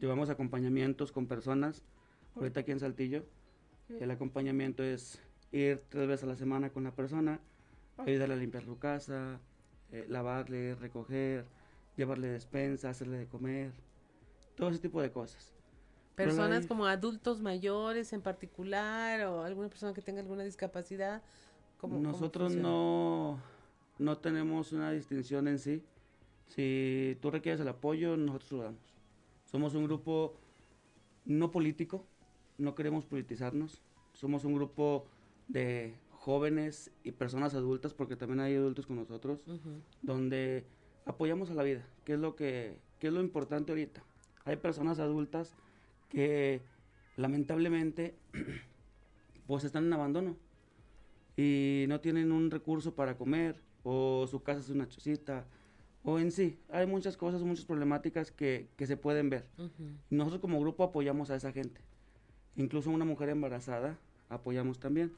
Llevamos 0.00 0.28
acompañamientos 0.28 1.12
con 1.12 1.26
personas, 1.26 1.82
ahorita 2.34 2.60
aquí 2.60 2.72
en 2.72 2.80
Saltillo, 2.80 3.24
el 4.00 4.10
acompañamiento 4.10 4.82
es 4.82 5.22
ir 5.56 5.82
tres 5.88 6.06
veces 6.06 6.24
a 6.24 6.26
la 6.26 6.36
semana 6.36 6.70
con 6.70 6.84
la 6.84 6.92
persona, 6.92 7.40
ayudarle 7.98 8.34
a 8.34 8.38
limpiar 8.38 8.64
su 8.64 8.78
casa, 8.78 9.40
eh, 9.92 10.06
lavarle, 10.08 10.74
recoger, 10.74 11.46
llevarle 11.96 12.28
despensa, 12.28 12.90
hacerle 12.90 13.18
de 13.18 13.26
comer, 13.26 13.72
todo 14.56 14.70
ese 14.70 14.78
tipo 14.78 15.00
de 15.00 15.10
cosas. 15.10 15.54
Personas 16.14 16.62
hay... 16.62 16.66
como 16.66 16.86
adultos 16.86 17.40
mayores 17.40 18.12
en 18.12 18.22
particular 18.22 19.20
o 19.26 19.42
alguna 19.42 19.68
persona 19.68 19.92
que 19.92 20.02
tenga 20.02 20.20
alguna 20.20 20.44
discapacidad. 20.44 21.22
¿cómo, 21.78 21.98
Nosotros 21.98 22.54
cómo 22.54 22.62
no, 22.62 23.40
no 23.98 24.18
tenemos 24.18 24.72
una 24.72 24.92
distinción 24.92 25.46
en 25.48 25.58
sí. 25.58 25.82
Si 26.46 27.18
tú 27.20 27.30
requieres 27.30 27.60
el 27.60 27.68
apoyo, 27.68 28.16
nosotros 28.16 28.52
lo 28.52 28.62
damos. 28.62 28.94
Somos 29.44 29.74
un 29.74 29.84
grupo 29.84 30.34
no 31.24 31.50
político, 31.50 32.04
no 32.58 32.74
queremos 32.74 33.04
politizarnos. 33.04 33.82
Somos 34.12 34.44
un 34.44 34.54
grupo 34.54 35.06
de 35.48 35.94
jóvenes 36.10 36.90
y 37.04 37.12
personas 37.12 37.54
adultas, 37.54 37.94
porque 37.94 38.16
también 38.16 38.40
hay 38.40 38.56
adultos 38.56 38.86
con 38.86 38.96
nosotros, 38.96 39.42
uh 39.46 39.52
-huh. 39.52 39.80
donde 40.02 40.64
apoyamos 41.04 41.50
a 41.50 41.54
la 41.54 41.62
vida, 41.62 41.86
que 42.04 42.14
es 42.14 42.18
lo 42.18 42.34
que, 42.34 42.78
que 42.98 43.06
es 43.08 43.12
lo 43.12 43.20
importante 43.20 43.72
ahorita. 43.72 44.02
Hay 44.44 44.56
personas 44.56 44.98
adultas 44.98 45.54
que 46.08 46.62
lamentablemente 47.16 48.14
pues 49.46 49.64
están 49.64 49.84
en 49.84 49.92
abandono 49.92 50.36
y 51.36 51.84
no 51.88 52.00
tienen 52.00 52.32
un 52.32 52.50
recurso 52.50 52.94
para 52.94 53.16
comer 53.16 53.60
o 53.84 54.26
su 54.28 54.42
casa 54.42 54.60
es 54.60 54.70
una 54.70 54.88
chocita 54.88 55.46
o 56.02 56.20
en 56.20 56.30
sí, 56.30 56.58
hay 56.70 56.86
muchas 56.86 57.16
cosas, 57.16 57.42
muchas 57.42 57.64
problemáticas 57.64 58.30
que, 58.30 58.68
que 58.76 58.86
se 58.86 58.96
pueden 58.96 59.28
ver. 59.28 59.44
Uh 59.58 59.62
-huh. 59.62 59.96
Nosotros 60.10 60.40
como 60.40 60.60
grupo 60.60 60.84
apoyamos 60.84 61.30
a 61.30 61.34
esa 61.34 61.50
gente. 61.50 61.80
Incluso 62.54 62.90
una 62.90 63.04
mujer 63.04 63.28
embarazada 63.28 63.98
apoyamos 64.28 64.78
también. 64.78 65.12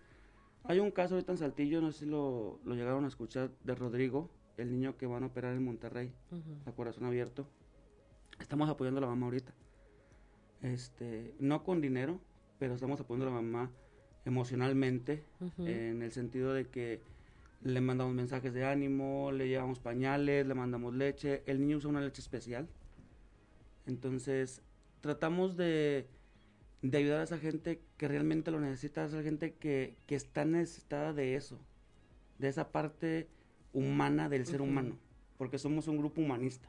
Hay 0.64 0.80
un 0.80 0.90
caso 0.90 1.14
ahorita 1.14 1.32
en 1.32 1.38
Saltillo, 1.38 1.80
no 1.80 1.92
sé 1.92 2.00
si 2.00 2.06
lo, 2.06 2.61
lo, 2.64 2.74
llegaron 2.74 3.04
a 3.04 3.09
escuchar, 3.09 3.50
de 3.64 3.74
Rodrigo, 3.74 4.30
el 4.56 4.70
niño 4.70 4.96
que 4.96 5.06
van 5.06 5.22
a 5.22 5.26
operar 5.26 5.54
en 5.54 5.64
Monterrey, 5.64 6.12
uh 6.30 6.36
-huh. 6.36 6.68
a 6.68 6.72
corazón 6.72 7.04
abierto. 7.04 7.46
Estamos 8.40 8.68
apoyando 8.68 8.98
a 8.98 9.02
la 9.02 9.06
mamá 9.06 9.26
ahorita. 9.26 9.54
Este, 10.62 11.34
no 11.38 11.62
con 11.64 11.80
dinero, 11.80 12.20
pero 12.59 12.74
estamos 12.74 13.00
apoyando 13.00 13.26
a 13.26 13.30
la 13.30 13.40
mamá 13.40 13.70
emocionalmente, 14.24 15.24
uh 15.40 15.46
-huh. 15.46 15.68
en 15.68 16.02
el 16.02 16.12
sentido 16.12 16.52
de 16.52 16.68
que 16.68 17.00
le 17.62 17.80
mandamos 17.80 18.14
mensajes 18.14 18.52
de 18.52 18.64
ánimo, 18.64 19.32
le 19.32 19.48
llevamos 19.48 19.80
pañales, 19.80 20.46
le 20.46 20.54
mandamos 20.54 20.94
leche. 20.94 21.42
El 21.46 21.61
niño 21.61 21.78
usa 21.78 21.90
una 21.90 22.00
leche 22.00 22.20
especial. 22.20 22.68
Entonces, 23.86 24.62
tratamos 25.00 25.56
de, 25.56 26.06
de 26.83 26.99
ayudar 26.99 27.20
a 27.20 27.24
esa 27.24 27.39
gente 27.39 27.81
que 27.97 28.09
realmente 28.09 28.51
lo 28.51 28.61
necesita, 28.61 29.03
a 29.03 29.07
esa 29.07 29.22
gente 29.22 29.55
que, 29.55 29.97
que 30.07 30.14
está 30.14 30.45
necesitada 30.45 31.12
de 31.12 31.35
eso, 31.35 31.59
de 32.39 32.49
esa 32.49 32.70
parte 32.70 33.29
humana 33.72 34.29
del 34.29 34.47
ser 34.47 34.61
uh 34.61 34.64
-huh. 34.64 34.68
humano, 34.68 34.99
porque 35.37 35.59
somos 35.59 35.89
un 35.89 35.99
grupo 35.99 36.20
humanista. 36.20 36.68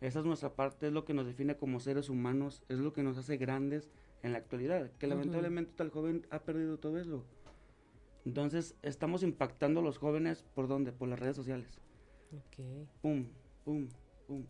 Esa 0.00 0.20
es 0.20 0.24
nuestra 0.24 0.54
parte, 0.54 0.88
es 0.88 0.92
lo 0.92 1.04
que 1.04 1.14
nos 1.14 1.26
define 1.26 1.56
como 1.56 1.78
seres 1.78 2.08
humanos, 2.08 2.64
es 2.68 2.78
lo 2.78 2.92
que 2.92 3.02
nos 3.02 3.18
hace 3.18 3.36
grandes 3.36 3.90
en 4.22 4.32
la 4.32 4.38
actualidad, 4.38 4.90
que 4.98 5.06
uh 5.06 5.10
-huh. 5.10 5.14
lamentablemente 5.14 5.72
tal 5.76 5.90
joven 5.90 6.26
ha 6.30 6.40
perdido 6.40 6.78
todo 6.78 6.98
eso. 6.98 7.24
Entonces, 8.24 8.76
estamos 8.82 9.22
impactando 9.22 9.80
a 9.80 9.82
los 9.82 9.98
jóvenes 9.98 10.44
por 10.54 10.68
dónde? 10.68 10.92
Por 10.92 11.08
las 11.08 11.18
redes 11.18 11.36
sociales. 11.36 11.80
Okay. 12.46 12.88
Pum, 13.02 13.26
pum, 13.64 13.88
pum. 14.26 14.46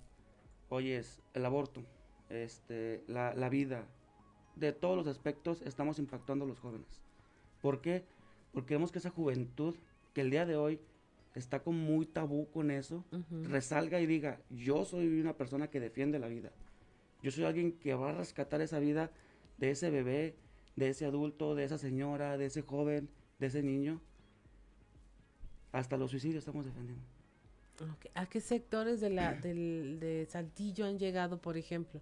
Oyes, 0.69 1.21
el 1.35 1.45
aborto, 1.45 1.83
este, 2.29 3.03
la, 3.09 3.35
la 3.35 3.49
vida, 3.49 3.87
de 4.57 4.73
todos 4.73 4.97
los 4.97 5.07
aspectos 5.07 5.63
estamos 5.63 5.99
impactando 5.99 6.45
a 6.45 6.49
los 6.49 6.61
jóvenes. 6.61 7.03
¿Por 7.61 7.81
qué? 7.81 8.05
Porque 8.53 8.75
vemos 8.75 8.93
que 8.93 8.99
esa 8.99 9.11
juventud 9.11 9.75
que 10.13 10.21
el 10.21 10.31
día 10.31 10.47
de 10.47 10.57
hoy 10.57 10.81
está 11.35 11.61
con 11.61 11.77
muy 11.77 12.07
tabú 12.07 12.49
con 12.51 12.71
eso, 12.71 13.05
uh 13.13 13.17
-huh. 13.17 13.45
resalga 13.45 14.01
y 14.01 14.07
diga, 14.07 14.41
yo 14.51 14.85
soy 14.85 15.21
una 15.21 15.35
persona 15.35 15.69
que 15.69 15.81
defiende 15.81 16.19
la 16.19 16.29
vida. 16.29 16.53
Yo 17.23 17.31
soy 17.31 17.45
alguien 17.45 17.73
que 17.73 17.95
va 17.95 18.11
a 18.11 18.13
rescatar 18.13 18.61
esa 18.61 18.79
vida 18.79 19.11
de 19.59 19.71
ese 19.71 19.91
bebé, 19.91 20.35
de 20.77 20.89
ese 20.89 21.07
adulto, 21.07 21.55
de 21.55 21.65
esa 21.65 21.79
señora, 21.79 22.37
de 22.37 22.47
ese 22.47 22.63
joven, 22.63 23.09
de 23.39 23.47
ese 23.47 23.63
niño. 23.63 24.01
Hasta 25.71 25.97
los 25.97 26.11
suicidios 26.11 26.41
estamos 26.41 26.67
defendiendo. 26.67 27.05
Okay. 27.77 28.11
¿A 28.15 28.27
qué 28.27 28.41
sectores 28.41 29.01
de, 29.01 29.11
la, 29.11 29.33
del, 29.43 29.99
de 30.01 30.27
Saltillo 30.27 30.85
han 30.85 30.99
llegado, 30.99 31.41
por 31.41 31.57
ejemplo? 31.57 32.01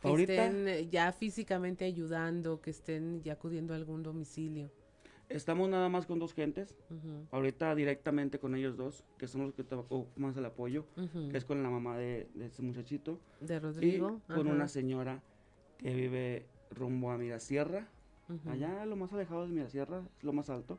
Que 0.00 0.08
Ahorita, 0.08 0.32
estén 0.32 0.68
eh, 0.68 0.88
ya 0.88 1.12
físicamente 1.12 1.84
ayudando, 1.84 2.60
que 2.60 2.70
estén 2.70 3.22
ya 3.22 3.34
acudiendo 3.34 3.74
a 3.74 3.76
algún 3.76 4.02
domicilio. 4.02 4.70
Estamos 5.28 5.68
nada 5.68 5.88
más 5.88 6.06
con 6.06 6.18
dos 6.18 6.34
gentes, 6.34 6.74
uh 6.90 6.94
-huh. 6.94 7.26
ahorita 7.30 7.74
directamente 7.76 8.40
con 8.40 8.56
ellos 8.56 8.76
dos, 8.76 9.04
que 9.16 9.28
son 9.28 9.42
los 9.42 9.54
que 9.54 9.64
más 10.16 10.36
el 10.36 10.44
apoyo, 10.44 10.86
uh 10.96 11.02
-huh. 11.02 11.30
que 11.30 11.38
es 11.38 11.44
con 11.44 11.62
la 11.62 11.70
mamá 11.70 11.96
de, 11.96 12.28
de 12.34 12.46
ese 12.46 12.62
muchachito. 12.62 13.20
De 13.40 13.60
Rodrigo. 13.60 14.20
Y 14.28 14.32
con 14.32 14.46
Ajá. 14.48 14.56
una 14.56 14.66
señora 14.66 15.22
que 15.78 15.94
vive 15.94 16.46
rumbo 16.70 17.12
a 17.12 17.18
Mirasierra, 17.18 17.86
uh 18.28 18.32
-huh. 18.32 18.50
allá 18.50 18.84
lo 18.86 18.96
más 18.96 19.12
alejado 19.12 19.46
de 19.46 19.52
Mirasierra, 19.52 20.02
es 20.18 20.24
lo 20.24 20.32
más 20.32 20.50
alto. 20.50 20.78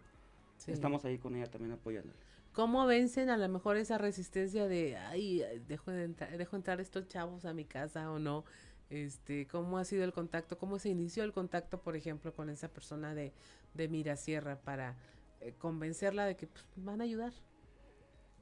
Sí. 0.58 0.72
Estamos 0.72 1.06
ahí 1.06 1.18
con 1.18 1.36
ella 1.36 1.50
también 1.50 1.72
apoyándola. 1.72 2.20
¿Cómo 2.54 2.86
vencen 2.86 3.30
a 3.30 3.38
lo 3.38 3.48
mejor 3.48 3.78
esa 3.78 3.98
resistencia 3.98 4.68
de, 4.68 4.98
ay, 4.98 5.42
dejo, 5.68 5.92
de 5.92 6.04
entrar, 6.04 6.38
dejo 6.38 6.58
entrar 6.58 6.82
estos 6.82 7.08
chavos 7.08 7.46
a 7.46 7.54
mi 7.54 7.64
casa 7.64 8.12
o 8.12 8.20
no? 8.20 8.44
Este, 8.92 9.48
¿Cómo 9.48 9.78
ha 9.78 9.86
sido 9.86 10.04
el 10.04 10.12
contacto? 10.12 10.58
¿Cómo 10.58 10.78
se 10.78 10.89
inició 10.89 11.24
el 11.24 11.32
contacto, 11.32 11.82
por 11.82 11.96
ejemplo, 11.96 12.34
con 12.36 12.50
esa 12.50 12.68
persona 12.68 13.16
de, 13.16 13.32
de 13.74 13.88
Mirasierra 13.88 14.60
para 14.60 14.98
eh, 15.39 15.54
convencerla 15.58 16.26
de 16.26 16.36
que 16.36 16.48
pues, 16.48 16.66
van 16.76 17.00
a 17.00 17.06
ayudar? 17.06 17.32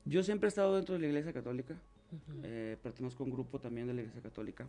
Yo 0.05 0.23
siempre 0.23 0.47
he 0.47 0.49
estado 0.49 0.75
dentro 0.75 0.95
de 0.95 1.01
la 1.01 1.07
Iglesia 1.07 1.31
Católica. 1.33 1.75
eh, 2.41 2.77
pertenezco 2.81 3.21
a 3.21 3.27
un 3.27 3.31
grupo 3.31 3.59
también 3.59 3.85
de 3.85 3.93
la 3.93 4.01
Iglesia 4.01 4.23
Católica. 4.23 4.67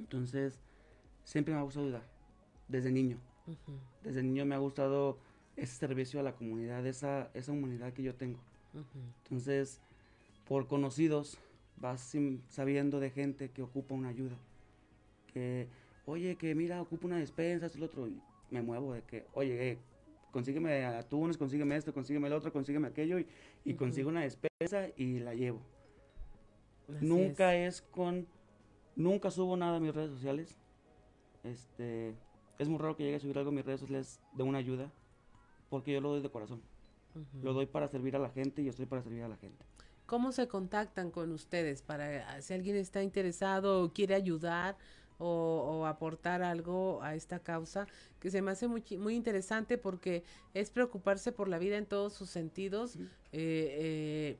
Entonces, 0.00 0.58
siempre 1.22 1.54
me 1.54 1.60
ha 1.60 1.62
gustado 1.62 1.86
ayudar, 1.86 2.02
desde 2.66 2.90
niño. 2.90 3.18
Desde 4.02 4.20
niño 4.24 4.44
me 4.44 4.56
ha 4.56 4.58
gustado 4.58 5.18
ese 5.54 5.76
servicio 5.76 6.18
a 6.18 6.24
la 6.24 6.34
comunidad, 6.34 6.84
esa, 6.86 7.30
esa 7.34 7.52
humanidad 7.52 7.92
que 7.92 8.02
yo 8.02 8.16
tengo. 8.16 8.40
Entonces, 9.22 9.80
por 10.44 10.66
conocidos, 10.66 11.38
vas 11.76 12.16
sabiendo 12.48 12.98
de 12.98 13.10
gente 13.10 13.50
que 13.52 13.62
ocupa 13.62 13.94
una 13.94 14.08
ayuda. 14.08 14.36
Que, 15.32 15.68
oye, 16.06 16.36
que 16.36 16.54
mira, 16.54 16.80
ocupa 16.80 17.06
una 17.06 17.18
despensa, 17.18 17.66
esto 17.66 17.78
lo 17.78 17.86
otro. 17.86 18.08
y 18.08 18.20
me 18.50 18.62
muevo 18.62 18.92
de 18.92 19.02
que, 19.02 19.26
oye, 19.32 19.70
eh, 19.70 19.78
consígueme 20.30 20.84
atunes, 20.84 21.36
consígueme 21.36 21.76
esto, 21.76 21.92
consígueme 21.92 22.28
el 22.28 22.34
otro, 22.34 22.52
consígueme 22.52 22.88
aquello. 22.88 23.18
Y, 23.18 23.26
y 23.64 23.74
consigo 23.74 24.08
una 24.08 24.22
despensa 24.22 24.88
y 24.96 25.20
la 25.20 25.34
llevo. 25.34 25.60
Así 26.88 27.06
nunca 27.06 27.54
es. 27.54 27.82
con. 27.82 28.26
Nunca 28.94 29.30
subo 29.30 29.56
nada 29.56 29.76
a 29.76 29.80
mis 29.80 29.94
redes 29.94 30.10
sociales. 30.10 30.58
Este. 31.44 32.14
Es 32.58 32.68
muy 32.68 32.78
raro 32.78 32.96
que 32.96 33.04
llegue 33.04 33.16
a 33.16 33.20
subir 33.20 33.38
algo 33.38 33.50
a 33.50 33.54
mis 33.54 33.64
redes 33.64 33.80
sociales 33.80 34.20
de 34.34 34.42
una 34.42 34.58
ayuda. 34.58 34.92
Porque 35.70 35.92
yo 35.92 36.00
lo 36.00 36.10
doy 36.10 36.20
de 36.20 36.30
corazón. 36.30 36.62
Lo 37.42 37.52
doy 37.52 37.66
para 37.66 37.88
servir 37.88 38.16
a 38.16 38.18
la 38.18 38.30
gente 38.30 38.62
y 38.62 38.66
yo 38.66 38.70
estoy 38.70 38.86
para 38.86 39.02
servir 39.02 39.22
a 39.22 39.28
la 39.28 39.36
gente. 39.36 39.64
¿Cómo 40.06 40.32
se 40.32 40.48
contactan 40.48 41.10
con 41.10 41.32
ustedes 41.32 41.82
para 41.82 42.28
ah, 42.28 42.42
si 42.42 42.52
alguien 42.54 42.76
está 42.76 43.02
interesado 43.02 43.82
o 43.82 43.92
quiere 43.92 44.14
ayudar 44.14 44.76
o, 45.22 45.80
o 45.80 45.86
aportar 45.86 46.42
algo 46.42 47.02
a 47.02 47.14
esta 47.14 47.38
causa? 47.38 47.86
Que 48.18 48.30
se 48.30 48.42
me 48.42 48.50
hace 48.50 48.68
muy, 48.68 48.84
muy 48.98 49.14
interesante 49.14 49.78
porque 49.78 50.24
es 50.54 50.70
preocuparse 50.70 51.32
por 51.32 51.48
la 51.48 51.58
vida 51.58 51.76
en 51.76 51.86
todos 51.86 52.12
sus 52.12 52.30
sentidos. 52.30 52.96
Eh, 52.96 53.06
eh, 53.32 54.38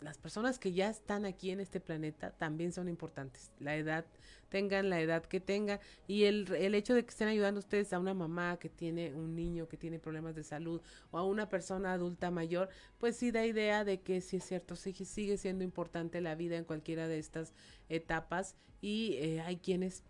las 0.00 0.16
personas 0.16 0.58
que 0.58 0.72
ya 0.72 0.88
están 0.88 1.26
aquí 1.26 1.50
en 1.50 1.60
este 1.60 1.78
planeta 1.78 2.30
también 2.30 2.72
son 2.72 2.88
importantes. 2.88 3.50
La 3.58 3.76
edad, 3.76 4.06
tengan 4.48 4.88
la 4.88 5.00
edad 5.00 5.24
que 5.24 5.40
tengan. 5.40 5.78
Y 6.06 6.24
el, 6.24 6.50
el 6.54 6.74
hecho 6.74 6.94
de 6.94 7.04
que 7.04 7.10
estén 7.10 7.28
ayudando 7.28 7.60
ustedes 7.60 7.92
a 7.92 7.98
una 7.98 8.14
mamá 8.14 8.58
que 8.58 8.68
tiene 8.68 9.14
un 9.14 9.34
niño 9.34 9.68
que 9.68 9.76
tiene 9.76 9.98
problemas 9.98 10.34
de 10.34 10.44
salud 10.44 10.80
o 11.10 11.18
a 11.18 11.24
una 11.24 11.48
persona 11.48 11.92
adulta 11.92 12.30
mayor, 12.30 12.70
pues 12.98 13.16
sí 13.16 13.30
da 13.30 13.44
idea 13.44 13.84
de 13.84 14.00
que 14.00 14.20
sí 14.20 14.38
es 14.38 14.44
cierto, 14.44 14.74
sí, 14.74 14.92
sigue 14.92 15.36
siendo 15.36 15.64
importante 15.64 16.20
la 16.20 16.34
vida 16.34 16.56
en 16.56 16.64
cualquiera 16.64 17.06
de 17.06 17.18
estas 17.18 17.52
etapas 17.88 18.56
y 18.80 19.14
eh, 19.18 19.42
hay 19.42 19.58
quienes 19.58 20.02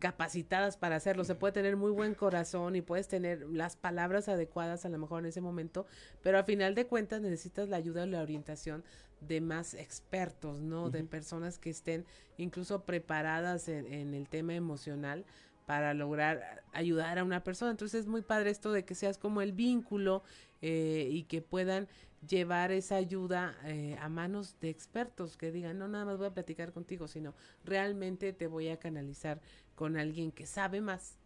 capacitadas 0.01 0.77
para 0.77 0.97
hacerlo. 0.97 1.23
Se 1.23 1.37
puede 1.37 1.53
tener 1.53 1.77
muy 1.77 1.93
buen 1.93 2.17
corazón 2.17 2.75
y 2.75 2.83
puedes 2.83 3.07
tener 3.07 3.47
las 3.49 3.77
palabras 3.77 4.29
adecuadas 4.29 4.85
a 4.85 4.89
lo 4.89 4.99
mejor 4.99 5.21
en 5.21 5.27
ese 5.27 5.41
momento, 5.41 5.87
pero 6.21 6.41
a 6.41 6.43
final 6.43 6.75
de 6.75 6.89
cuentas 6.89 7.21
necesitas 7.21 7.69
la 7.69 7.77
ayuda 7.77 8.07
y 8.07 8.11
la 8.11 8.23
orientación 8.23 8.83
de 9.21 9.41
más 9.41 9.75
expertos, 9.75 10.61
¿no? 10.61 10.91
De 10.91 11.05
personas 11.05 11.59
que 11.59 11.71
estén 11.71 12.05
incluso 12.37 12.85
preparadas 12.85 13.69
en, 13.69 13.93
en 13.93 14.15
el 14.15 14.29
tema 14.29 14.55
emocional 14.55 15.25
para 15.67 15.93
lograr 15.93 16.63
ayudar 16.73 17.19
a 17.19 17.25
una 17.25 17.45
persona. 17.45 17.71
Entonces 17.71 18.01
es 18.03 18.07
muy 18.07 18.23
padre 18.23 18.51
esto 18.51 18.73
de 18.73 18.85
que 18.85 18.95
seas 18.95 19.19
como 19.19 19.43
el 19.43 19.53
vínculo 19.53 20.23
eh, 20.63 21.09
y 21.11 21.25
que 21.25 21.43
puedan 21.43 21.89
llevar 22.27 22.73
esa 22.73 22.97
ayuda 22.97 23.55
eh, 23.65 23.97
a 24.01 24.09
manos 24.09 24.57
de 24.61 24.71
expertos 24.71 25.37
que 25.37 25.53
digan, 25.53 25.79
no 25.79 25.87
nada 25.87 26.05
más 26.05 26.17
voy 26.19 26.27
a 26.27 26.35
platicar 26.35 26.73
contigo, 26.73 27.07
sino 27.07 27.35
realmente 27.65 28.33
te 28.33 28.47
voy 28.47 28.69
a 28.69 28.79
canalizar 28.79 29.41
con 29.75 29.97
alguien 29.97 30.33
que 30.33 30.47
sabe 30.47 30.81
más 30.81 31.19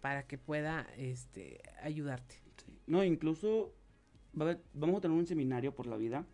para 0.00 0.26
que 0.26 0.38
pueda 0.38 0.86
este, 0.96 1.60
ayudarte. 1.82 2.36
No, 2.86 3.04
incluso 3.04 3.74
va 4.38 4.46
a 4.46 4.50
haber- 4.50 4.62
vamos 4.72 4.98
a 4.98 5.00
tener 5.02 5.16
un 5.18 5.26
seminario 5.26 5.74
por 5.74 5.86
la 5.86 5.96
vida. 5.96 6.24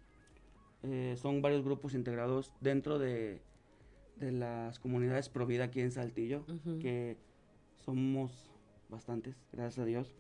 Eh, 0.83 1.15
son 1.17 1.43
varios 1.43 1.65
grupos 1.65 1.95
integrados 1.95 2.53
dentro 2.61 2.99
de, 2.99 3.41
de 4.17 4.33
las 4.33 4.79
comunidades 4.79 5.29
pro 5.29 5.47
vida 5.47 5.65
aquí 5.65 5.81
en 5.81 5.91
Saltillo, 5.91 6.45
que 6.81 7.17
somos 7.85 8.51
bastantes, 8.89 9.37
gracias 9.53 9.79
a 9.79 9.85
Dios. 9.85 10.15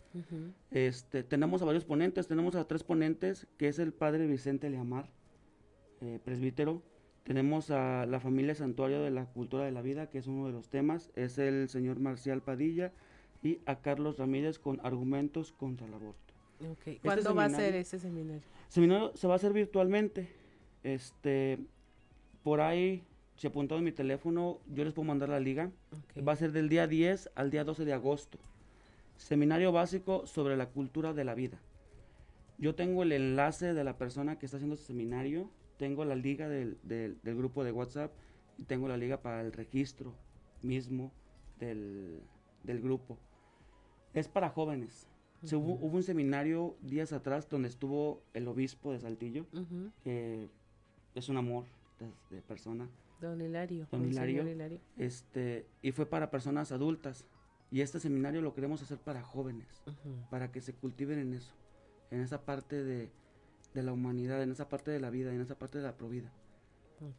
Este, 0.70 1.22
tenemos 1.22 1.62
a 1.62 1.64
varios 1.64 1.84
ponentes, 1.84 2.26
tenemos 2.26 2.56
a 2.56 2.66
tres 2.66 2.82
ponentes, 2.82 3.46
que 3.58 3.68
es 3.68 3.78
el 3.78 3.92
padre 3.92 4.26
Vicente 4.26 4.70
Leamar, 4.70 5.10
eh, 6.00 6.18
presbítero. 6.24 6.82
Tenemos 7.24 7.70
a 7.70 8.06
la 8.06 8.20
familia 8.20 8.54
Santuario 8.54 9.02
de 9.02 9.10
la 9.10 9.26
Cultura 9.26 9.64
de 9.64 9.72
la 9.72 9.82
Vida, 9.82 10.08
que 10.10 10.18
es 10.18 10.26
uno 10.26 10.46
de 10.46 10.52
los 10.52 10.68
temas, 10.68 11.10
es 11.16 11.38
el 11.38 11.68
señor 11.68 11.98
Marcial 11.98 12.42
Padilla, 12.42 12.92
y 13.42 13.60
a 13.66 13.80
Carlos 13.80 14.18
Ramírez 14.18 14.58
con 14.58 14.80
argumentos 14.84 15.52
contra 15.52 15.86
el 15.86 15.94
aborto. 15.94 16.34
Este 16.60 16.98
¿Cuándo 17.02 17.34
va 17.34 17.44
a 17.44 17.50
ser 17.50 17.74
ese 17.74 17.98
seminario? 17.98 18.42
Seminario 18.68 19.12
se 19.14 19.26
va 19.26 19.34
a 19.34 19.36
hacer 19.36 19.52
virtualmente. 19.52 20.28
Este, 20.86 21.58
por 22.44 22.60
ahí, 22.60 23.02
si 23.34 23.48
apuntado 23.48 23.78
en 23.80 23.84
mi 23.84 23.90
teléfono, 23.92 24.60
yo 24.72 24.84
les 24.84 24.92
puedo 24.94 25.08
mandar 25.08 25.28
la 25.28 25.40
liga. 25.40 25.72
Va 26.26 26.32
a 26.32 26.36
ser 26.36 26.52
del 26.52 26.68
día 26.68 26.86
10 26.86 27.30
al 27.34 27.50
día 27.50 27.64
12 27.64 27.84
de 27.84 27.92
agosto. 27.92 28.38
Seminario 29.16 29.72
básico 29.72 30.26
sobre 30.28 30.56
la 30.56 30.66
cultura 30.68 31.12
de 31.12 31.24
la 31.24 31.34
vida. 31.34 31.58
Yo 32.58 32.76
tengo 32.76 33.02
el 33.02 33.10
enlace 33.10 33.74
de 33.74 33.82
la 33.82 33.98
persona 33.98 34.38
que 34.38 34.46
está 34.46 34.58
haciendo 34.58 34.76
ese 34.76 34.84
seminario, 34.84 35.50
tengo 35.76 36.04
la 36.04 36.14
liga 36.14 36.48
del, 36.48 36.78
del- 36.84 37.18
del 37.22 37.36
grupo 37.36 37.64
de 37.64 37.72
WhatsApp 37.72 38.12
y 38.56 38.62
tengo 38.62 38.86
la 38.86 38.96
liga 38.96 39.20
para 39.22 39.40
el 39.40 39.52
registro 39.52 40.14
mismo 40.62 41.10
del, 41.58 42.20
del 42.62 42.80
grupo. 42.80 43.18
Es 44.14 44.28
para 44.28 44.50
jóvenes. 44.50 45.08
Hubo, 45.52 45.74
un 45.74 46.02
seminario 46.04 46.76
días 46.80 47.12
atrás 47.12 47.48
donde 47.48 47.68
estuvo 47.68 48.22
el 48.34 48.46
obispo 48.48 48.92
de 48.92 49.00
Saltillo, 49.00 49.46
que 50.04 50.48
es 51.18 51.28
un 51.28 51.36
amor 51.36 51.64
de, 51.98 52.36
de 52.36 52.42
persona. 52.42 52.88
Don 53.20 53.40
Hilario. 53.40 53.86
Don 53.90 54.04
Hilario, 54.04 54.48
Hilario. 54.48 54.80
Este, 54.96 55.66
y 55.82 55.92
fue 55.92 56.06
para 56.06 56.30
personas 56.30 56.72
adultas. 56.72 57.26
Y 57.70 57.80
este 57.80 57.98
seminario 57.98 58.42
lo 58.42 58.54
queremos 58.54 58.82
hacer 58.82 58.98
para 58.98 59.22
jóvenes, 59.22 59.82
para 60.30 60.52
que 60.52 60.60
se 60.60 60.72
cultiven 60.72 61.18
en 61.18 61.34
eso, 61.34 61.52
en 62.12 62.20
esa 62.20 62.44
parte 62.44 62.84
de, 62.84 63.10
de, 63.74 63.82
la 63.82 63.92
humanidad, 63.92 64.40
en 64.40 64.52
esa 64.52 64.68
parte 64.68 64.92
de 64.92 65.00
la 65.00 65.10
vida, 65.10 65.34
en 65.34 65.40
esa 65.40 65.58
parte 65.58 65.78
de 65.78 65.84
la 65.84 65.96
provida. 65.96 66.32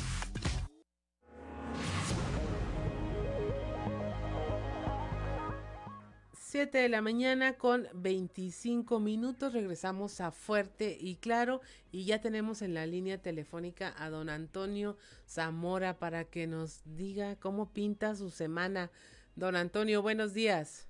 Siete 6.33 6.79
de 6.79 6.89
la 6.89 7.03
mañana 7.03 7.59
con 7.59 7.87
25 7.93 8.99
minutos. 8.99 9.53
Regresamos 9.53 10.23
a 10.23 10.31
Fuerte 10.31 10.97
y 10.99 11.17
Claro 11.17 11.61
y 11.93 12.07
ya 12.07 12.23
tenemos 12.23 12.63
en 12.63 12.73
la 12.73 12.87
línea 12.87 13.21
telefónica 13.21 13.93
a 13.99 14.09
don 14.09 14.31
Antonio 14.31 14.97
Zamora 15.29 15.99
para 15.99 16.25
que 16.25 16.47
nos 16.47 16.81
diga 16.97 17.37
cómo 17.37 17.75
pinta 17.75 18.15
su 18.15 18.31
semana. 18.31 18.91
Don 19.37 19.55
Antonio, 19.55 20.01
buenos 20.01 20.33
días. 20.33 20.89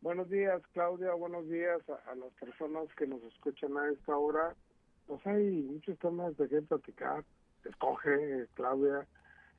Buenos 0.00 0.30
días, 0.30 0.62
Claudia. 0.72 1.12
Buenos 1.12 1.46
días 1.50 1.82
a, 1.90 2.10
a 2.10 2.14
las 2.14 2.32
personas 2.40 2.88
que 2.96 3.06
nos 3.06 3.22
escuchan 3.24 3.76
a 3.76 3.90
esta 3.90 4.16
hora 4.16 4.56
pues 5.12 5.26
hay 5.26 5.62
muchos 5.62 5.98
temas 5.98 6.34
de 6.38 6.48
qué 6.48 6.62
platicar. 6.62 7.22
Escoge, 7.66 8.46
Claudia, 8.54 9.06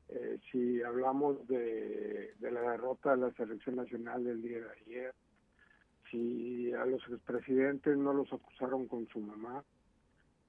eh, 0.09 0.39
si 0.51 0.81
hablamos 0.81 1.47
de, 1.47 2.33
la 2.39 2.71
derrota 2.71 3.11
de 3.11 3.21
la 3.21 3.31
selección 3.33 3.75
nacional 3.75 4.23
del 4.23 4.41
día 4.41 4.57
de 4.61 4.71
ayer, 4.81 5.13
si 6.09 6.73
a 6.73 6.85
los 6.85 7.03
expresidentes 7.07 7.95
no 7.95 8.13
los 8.13 8.33
acusaron 8.33 8.87
con 8.87 9.07
su 9.09 9.19
mamá, 9.19 9.63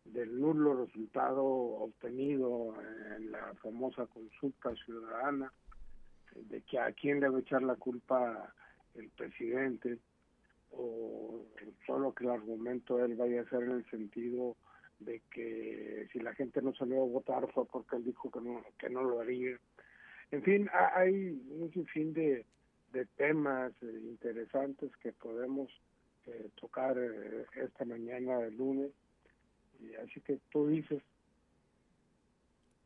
del 0.07 0.41
nulo 0.41 0.87
resultado 0.87 1.45
obtenido 1.45 2.75
en 3.19 3.31
la 3.31 3.53
famosa 3.63 4.07
consulta 4.07 4.75
ciudadana, 4.87 5.53
de 6.35 6.63
que 6.63 6.79
a 6.79 6.93
quién 6.93 7.21
debe 7.21 7.41
echar 7.41 7.63
la 7.63 7.77
culpa 7.77 8.55
el 8.95 9.11
presidente, 9.11 9.99
o 10.71 11.45
solo 11.85 12.15
que 12.15 12.25
el 12.25 12.31
argumento 12.31 13.05
él 13.05 13.17
vaya 13.17 13.43
a 13.43 13.51
ser 13.51 13.65
en 13.65 13.73
el 13.73 13.91
sentido 13.91 14.57
de 15.01 15.21
que 15.31 16.09
si 16.13 16.21
la 16.21 16.35
gente 16.35 16.63
no 16.63 16.75
salió 16.75 17.03
a 17.03 17.07
votar 17.07 17.51
fue 17.53 17.67
porque 17.67 17.97
él 17.97 18.05
dijo 18.05 18.31
que 18.31 18.41
no, 18.41 18.65
que 18.79 18.89
no 18.89 19.03
lo 19.03 19.21
haría. 19.21 19.59
En 20.31 20.43
fin, 20.43 20.69
hay 20.95 21.41
un 21.51 21.71
sinfín 21.73 22.13
de, 22.13 22.45
de 22.93 23.05
temas 23.17 23.73
eh, 23.83 24.01
interesantes 24.05 24.91
que 25.03 25.13
podemos 25.13 25.71
eh, 26.27 26.49
tocar 26.61 26.97
eh, 26.99 27.45
esta 27.57 27.85
mañana 27.85 28.39
de 28.39 28.51
lunes. 28.53 28.91
Y 29.81 29.95
así 29.97 30.21
que 30.21 30.39
tú 30.51 30.69
dices. 30.69 31.03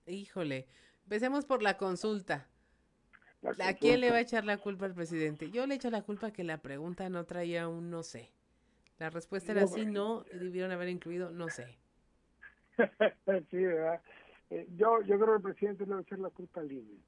Híjole, 0.07 0.67
empecemos 1.05 1.45
por 1.45 1.63
la 1.63 1.77
consulta. 1.77 2.49
¿A 3.61 3.75
quién 3.75 4.01
le 4.01 4.11
va 4.11 4.17
a 4.17 4.21
echar 4.21 4.45
la 4.45 4.57
culpa 4.57 4.87
al 4.87 4.95
presidente? 4.95 5.51
Yo 5.51 5.67
le 5.67 5.77
echo 5.77 5.91
la 5.91 6.03
culpa 6.03 6.33
que 6.33 6.43
la 6.43 6.59
pregunta 6.59 7.09
no 7.09 7.25
traía 7.25 7.69
un 7.69 7.89
no 7.89 8.03
sé. 8.03 8.33
La 8.99 9.11
respuesta 9.11 9.53
era 9.53 9.67
sí, 9.69 9.87
no, 9.87 10.25
debieron 10.33 10.73
haber 10.73 10.89
incluido 10.89 11.31
no 11.31 11.49
sé. 11.49 11.79
sí, 13.51 13.57
¿verdad? 13.57 14.01
Eh, 14.51 14.67
yo, 14.77 15.03
yo 15.03 15.19
creo 15.19 15.27
que 15.27 15.37
el 15.37 15.43
presidente 15.43 15.85
debe 15.85 16.03
echar 16.03 16.19
la 16.19 16.31
culpa 16.31 16.65
INE. 16.65 17.03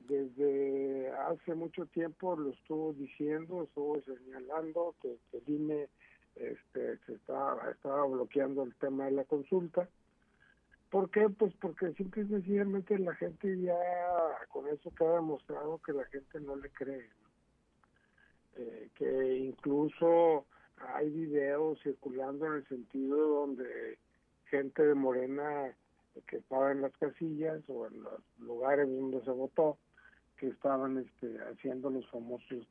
Desde 0.00 1.10
hace 1.10 1.54
mucho 1.54 1.86
tiempo 1.86 2.36
lo 2.36 2.50
estuvo 2.50 2.92
diciendo, 2.94 3.62
estuvo 3.64 4.00
señalando 4.02 4.94
que, 5.02 5.18
el 5.32 5.42
INE 5.46 5.88
este, 6.36 6.98
se 6.98 7.14
estaba, 7.14 7.70
estaba 7.70 8.06
bloqueando 8.06 8.62
el 8.62 8.74
tema 8.76 9.06
de 9.06 9.12
la 9.12 9.24
consulta. 9.24 9.88
¿Por 10.90 11.10
qué? 11.10 11.28
Pues 11.28 11.52
porque 11.60 11.92
simple 11.92 12.22
y 12.22 12.28
sencillamente 12.28 12.98
la 12.98 13.14
gente 13.16 13.60
ya, 13.60 13.76
con 14.48 14.66
eso 14.68 14.90
queda 14.96 15.16
demostrado 15.16 15.78
que 15.84 15.92
la 15.92 16.04
gente 16.06 16.40
no 16.40 16.56
le 16.56 16.70
cree. 16.70 17.10
Eh, 18.56 18.88
que 18.94 19.36
incluso 19.36 20.46
hay 20.78 21.10
videos 21.10 21.78
circulando 21.82 22.46
en 22.46 22.54
el 22.54 22.68
sentido 22.68 23.16
donde 23.16 23.98
gente 24.50 24.84
de 24.84 24.94
Morena 24.94 25.74
que 26.26 26.36
estaba 26.36 26.72
en 26.72 26.82
las 26.82 26.96
casillas 26.96 27.62
o 27.68 27.86
en 27.86 28.02
los 28.02 28.20
lugares 28.38 28.88
donde 28.88 29.22
se 29.22 29.30
votó, 29.30 29.78
que 30.36 30.48
estaban 30.48 30.98
este, 30.98 31.38
haciendo 31.52 31.90
los 31.90 32.08
famosos 32.10 32.66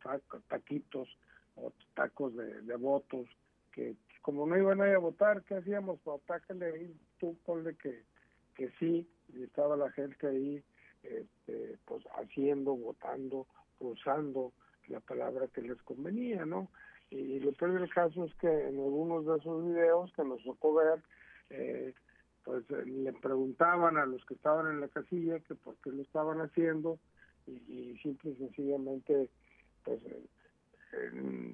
taquitos 0.48 1.08
o 1.56 1.72
tacos 1.96 2.36
de, 2.36 2.76
votos, 2.76 3.28
que 3.72 3.96
como 4.22 4.46
no 4.46 4.58
iban 4.58 4.82
a 4.82 4.94
a 4.94 4.98
votar, 4.98 5.44
¿qué 5.44 5.56
hacíamos? 5.56 6.00
Pues 6.04 6.22
atácale 6.22 6.92
tú 7.20 7.38
ponle 7.46 7.76
que, 7.76 8.04
que 8.56 8.70
sí, 8.80 9.08
y 9.34 9.44
estaba 9.44 9.76
la 9.76 9.92
gente 9.92 10.28
ahí 10.28 10.64
este, 11.04 11.78
pues 11.86 12.04
haciendo, 12.18 12.76
votando, 12.76 13.48
usando 13.80 14.52
la 14.88 15.00
palabra 15.00 15.48
que 15.48 15.62
les 15.62 15.82
convenía, 15.84 16.46
¿no? 16.46 16.70
Y 17.10 17.40
lo 17.40 17.54
peor 17.54 17.80
del 17.80 17.90
caso 17.90 18.26
es 18.26 18.34
que 18.36 18.48
en 18.48 18.80
algunos 18.80 19.26
de 19.26 19.38
esos 19.38 19.66
videos 19.66 20.12
que 20.14 20.24
nos 20.24 20.44
tocó 20.44 20.74
ver, 20.74 21.02
eh, 21.50 21.94
pues 22.44 22.64
eh, 22.72 22.86
le 22.86 23.14
preguntaban 23.14 23.98
a 23.98 24.06
los 24.06 24.24
que 24.26 24.34
estaban 24.34 24.68
en 24.68 24.82
la 24.82 24.88
casilla 24.88 25.40
que 25.42 25.56
por 25.56 25.76
qué 25.78 25.92
lo 25.92 26.02
estaban 26.02 26.42
haciendo 26.42 27.00
y, 27.46 27.52
y 27.52 27.98
simple 28.02 28.32
y 28.32 28.36
sencillamente 28.36 29.30
pues 29.84 30.00
eh, 30.04 31.54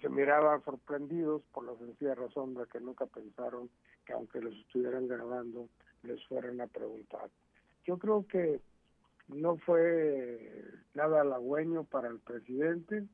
se 0.00 0.08
miraban 0.08 0.62
sorprendidos 0.64 1.42
por 1.52 1.64
la 1.64 1.76
sencilla 1.76 2.14
razón 2.14 2.54
de 2.54 2.66
que 2.66 2.80
nunca 2.80 3.06
pensaron 3.06 3.68
que 4.06 4.12
aunque 4.12 4.40
los 4.40 4.54
estuvieran 4.56 5.08
grabando 5.08 5.68
les 6.02 6.24
fueran 6.26 6.60
a 6.60 6.66
preguntar. 6.66 7.28
Yo 7.84 7.98
creo 7.98 8.26
que 8.26 8.60
no 9.28 9.56
fue 9.58 10.64
nada 10.94 11.20
halagüeño 11.20 11.84
para 11.84 12.08
el 12.08 12.18
presidente. 12.18 13.04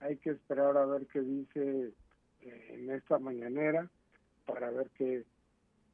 Hay 0.00 0.16
que 0.16 0.30
esperar 0.30 0.76
a 0.76 0.86
ver 0.86 1.06
qué 1.06 1.20
dice 1.20 1.92
en 2.40 2.90
esta 2.90 3.18
mañanera 3.18 3.88
para 4.46 4.70
ver 4.70 4.90
qué 4.96 5.24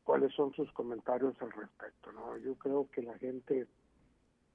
cuáles 0.08 0.32
son 0.32 0.54
sus 0.54 0.72
comentarios 0.72 1.36
al 1.42 1.52
respecto. 1.52 2.10
¿no? 2.12 2.38
Yo 2.38 2.54
creo 2.54 2.88
que 2.90 3.02
la 3.02 3.18
gente 3.18 3.66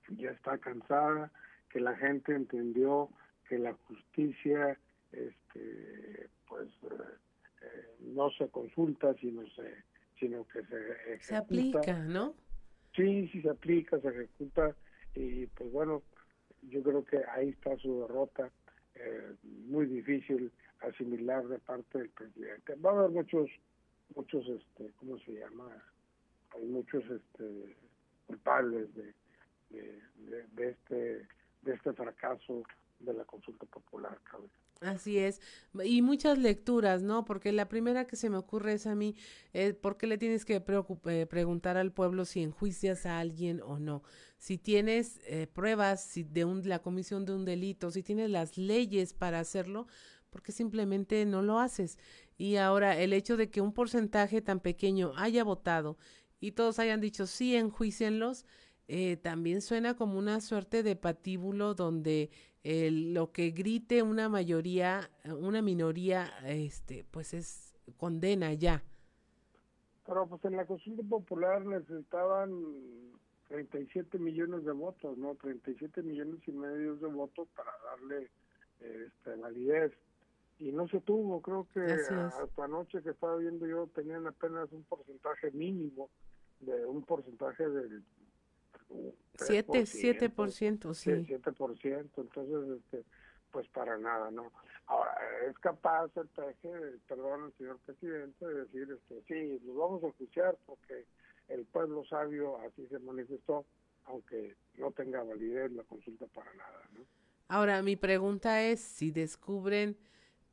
ya 0.10 0.32
está 0.32 0.58
cansada, 0.58 1.32
que 1.70 1.80
la 1.80 1.96
gente 1.96 2.34
entendió 2.34 3.10
que 3.48 3.60
la 3.60 3.74
justicia 3.88 4.80
este, 5.12 6.28
pues 6.50 6.70
no 8.00 8.32
se 8.32 8.48
consulta, 8.50 9.14
sino 9.22 9.48
se 9.50 9.84
sino 10.20 10.48
que 10.48 10.64
se 10.64 10.92
ejecuta. 11.14 11.24
Se 11.24 11.36
aplica, 11.36 12.00
¿no? 12.00 12.34
Sí, 12.96 13.28
sí 13.28 13.44
se 13.44 13.50
aplica, 13.52 14.00
se 14.00 14.08
ejecuta 14.08 14.76
y 15.14 15.46
pues 15.46 15.72
bueno, 15.72 16.02
yo 16.64 16.82
creo 16.82 17.06
que 17.06 17.22
ahí 17.32 17.50
está 17.50 17.78
su 17.78 18.02
derrota, 18.02 18.50
eh, 18.96 19.36
muy 19.68 19.86
difícil 19.86 20.52
asimilar 20.80 21.48
de 21.48 21.60
parte 21.60 22.00
del 22.00 22.10
presidente. 22.10 22.74
Va 22.76 22.90
a 22.90 23.00
haber 23.02 23.12
muchos, 23.12 23.52
muchos, 24.16 24.48
este, 24.48 24.92
¿cómo 24.98 25.18
se 25.20 25.34
llama? 25.34 25.70
Hay 26.56 26.66
muchos 26.66 27.04
este, 27.04 27.76
culpables 28.28 28.94
de, 28.96 29.14
de, 29.70 30.70
este, 30.70 31.28
de 31.62 31.74
este 31.74 31.94
fracaso 31.94 32.64
de 33.00 33.14
la 33.14 33.26
consulta 33.26 33.66
popular. 33.66 34.18
Así 34.82 35.18
es, 35.18 35.40
y 35.86 36.02
muchas 36.02 36.38
lecturas, 36.38 37.04
¿no? 37.04 37.24
Porque 37.24 37.54
la 37.54 37.70
primera 37.70 38.06
que 38.06 38.18
se 38.18 38.30
me 38.30 38.38
ocurre 38.38 38.74
es 38.74 38.86
a 38.86 38.96
mí, 38.96 39.16
eh, 39.54 39.74
¿por 39.74 39.98
qué 39.98 40.08
le 40.08 40.18
tienes 40.18 40.44
que 40.44 40.56
eh, 40.56 41.26
preguntar 41.26 41.78
al 41.78 41.94
pueblo 41.94 42.26
si 42.26 42.44
enjuicias 42.44 43.06
a 43.06 43.20
alguien 43.20 43.62
o 43.62 43.80
no? 43.80 44.04
Si 44.38 44.58
tienes 44.58 45.22
eh, 45.26 45.48
pruebas 45.48 46.04
si 46.04 46.24
de 46.24 46.44
un, 46.44 46.68
la 46.68 46.80
comisión 46.80 47.26
de 47.26 47.34
un 47.34 47.46
delito, 47.46 47.92
si 47.92 48.04
tienes 48.04 48.30
las 48.30 48.58
leyes 48.58 49.14
para 49.14 49.40
hacerlo, 49.40 49.88
porque 50.34 50.52
simplemente 50.52 51.26
no 51.26 51.42
lo 51.42 51.60
haces. 51.60 51.98
Y 52.38 52.58
ahora 52.58 53.00
el 53.00 53.14
hecho 53.14 53.38
de 53.38 53.50
que 53.50 53.62
un 53.62 53.72
porcentaje 53.72 54.42
tan 54.42 54.60
pequeño 54.60 55.14
haya 55.16 55.46
votado 55.46 55.98
y 56.42 56.52
todos 56.52 56.80
hayan 56.80 57.00
dicho 57.00 57.28
sí, 57.28 57.56
enjuicienlos, 57.56 58.46
eh, 58.90 59.16
también 59.16 59.62
suena 59.62 59.96
como 59.96 60.18
una 60.20 60.42
suerte 60.42 60.84
de 60.84 60.98
patíbulo 60.98 61.74
donde 61.76 62.32
lo 62.66 63.32
que 63.32 63.52
grite 63.52 64.04
una 64.04 64.30
mayoría, 64.30 65.10
una 65.26 65.62
minoría, 65.62 66.32
este, 66.46 67.06
pues 67.12 67.34
es 67.34 67.76
condena 67.98 68.54
ya. 68.54 68.84
Pero 70.06 70.28
pues 70.28 70.44
en 70.46 70.58
la 70.58 70.66
consulta 70.66 71.04
popular 71.04 71.66
necesitaban 71.66 72.52
37 73.54 74.18
millones 74.18 74.66
de 74.66 74.72
votos, 74.72 75.18
¿no? 75.18 75.36
37 75.36 76.02
millones 76.02 76.40
y 76.48 76.52
medio 76.52 76.96
de 76.96 77.08
votos 77.08 77.48
para 77.56 77.72
darle 77.86 78.30
este, 78.80 79.36
validez. 79.36 79.92
Y 80.60 80.72
no 80.72 80.88
se 80.88 81.02
tuvo, 81.02 81.42
creo 81.42 81.68
que 81.74 81.82
hasta 81.82 82.64
anoche 82.64 83.02
que 83.02 83.10
estaba 83.10 83.36
viendo 83.38 83.66
yo 83.66 83.88
tenían 83.88 84.28
apenas 84.28 84.72
un 84.72 84.84
porcentaje 84.84 85.52
mínimo, 85.52 86.10
de 86.60 86.86
un 86.86 87.04
porcentaje 87.04 87.68
del 87.68 88.04
7, 89.36 89.82
7%, 89.82 90.94
sí. 90.94 91.12
7%, 91.12 92.12
entonces, 92.18 92.80
este, 92.80 93.04
pues 93.52 93.68
para 93.70 93.98
nada, 93.98 94.32
¿no? 94.32 94.52
Ahora, 94.86 95.16
es 95.50 95.58
capaz 95.60 96.12
el 96.18 96.28
PG, 96.28 97.08
perdón, 97.08 97.46
el 97.46 97.54
señor 97.58 97.80
presidente, 97.86 98.46
de 98.46 98.66
decir, 98.66 98.88
este, 98.92 99.24
sí, 99.28 99.62
nos 99.66 99.76
vamos 99.76 100.04
a 100.04 100.08
escuchar 100.08 100.58
porque 100.66 101.06
el 101.48 101.66
pueblo 101.66 102.04
sabio 102.06 102.58
así 102.60 102.86
se 102.88 103.00
manifestó, 103.00 103.66
aunque 104.06 104.56
no 104.76 104.92
tenga 104.92 105.24
validez 105.24 105.72
la 105.72 105.84
consulta 105.84 106.26
para 106.28 106.54
nada, 106.54 106.82
¿no? 106.94 107.02
Ahora, 107.48 107.82
mi 107.82 107.96
pregunta 107.96 108.64
es, 108.64 108.82
si 108.82 109.12
descubren 109.12 109.98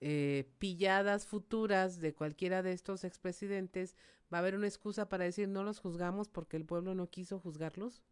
eh, 0.00 0.50
pilladas 0.58 1.26
futuras 1.26 2.00
de 2.00 2.14
cualquiera 2.14 2.62
de 2.62 2.72
estos 2.72 3.04
expresidentes, 3.04 3.96
¿va 4.32 4.38
a 4.38 4.40
haber 4.40 4.54
una 4.54 4.66
excusa 4.66 5.08
para 5.08 5.24
decir 5.24 5.48
no 5.48 5.62
los 5.62 5.78
juzgamos 5.78 6.28
porque 6.28 6.56
el 6.56 6.64
pueblo 6.64 6.94
no 6.94 7.08
quiso 7.08 7.38
juzgarlos? 7.38 8.02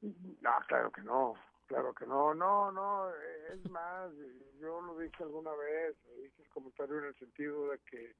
No, 0.00 0.52
claro 0.68 0.90
que 0.90 1.02
no, 1.02 1.34
claro 1.66 1.92
que 1.94 2.06
no, 2.06 2.34
no, 2.34 2.72
no, 2.72 3.10
es 3.52 3.70
más, 3.70 4.10
yo 4.60 4.80
lo 4.80 4.98
dije 4.98 5.22
alguna 5.22 5.52
vez, 5.54 5.96
hice 6.24 6.42
el 6.42 6.48
comentario 6.48 6.98
en 6.98 7.04
el 7.04 7.14
sentido 7.16 7.70
de 7.70 7.78
que, 7.90 8.16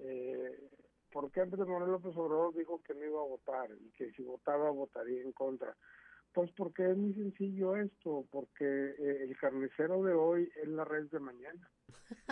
eh, 0.00 0.70
¿por 1.10 1.30
qué 1.30 1.40
Andrés 1.40 1.66
Manuel 1.66 1.92
López 1.92 2.14
Obrador 2.16 2.54
dijo 2.54 2.82
que 2.82 2.94
no 2.94 3.04
iba 3.06 3.20
a 3.20 3.26
votar 3.26 3.70
y 3.80 3.90
que 3.92 4.12
si 4.12 4.22
votaba 4.22 4.70
votaría 4.70 5.22
en 5.22 5.32
contra? 5.32 5.74
Pues 6.34 6.50
porque 6.52 6.90
es 6.90 6.96
muy 6.96 7.14
sencillo 7.14 7.76
esto, 7.76 8.26
porque 8.30 8.64
eh, 8.64 9.24
el 9.24 9.36
carnicero 9.38 10.02
de 10.02 10.14
hoy 10.14 10.50
es 10.62 10.68
la 10.68 10.84
red 10.84 11.04
de 11.10 11.20
mañana 11.20 11.70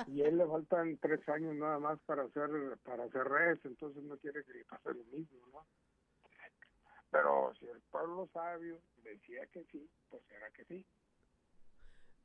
y 0.06 0.22
a 0.22 0.28
él 0.28 0.38
le 0.38 0.46
faltan 0.46 0.98
tres 0.98 1.28
años 1.28 1.54
nada 1.56 1.78
más 1.78 1.98
para 2.06 2.24
hacer 2.24 2.50
para 2.84 3.04
hacer 3.04 3.24
res, 3.24 3.58
entonces 3.64 4.02
no 4.02 4.16
quiere 4.18 4.44
que 4.44 4.64
pase 4.64 4.94
lo 4.94 5.04
mismo, 5.04 5.38
¿no? 5.52 5.66
Pero 7.10 7.52
si 7.58 7.66
el 7.66 7.80
pueblo 7.90 8.28
sabio 8.32 8.80
decía 9.02 9.46
que 9.48 9.64
sí, 9.64 9.88
pues 10.08 10.22
era 10.30 10.50
que 10.50 10.64
sí. 10.64 10.86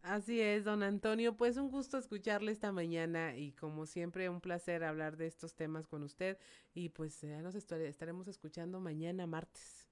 Así 0.03 0.39
es, 0.39 0.63
don 0.63 0.83
Antonio. 0.83 1.35
Pues 1.35 1.57
un 1.57 1.71
gusto 1.71 1.97
escucharle 1.97 2.51
esta 2.51 2.71
mañana 2.71 3.35
y 3.35 3.53
como 3.53 3.87
siempre 3.87 4.29
un 4.29 4.39
placer 4.39 4.83
hablar 4.83 5.17
de 5.17 5.25
estos 5.25 5.55
temas 5.55 5.87
con 5.87 6.03
usted 6.03 6.37
y 6.75 6.89
pues 6.89 7.19
ya 7.21 7.41
nos 7.41 7.55
estaremos 7.55 8.27
escuchando 8.27 8.79
mañana 8.79 9.25
martes. 9.25 9.89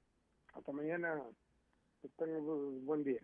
Hasta 0.53 0.71
mañana. 0.71 1.19
Que 1.99 2.09
tengan 2.09 2.85
buen 2.85 3.03
día. 3.03 3.21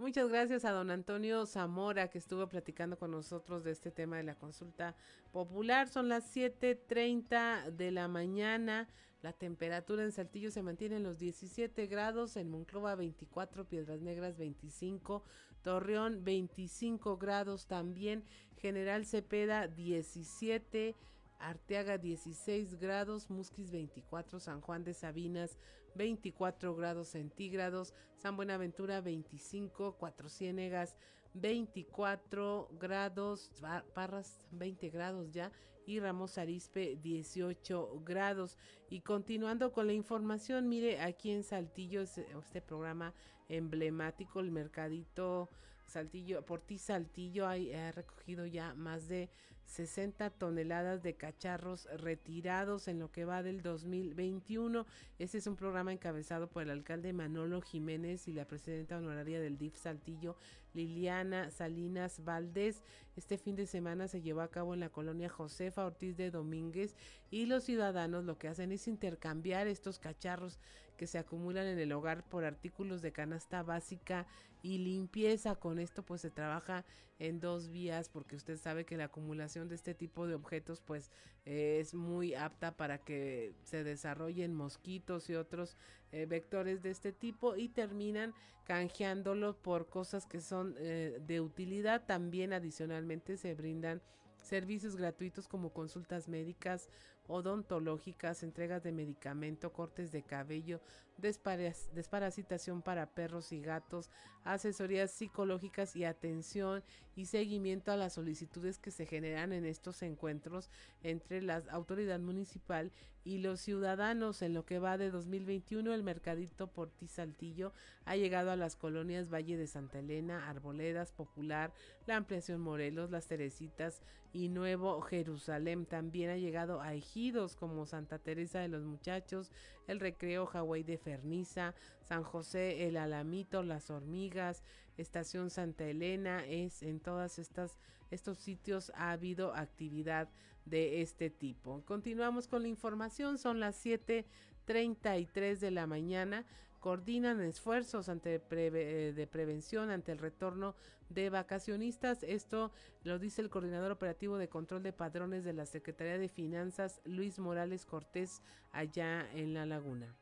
Muchas 0.00 0.30
gracias 0.30 0.64
a 0.64 0.70
don 0.70 0.90
Antonio 0.90 1.44
Zamora 1.44 2.08
que 2.08 2.16
estuvo 2.16 2.48
platicando 2.48 2.98
con 2.98 3.10
nosotros 3.10 3.64
de 3.64 3.72
este 3.72 3.90
tema 3.90 4.16
de 4.16 4.22
la 4.22 4.34
consulta 4.34 4.96
popular. 5.30 5.90
Son 5.90 6.08
las 6.08 6.34
7.30 6.34 7.70
de 7.70 7.90
la 7.90 8.08
mañana. 8.08 8.88
La 9.20 9.34
temperatura 9.34 10.02
en 10.02 10.10
Saltillo 10.10 10.50
se 10.50 10.62
mantiene 10.62 10.96
en 10.96 11.02
los 11.02 11.18
17 11.18 11.86
grados, 11.86 12.38
en 12.38 12.48
Monclova 12.48 12.94
24, 12.94 13.66
Piedras 13.66 14.00
Negras 14.00 14.38
25, 14.38 15.22
Torreón 15.60 16.24
25 16.24 17.18
grados 17.18 17.66
también, 17.66 18.24
General 18.56 19.04
Cepeda 19.04 19.68
17, 19.68 20.96
Arteaga 21.40 21.98
16 21.98 22.78
grados, 22.78 23.30
Musquis 23.30 23.70
24, 23.70 24.40
San 24.40 24.60
Juan 24.60 24.84
de 24.84 24.94
Sabinas 24.94 25.58
24 25.94 26.74
grados 26.76 27.08
centígrados, 27.08 27.94
San 28.16 28.36
Buenaventura 28.36 29.00
25, 29.00 29.96
Cuatro 29.98 30.28
Ciénegas 30.28 30.96
24 31.34 32.68
grados, 32.78 33.50
Parras 33.94 34.46
20 34.52 34.90
grados 34.90 35.30
ya 35.32 35.50
y 35.86 35.98
Ramos 35.98 36.38
Arispe 36.38 36.98
18 37.02 38.02
grados. 38.04 38.58
Y 38.88 39.00
continuando 39.00 39.72
con 39.72 39.86
la 39.86 39.92
información, 39.92 40.68
mire, 40.68 41.00
aquí 41.00 41.30
en 41.30 41.42
Saltillo, 41.42 42.02
este 42.02 42.60
programa 42.60 43.14
emblemático, 43.48 44.40
el 44.40 44.50
Mercadito 44.50 45.48
Saltillo, 45.90 46.44
por 46.46 46.60
ti 46.60 46.78
Saltillo, 46.78 47.48
ha 47.48 47.56
recogido 47.92 48.46
ya 48.46 48.74
más 48.74 49.08
de 49.08 49.28
60 49.70 50.30
toneladas 50.30 51.02
de 51.02 51.14
cacharros 51.14 51.86
retirados 51.96 52.88
en 52.88 52.98
lo 52.98 53.10
que 53.12 53.24
va 53.24 53.42
del 53.42 53.62
2021. 53.62 54.84
Este 55.18 55.38
es 55.38 55.46
un 55.46 55.56
programa 55.56 55.92
encabezado 55.92 56.48
por 56.48 56.62
el 56.62 56.70
alcalde 56.70 57.12
Manolo 57.12 57.60
Jiménez 57.60 58.26
y 58.26 58.32
la 58.32 58.46
presidenta 58.46 58.98
honoraria 58.98 59.40
del 59.40 59.58
DIF 59.58 59.76
Saltillo, 59.76 60.36
Liliana 60.74 61.50
Salinas 61.50 62.24
Valdés. 62.24 62.82
Este 63.16 63.38
fin 63.38 63.54
de 63.54 63.66
semana 63.66 64.08
se 64.08 64.22
llevó 64.22 64.40
a 64.40 64.50
cabo 64.50 64.74
en 64.74 64.80
la 64.80 64.90
colonia 64.90 65.28
Josefa 65.28 65.84
Ortiz 65.84 66.16
de 66.16 66.30
Domínguez 66.30 66.96
y 67.30 67.46
los 67.46 67.64
ciudadanos 67.64 68.24
lo 68.24 68.38
que 68.38 68.48
hacen 68.48 68.72
es 68.72 68.88
intercambiar 68.88 69.68
estos 69.68 69.98
cacharros 70.00 70.58
que 71.00 71.06
se 71.06 71.16
acumulan 71.16 71.66
en 71.66 71.78
el 71.78 71.92
hogar 71.92 72.22
por 72.28 72.44
artículos 72.44 73.00
de 73.00 73.10
canasta 73.10 73.62
básica 73.62 74.26
y 74.60 74.76
limpieza. 74.76 75.54
Con 75.54 75.78
esto 75.78 76.02
pues 76.02 76.20
se 76.20 76.30
trabaja 76.30 76.84
en 77.18 77.40
dos 77.40 77.70
vías 77.70 78.10
porque 78.10 78.36
usted 78.36 78.58
sabe 78.58 78.84
que 78.84 78.98
la 78.98 79.04
acumulación 79.04 79.66
de 79.70 79.76
este 79.76 79.94
tipo 79.94 80.26
de 80.26 80.34
objetos 80.34 80.82
pues 80.82 81.10
es 81.46 81.94
muy 81.94 82.34
apta 82.34 82.76
para 82.76 82.98
que 82.98 83.54
se 83.62 83.82
desarrollen 83.82 84.52
mosquitos 84.52 85.30
y 85.30 85.36
otros 85.36 85.78
eh, 86.12 86.26
vectores 86.26 86.82
de 86.82 86.90
este 86.90 87.12
tipo 87.12 87.56
y 87.56 87.70
terminan 87.70 88.34
canjeándolo 88.64 89.56
por 89.56 89.88
cosas 89.88 90.26
que 90.26 90.42
son 90.42 90.74
eh, 90.76 91.18
de 91.26 91.40
utilidad. 91.40 92.04
También 92.04 92.52
adicionalmente 92.52 93.38
se 93.38 93.54
brindan 93.54 94.02
servicios 94.42 94.96
gratuitos 94.96 95.48
como 95.48 95.72
consultas 95.72 96.28
médicas, 96.28 96.90
odontológicas, 97.30 98.42
entregas 98.42 98.82
de 98.82 98.92
medicamento, 98.92 99.72
cortes 99.72 100.10
de 100.12 100.22
cabello, 100.22 100.80
desparasitación 101.20 102.82
para 102.82 103.06
perros 103.06 103.52
y 103.52 103.60
gatos, 103.60 104.10
asesorías 104.44 105.10
psicológicas 105.10 105.96
y 105.96 106.04
atención 106.04 106.82
y 107.14 107.26
seguimiento 107.26 107.92
a 107.92 107.96
las 107.96 108.14
solicitudes 108.14 108.78
que 108.78 108.90
se 108.90 109.06
generan 109.06 109.52
en 109.52 109.64
estos 109.64 110.02
encuentros 110.02 110.70
entre 111.02 111.42
la 111.42 111.62
autoridad 111.70 112.20
municipal 112.20 112.92
y 113.24 113.38
los 113.38 113.60
ciudadanos. 113.60 114.42
En 114.42 114.54
lo 114.54 114.64
que 114.64 114.78
va 114.78 114.98
de 114.98 115.10
2021, 115.10 115.92
el 115.92 116.02
mercadito 116.02 116.68
Porti 116.68 117.06
Saltillo 117.06 117.72
ha 118.04 118.16
llegado 118.16 118.50
a 118.50 118.56
las 118.56 118.76
colonias 118.76 119.32
Valle 119.32 119.56
de 119.56 119.66
Santa 119.66 119.98
Elena, 119.98 120.48
Arboledas, 120.48 121.12
Popular, 121.12 121.72
la 122.06 122.16
ampliación 122.16 122.60
Morelos, 122.60 123.10
Las 123.10 123.26
Teresitas 123.26 124.02
y 124.32 124.48
Nuevo 124.48 125.00
Jerusalén. 125.02 125.86
También 125.86 126.30
ha 126.30 126.36
llegado 126.36 126.80
a 126.80 126.94
ejidos 126.94 127.56
como 127.56 127.86
Santa 127.86 128.18
Teresa 128.18 128.60
de 128.60 128.68
los 128.68 128.84
Muchachos, 128.84 129.50
el 129.86 130.00
Recreo 130.00 130.46
Hawái 130.46 130.82
de 130.82 130.98
Ferniza, 130.98 131.74
San 132.02 132.22
José, 132.22 132.86
el 132.86 132.96
Alamito, 132.96 133.62
Las 133.62 133.90
Hormigas, 133.90 134.62
Estación 134.96 135.50
Santa 135.50 135.84
Elena, 135.84 136.44
es 136.46 136.82
en 136.82 137.00
todas 137.00 137.38
estas 137.38 137.78
estos 138.10 138.38
sitios 138.38 138.90
ha 138.96 139.12
habido 139.12 139.54
actividad 139.54 140.28
de 140.64 141.00
este 141.00 141.30
tipo. 141.30 141.82
Continuamos 141.84 142.48
con 142.48 142.62
la 142.62 142.68
información, 142.68 143.38
son 143.38 143.60
las 143.60 143.84
7.33 143.84 145.58
de 145.58 145.70
la 145.70 145.86
mañana 145.86 146.44
coordinan 146.80 147.40
esfuerzos 147.40 148.08
ante 148.08 148.42
eh, 148.50 149.12
de 149.14 149.26
prevención 149.26 149.90
ante 149.90 150.12
el 150.12 150.18
retorno 150.18 150.74
de 151.10 151.30
vacacionistas. 151.30 152.22
Esto 152.22 152.72
lo 153.04 153.18
dice 153.18 153.42
el 153.42 153.50
coordinador 153.50 153.92
operativo 153.92 154.38
de 154.38 154.48
control 154.48 154.82
de 154.82 154.92
padrones 154.92 155.44
de 155.44 155.52
la 155.52 155.66
Secretaría 155.66 156.18
de 156.18 156.28
Finanzas, 156.28 157.00
Luis 157.04 157.38
Morales 157.38 157.84
Cortés, 157.84 158.42
allá 158.72 159.30
en 159.32 159.54
La 159.54 159.66
Laguna. 159.66 160.16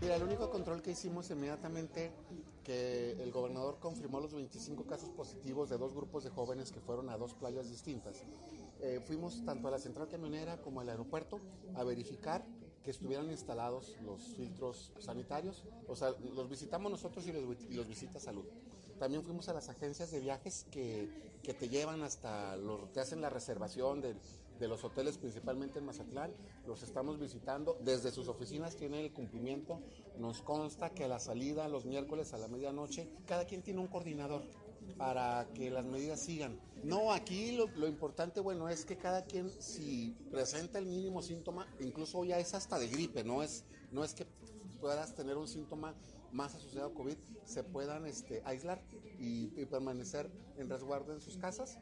Mira, 0.00 0.16
el 0.16 0.22
único 0.22 0.48
control 0.48 0.80
que 0.80 0.92
hicimos 0.92 1.30
inmediatamente 1.30 2.10
que 2.64 3.12
el 3.22 3.30
gobernador 3.30 3.78
confirmó 3.78 4.18
los 4.18 4.32
25 4.32 4.86
casos 4.86 5.10
positivos 5.10 5.68
de 5.68 5.76
dos 5.76 5.92
grupos 5.94 6.24
de 6.24 6.30
jóvenes 6.30 6.72
que 6.72 6.80
fueron 6.80 7.10
a 7.10 7.18
dos 7.18 7.34
playas 7.34 7.68
distintas. 7.68 8.24
Eh, 8.82 9.00
fuimos 9.06 9.44
tanto 9.44 9.68
a 9.68 9.70
la 9.70 9.78
central 9.78 10.08
camionera 10.08 10.60
como 10.62 10.80
al 10.80 10.88
aeropuerto 10.88 11.40
a 11.74 11.84
verificar 11.84 12.44
que 12.82 12.90
estuvieran 12.90 13.30
instalados 13.30 13.96
los 14.04 14.22
filtros 14.34 14.92
sanitarios. 14.98 15.64
O 15.86 15.96
sea, 15.96 16.14
los 16.34 16.48
visitamos 16.48 16.90
nosotros 16.90 17.26
y 17.26 17.32
los, 17.32 17.88
visita 17.88 18.18
salud. 18.18 18.44
También 18.98 19.22
fuimos 19.22 19.48
a 19.48 19.54
las 19.54 19.68
agencias 19.68 20.10
de 20.10 20.20
viajes 20.20 20.66
que, 20.70 21.08
que 21.42 21.54
te 21.54 21.68
llevan 21.68 22.02
hasta, 22.02 22.56
los, 22.56 22.90
te 22.92 23.00
hacen 23.00 23.20
la 23.20 23.30
reservación 23.30 24.00
de, 24.00 24.14
de 24.60 24.68
los 24.68 24.84
hoteles, 24.84 25.18
principalmente 25.18 25.78
en 25.78 25.86
Mazatlán. 25.86 26.32
Los 26.66 26.82
estamos 26.82 27.18
visitando. 27.18 27.78
Desde 27.82 28.10
sus 28.10 28.28
oficinas 28.28 28.76
tienen 28.76 29.00
el 29.00 29.12
cumplimiento. 29.12 29.80
Nos 30.18 30.42
consta 30.42 30.90
que 30.90 31.04
a 31.04 31.08
la 31.08 31.18
salida 31.18 31.66
los 31.68 31.86
miércoles 31.86 32.34
a 32.34 32.38
la 32.38 32.46
medianoche, 32.46 33.08
cada 33.26 33.46
quien 33.46 33.62
tiene 33.62 33.80
un 33.80 33.88
coordinador 33.88 34.42
para 34.90 35.48
que 35.54 35.70
las 35.70 35.86
medidas 35.86 36.20
sigan. 36.20 36.58
No, 36.82 37.12
aquí 37.12 37.52
lo, 37.52 37.66
lo, 37.68 37.86
importante, 37.86 38.40
bueno, 38.40 38.68
es 38.68 38.84
que 38.84 38.96
cada 38.96 39.24
quien, 39.24 39.50
si 39.60 40.16
presenta 40.30 40.78
el 40.78 40.86
mínimo 40.86 41.22
síntoma, 41.22 41.66
incluso 41.80 42.24
ya 42.24 42.38
es 42.38 42.54
hasta 42.54 42.78
de 42.78 42.88
gripe, 42.88 43.24
no 43.24 43.42
es, 43.42 43.64
no 43.92 44.04
es 44.04 44.14
que 44.14 44.26
puedas 44.80 45.14
tener 45.14 45.36
un 45.36 45.46
síntoma 45.46 45.94
más 46.32 46.54
asociado 46.54 46.88
a 46.88 46.94
COVID, 46.94 47.16
se 47.44 47.64
puedan 47.64 48.06
este, 48.06 48.42
aislar 48.44 48.82
y, 49.18 49.52
y 49.60 49.66
permanecer 49.66 50.30
en 50.56 50.70
resguardo 50.70 51.12
en 51.12 51.20
sus 51.20 51.36
casas 51.36 51.78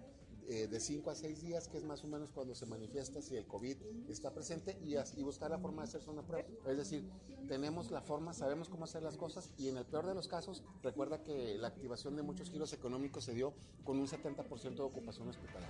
eh, 0.49 0.67
de 0.67 0.81
5 0.81 1.11
a 1.11 1.15
6 1.15 1.43
días, 1.43 1.69
que 1.69 1.77
es 1.77 1.85
más 1.85 2.03
o 2.05 2.09
menos 2.09 2.31
cuando 2.31 2.55
se 2.55 2.67
manifiesta 2.67 3.21
si 3.21 3.37
el 3.37 3.47
COVID 3.47 3.77
está 4.09 4.33
presente, 4.33 4.79
y, 4.83 4.97
y 4.97 5.23
buscar 5.23 5.51
la 5.51 5.59
forma 5.59 5.83
de 5.83 5.89
hacerse 5.89 6.11
una 6.11 6.23
prueba. 6.23 6.49
Es 6.67 6.77
decir, 6.77 7.05
tenemos 7.47 7.91
la 7.91 8.01
forma, 8.01 8.33
sabemos 8.33 8.69
cómo 8.69 8.85
hacer 8.85 9.03
las 9.03 9.17
cosas, 9.17 9.51
y 9.59 9.69
en 9.69 9.77
el 9.77 9.85
peor 9.85 10.07
de 10.07 10.15
los 10.15 10.27
casos, 10.27 10.63
recuerda 10.83 11.23
que 11.23 11.59
la 11.59 11.69
activación 11.69 12.17
de 12.17 12.23
muchos 12.23 12.51
giros 12.51 12.73
económicos 12.73 13.25
se 13.25 13.35
dio 13.35 13.53
con 13.85 13.99
un 13.99 14.07
70% 14.07 14.75
de 14.75 14.83
ocupación 14.83 15.29
hospitalaria. 15.29 15.69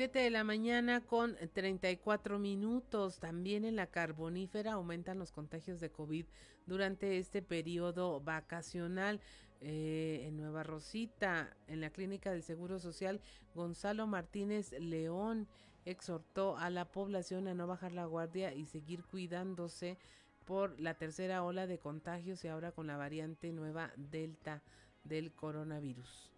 7 0.00 0.18
de 0.18 0.30
la 0.30 0.44
mañana 0.44 1.02
con 1.02 1.36
34 1.52 2.38
minutos. 2.38 3.18
También 3.18 3.66
en 3.66 3.76
la 3.76 3.86
carbonífera 3.86 4.72
aumentan 4.72 5.18
los 5.18 5.30
contagios 5.30 5.78
de 5.78 5.90
COVID 5.90 6.24
durante 6.64 7.18
este 7.18 7.42
periodo 7.42 8.18
vacacional. 8.22 9.20
Eh, 9.60 10.24
en 10.26 10.38
Nueva 10.38 10.62
Rosita, 10.62 11.54
en 11.66 11.82
la 11.82 11.90
clínica 11.90 12.30
del 12.30 12.42
Seguro 12.42 12.78
Social, 12.78 13.20
Gonzalo 13.54 14.06
Martínez 14.06 14.72
León 14.72 15.46
exhortó 15.84 16.56
a 16.56 16.70
la 16.70 16.86
población 16.86 17.46
a 17.46 17.52
no 17.52 17.66
bajar 17.66 17.92
la 17.92 18.06
guardia 18.06 18.54
y 18.54 18.64
seguir 18.64 19.04
cuidándose 19.04 19.98
por 20.46 20.80
la 20.80 20.94
tercera 20.94 21.44
ola 21.44 21.66
de 21.66 21.78
contagios 21.78 22.42
y 22.42 22.48
ahora 22.48 22.72
con 22.72 22.86
la 22.86 22.96
variante 22.96 23.52
nueva 23.52 23.92
Delta 23.98 24.62
del 25.04 25.30
coronavirus. 25.30 26.29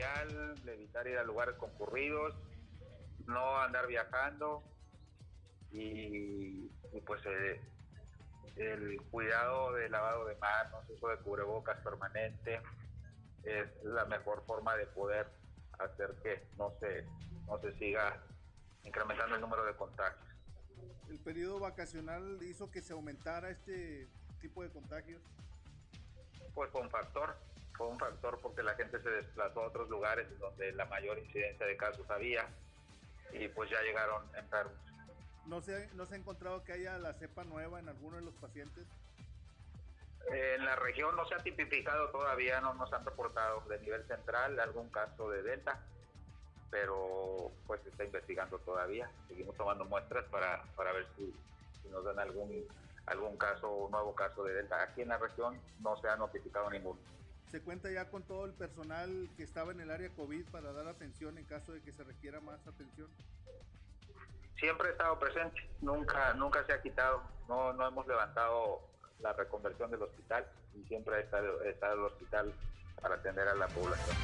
Social, 0.00 0.54
evitar 0.66 1.06
ir 1.06 1.18
a 1.18 1.24
lugares 1.24 1.56
concurridos, 1.56 2.34
no 3.26 3.58
andar 3.58 3.86
viajando 3.86 4.62
y, 5.70 6.68
pues 7.06 7.20
eh, 7.26 7.60
el 8.56 9.00
cuidado 9.10 9.72
de 9.74 9.88
lavado 9.88 10.26
de 10.26 10.36
manos, 10.36 10.84
uso 10.88 11.08
de 11.08 11.16
cubrebocas 11.18 11.78
permanente 11.80 12.60
es 13.44 13.68
la 13.84 14.04
mejor 14.06 14.44
forma 14.46 14.76
de 14.76 14.86
poder 14.86 15.28
hacer 15.78 16.14
que 16.22 16.42
no 16.58 16.72
se, 16.80 17.06
no 17.46 17.58
se 17.60 17.72
siga 17.78 18.22
incrementando 18.84 19.36
el 19.36 19.40
número 19.40 19.64
de 19.64 19.74
contagios. 19.74 20.26
¿El 21.08 21.18
periodo 21.18 21.58
vacacional 21.58 22.38
hizo 22.42 22.70
que 22.70 22.82
se 22.82 22.92
aumentara 22.92 23.50
este 23.50 24.08
tipo 24.40 24.62
de 24.62 24.70
contagios? 24.70 25.22
Pues 26.54 26.70
con 26.70 26.90
factor, 26.90 27.36
fue 27.80 27.88
un 27.88 27.98
factor 27.98 28.38
porque 28.42 28.62
la 28.62 28.74
gente 28.74 29.00
se 29.00 29.08
desplazó 29.08 29.62
a 29.62 29.68
otros 29.68 29.88
lugares 29.88 30.26
donde 30.38 30.70
la 30.72 30.84
mayor 30.84 31.18
incidencia 31.18 31.64
de 31.64 31.78
casos 31.78 32.04
había 32.10 32.46
y 33.32 33.48
pues 33.48 33.70
ya 33.70 33.80
llegaron 33.80 34.22
enfermos. 34.36 34.76
¿No 35.46 35.62
se, 35.62 35.88
¿No 35.94 36.04
se 36.04 36.14
ha 36.14 36.18
encontrado 36.18 36.62
que 36.62 36.74
haya 36.74 36.98
la 36.98 37.14
cepa 37.14 37.42
nueva 37.44 37.80
en 37.80 37.88
alguno 37.88 38.16
de 38.16 38.22
los 38.22 38.34
pacientes? 38.34 38.86
En 40.30 40.62
la 40.62 40.76
región 40.76 41.16
no 41.16 41.24
se 41.24 41.34
ha 41.34 41.38
tipificado 41.38 42.10
todavía, 42.10 42.60
no 42.60 42.74
nos 42.74 42.92
han 42.92 43.02
reportado 43.02 43.62
de 43.62 43.80
nivel 43.80 44.06
central 44.06 44.60
algún 44.60 44.90
caso 44.90 45.30
de 45.30 45.42
Delta, 45.42 45.80
pero 46.70 47.50
pues 47.66 47.80
se 47.82 47.88
está 47.88 48.04
investigando 48.04 48.58
todavía. 48.58 49.10
Seguimos 49.26 49.56
tomando 49.56 49.86
muestras 49.86 50.26
para, 50.26 50.64
para 50.76 50.92
ver 50.92 51.06
si, 51.16 51.34
si 51.82 51.88
nos 51.88 52.04
dan 52.04 52.18
algún, 52.18 52.62
algún 53.06 53.38
caso, 53.38 53.88
nuevo 53.90 54.14
caso 54.14 54.44
de 54.44 54.52
Delta. 54.52 54.82
Aquí 54.82 55.00
en 55.00 55.08
la 55.08 55.16
región 55.16 55.58
no 55.80 55.96
se 55.96 56.08
ha 56.10 56.16
notificado 56.16 56.68
ninguno 56.68 57.00
se 57.50 57.60
cuenta 57.60 57.90
ya 57.90 58.08
con 58.08 58.22
todo 58.22 58.44
el 58.44 58.52
personal 58.52 59.28
que 59.36 59.42
estaba 59.42 59.72
en 59.72 59.80
el 59.80 59.90
área 59.90 60.08
COVID 60.10 60.44
para 60.50 60.72
dar 60.72 60.86
atención 60.86 61.36
en 61.36 61.44
caso 61.44 61.72
de 61.72 61.80
que 61.82 61.92
se 61.92 62.04
requiera 62.04 62.40
más 62.40 62.64
atención. 62.66 63.08
Siempre 64.56 64.88
ha 64.88 64.92
estado 64.92 65.18
presente, 65.18 65.60
nunca, 65.80 66.32
nunca 66.34 66.64
se 66.66 66.72
ha 66.72 66.80
quitado, 66.80 67.22
no, 67.48 67.72
no 67.72 67.88
hemos 67.88 68.06
levantado 68.06 68.80
la 69.20 69.32
reconversión 69.32 69.90
del 69.90 70.02
hospital 70.02 70.46
y 70.74 70.86
siempre 70.86 71.16
ha 71.16 71.20
estado, 71.20 71.62
estado 71.64 71.94
el 71.94 72.12
hospital 72.12 72.54
para 73.00 73.16
atender 73.16 73.48
a 73.48 73.54
la 73.54 73.66
población. 73.68 74.16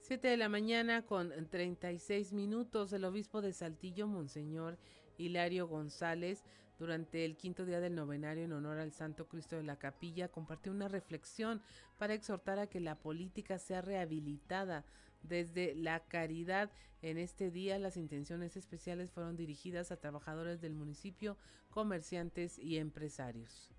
7 0.00 0.28
de 0.28 0.36
la 0.36 0.48
mañana 0.48 1.02
con 1.06 1.30
36 1.48 2.32
minutos, 2.32 2.92
el 2.92 3.04
obispo 3.04 3.42
de 3.42 3.52
Saltillo, 3.52 4.06
Monseñor 4.06 4.76
Hilario 5.18 5.66
González, 5.66 6.44
durante 6.78 7.24
el 7.24 7.36
quinto 7.36 7.64
día 7.64 7.80
del 7.80 7.94
novenario 7.94 8.44
en 8.44 8.52
honor 8.52 8.78
al 8.78 8.92
Santo 8.92 9.28
Cristo 9.28 9.56
de 9.56 9.62
la 9.62 9.78
Capilla, 9.78 10.28
compartió 10.28 10.72
una 10.72 10.88
reflexión 10.88 11.62
para 11.98 12.14
exhortar 12.14 12.58
a 12.58 12.66
que 12.66 12.80
la 12.80 12.98
política 12.98 13.58
sea 13.58 13.80
rehabilitada 13.80 14.84
desde 15.22 15.74
la 15.74 16.00
caridad. 16.00 16.70
En 17.02 17.18
este 17.18 17.50
día 17.50 17.78
las 17.78 17.96
intenciones 17.96 18.56
especiales 18.56 19.10
fueron 19.10 19.36
dirigidas 19.36 19.92
a 19.92 19.96
trabajadores 19.96 20.60
del 20.60 20.74
municipio, 20.74 21.36
comerciantes 21.70 22.58
y 22.58 22.78
empresarios. 22.78 23.70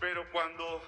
Pero 0.00 0.22
cuando 0.32 0.80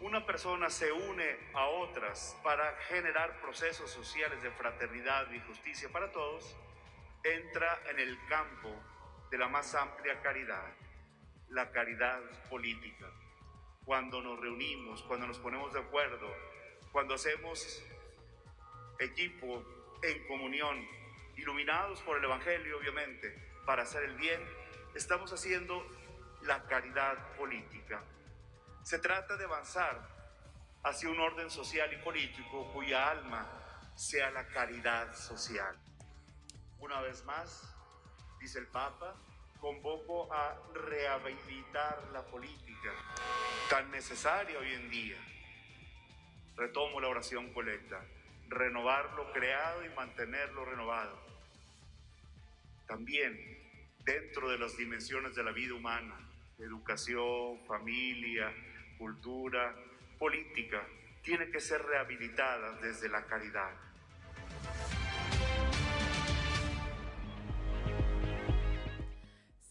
una 0.00 0.24
persona 0.24 0.70
se 0.70 0.92
une 0.92 1.36
a 1.54 1.66
otras 1.66 2.36
para 2.44 2.72
generar 2.88 3.40
procesos 3.40 3.90
sociales 3.90 4.40
de 4.42 4.50
fraternidad 4.52 5.30
y 5.32 5.40
justicia 5.40 5.88
para 5.88 6.12
todos, 6.12 6.56
entra 7.24 7.80
en 7.90 7.98
el 7.98 8.18
campo 8.26 8.70
de 9.30 9.38
la 9.38 9.48
más 9.48 9.74
amplia 9.74 10.20
caridad, 10.22 10.72
la 11.48 11.70
caridad 11.72 12.20
política. 12.48 13.10
Cuando 13.84 14.22
nos 14.22 14.38
reunimos, 14.38 15.02
cuando 15.02 15.26
nos 15.26 15.38
ponemos 15.38 15.72
de 15.72 15.80
acuerdo, 15.80 16.32
cuando 16.92 17.14
hacemos 17.14 17.82
equipo 19.00 19.64
en 20.02 20.26
comunión, 20.28 20.86
iluminados 21.36 22.00
por 22.02 22.18
el 22.18 22.24
Evangelio, 22.24 22.78
obviamente, 22.78 23.34
para 23.66 23.82
hacer 23.82 24.04
el 24.04 24.16
bien, 24.16 24.40
estamos 24.94 25.32
haciendo 25.32 25.84
la 26.42 26.64
caridad 26.66 27.36
política. 27.36 28.02
Se 28.88 28.98
trata 28.98 29.36
de 29.36 29.44
avanzar 29.44 30.00
hacia 30.82 31.10
un 31.10 31.20
orden 31.20 31.50
social 31.50 31.92
y 31.92 31.98
político 31.98 32.72
cuya 32.72 33.10
alma 33.10 33.46
sea 33.94 34.30
la 34.30 34.46
caridad 34.46 35.14
social. 35.14 35.76
Una 36.78 37.02
vez 37.02 37.22
más, 37.26 37.76
dice 38.40 38.60
el 38.60 38.66
Papa, 38.68 39.14
convoco 39.60 40.32
a 40.32 40.56
rehabilitar 40.72 42.02
la 42.14 42.24
política 42.24 42.90
tan 43.68 43.90
necesaria 43.90 44.58
hoy 44.58 44.72
en 44.72 44.88
día. 44.88 45.18
Retomo 46.56 46.98
la 46.98 47.08
oración 47.08 47.52
colecta, 47.52 48.02
renovar 48.48 49.12
lo 49.16 49.30
creado 49.34 49.84
y 49.84 49.90
mantenerlo 49.90 50.64
renovado. 50.64 51.14
también 52.86 53.38
dentro 54.02 54.48
de 54.48 54.58
las 54.58 54.78
dimensiones 54.78 55.34
de 55.34 55.44
la 55.44 55.52
vida 55.52 55.74
humana, 55.74 56.18
educación, 56.58 57.60
familia, 57.66 58.50
cultura, 58.98 59.74
política, 60.18 60.86
tiene 61.22 61.50
que 61.50 61.60
ser 61.60 61.80
rehabilitada 61.82 62.78
desde 62.80 63.08
la 63.08 63.24
caridad. 63.24 63.70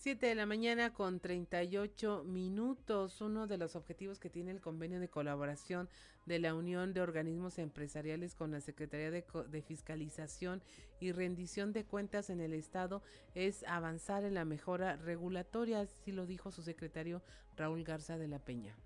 7 0.07 0.25
de 0.25 0.35
la 0.35 0.45
mañana 0.45 0.93
con 0.93 1.19
38 1.19 2.23
minutos. 2.23 3.19
Uno 3.19 3.45
de 3.45 3.57
los 3.57 3.75
objetivos 3.75 4.19
que 4.19 4.29
tiene 4.29 4.51
el 4.51 4.61
convenio 4.61 5.01
de 5.01 5.09
colaboración 5.09 5.89
de 6.25 6.39
la 6.39 6.53
Unión 6.53 6.93
de 6.93 7.01
Organismos 7.01 7.59
Empresariales 7.59 8.33
con 8.33 8.49
la 8.51 8.61
Secretaría 8.61 9.11
de, 9.11 9.25
de, 9.49 9.61
Fiscalización 9.61 10.63
y 11.01 11.11
Rendición 11.11 11.73
de 11.73 11.83
Cuentas 11.83 12.29
en 12.29 12.39
el 12.39 12.53
Estado 12.53 13.03
es 13.35 13.63
avanzar 13.63 14.23
en 14.23 14.35
la 14.35 14.45
mejora 14.45 14.95
regulatoria, 14.95 15.81
así 15.81 16.13
lo 16.13 16.25
dijo 16.25 16.51
su 16.51 16.63
secretario 16.63 17.21
Raúl 17.57 17.83
Garza 17.83 18.17
de 18.17 18.29
la 18.29 18.39
Peña. 18.39 18.77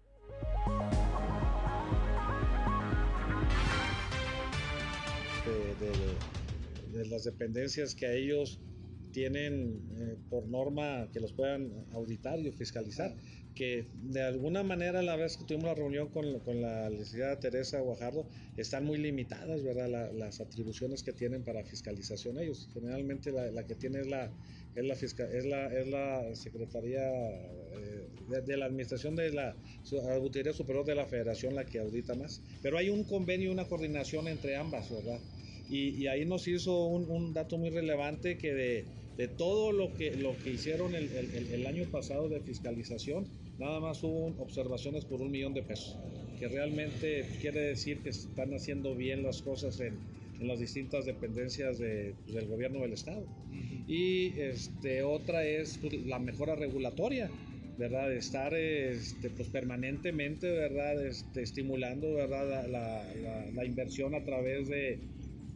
De, 5.79 7.05
las 7.05 7.23
dependencias 7.23 7.95
que 7.95 8.05
a 8.05 8.13
ellos 8.13 8.59
tienen 9.11 9.81
eh, 9.97 10.17
por 10.29 10.47
norma 10.47 11.09
que 11.11 11.19
los 11.19 11.33
puedan 11.33 11.71
auditar 11.91 12.39
y 12.39 12.51
fiscalizar. 12.51 13.15
Que 13.55 13.87
de 14.03 14.21
alguna 14.21 14.63
manera, 14.63 15.01
la 15.01 15.15
vez 15.15 15.35
que 15.35 15.43
tuvimos 15.43 15.65
la 15.65 15.75
reunión 15.75 16.09
con, 16.09 16.39
con 16.39 16.61
la 16.61 16.89
licenciada 16.89 17.39
Teresa 17.39 17.79
Guajardo, 17.81 18.25
están 18.55 18.85
muy 18.85 18.97
limitadas, 18.97 19.63
¿verdad? 19.63 20.11
las 20.13 20.39
atribuciones 20.39 21.03
que 21.03 21.11
tienen 21.11 21.43
para 21.43 21.63
fiscalización 21.63 22.37
ellos. 22.37 22.69
Generalmente 22.73 23.31
la, 23.31 23.51
la 23.51 23.65
que 23.65 23.75
tiene 23.75 23.99
es 24.01 24.07
la, 24.07 24.31
es 24.75 24.85
la, 24.85 24.93
es 24.93 25.45
la, 25.45 25.79
es 25.79 25.87
la 25.87 26.35
Secretaría 26.35 27.01
eh, 27.01 28.07
de, 28.45 28.57
la 28.57 28.65
Administración 28.65 29.15
de 29.15 29.31
la 29.31 29.55
Auditoría 30.13 30.53
Superior 30.53 30.85
de 30.85 30.95
la 30.95 31.05
Federación 31.05 31.55
la 31.55 31.65
que 31.65 31.79
audita 31.79 32.15
más. 32.15 32.41
Pero 32.61 32.77
hay 32.77 32.89
un 32.89 33.03
convenio, 33.03 33.51
una 33.51 33.65
coordinación 33.65 34.27
entre 34.27 34.55
ambas, 34.55 34.89
¿verdad? 34.89 35.19
Y, 35.69 36.07
ahí 36.07 36.25
nos 36.25 36.47
hizo 36.49 36.85
un, 36.85 37.09
un 37.09 37.33
dato 37.33 37.57
muy 37.57 37.69
relevante 37.69 38.37
que 38.37 38.53
de 38.53 38.85
de 39.17 39.27
todo 39.27 39.71
lo 39.71 39.93
que, 39.93 40.15
lo 40.15 40.37
que 40.37 40.51
hicieron 40.51 40.95
el, 40.95 41.09
el, 41.11 41.53
el, 41.53 41.67
año 41.67 41.85
pasado 41.91 42.29
de 42.29 42.39
fiscalización, 42.39 43.27
nada 43.59 43.79
más 43.79 44.03
hubo 44.03 44.33
observaciones 44.41 45.05
por 45.05 45.21
un 45.21 45.31
millón 45.31 45.53
de 45.53 45.63
pesos, 45.63 45.97
que 46.39 46.47
realmente 46.47 47.25
quiere 47.41 47.61
decir 47.61 47.99
que 47.99 48.09
están 48.09 48.53
haciendo 48.53 48.95
bien 48.95 49.23
las 49.23 49.41
cosas 49.41 49.79
en, 49.79 49.99
en 50.41 50.47
las 50.47 50.59
distintas 50.59 51.05
dependencias 51.05 51.77
de, 51.77 52.15
pues, 52.23 52.35
del 52.35 52.47
gobierno 52.47 52.79
del 52.79 52.93
estado. 52.93 53.25
Y 53.87 54.39
este, 54.39 55.03
otra 55.03 55.45
es 55.45 55.77
pues, 55.77 55.93
la 56.05 56.17
mejora 56.19 56.55
regulatoria, 56.55 57.29
¿verdad? 57.77 58.09
De 58.09 58.17
estar 58.17 58.53
este, 58.53 59.29
pues, 59.29 59.47
permanentemente, 59.49 60.49
¿verdad? 60.49 61.05
Este, 61.05 61.43
estimulando, 61.43 62.13
¿verdad? 62.15 62.67
La, 62.67 63.03
la, 63.13 63.51
la, 63.53 63.65
inversión 63.65 64.15
a 64.15 64.23
través 64.23 64.67
de, 64.67 64.99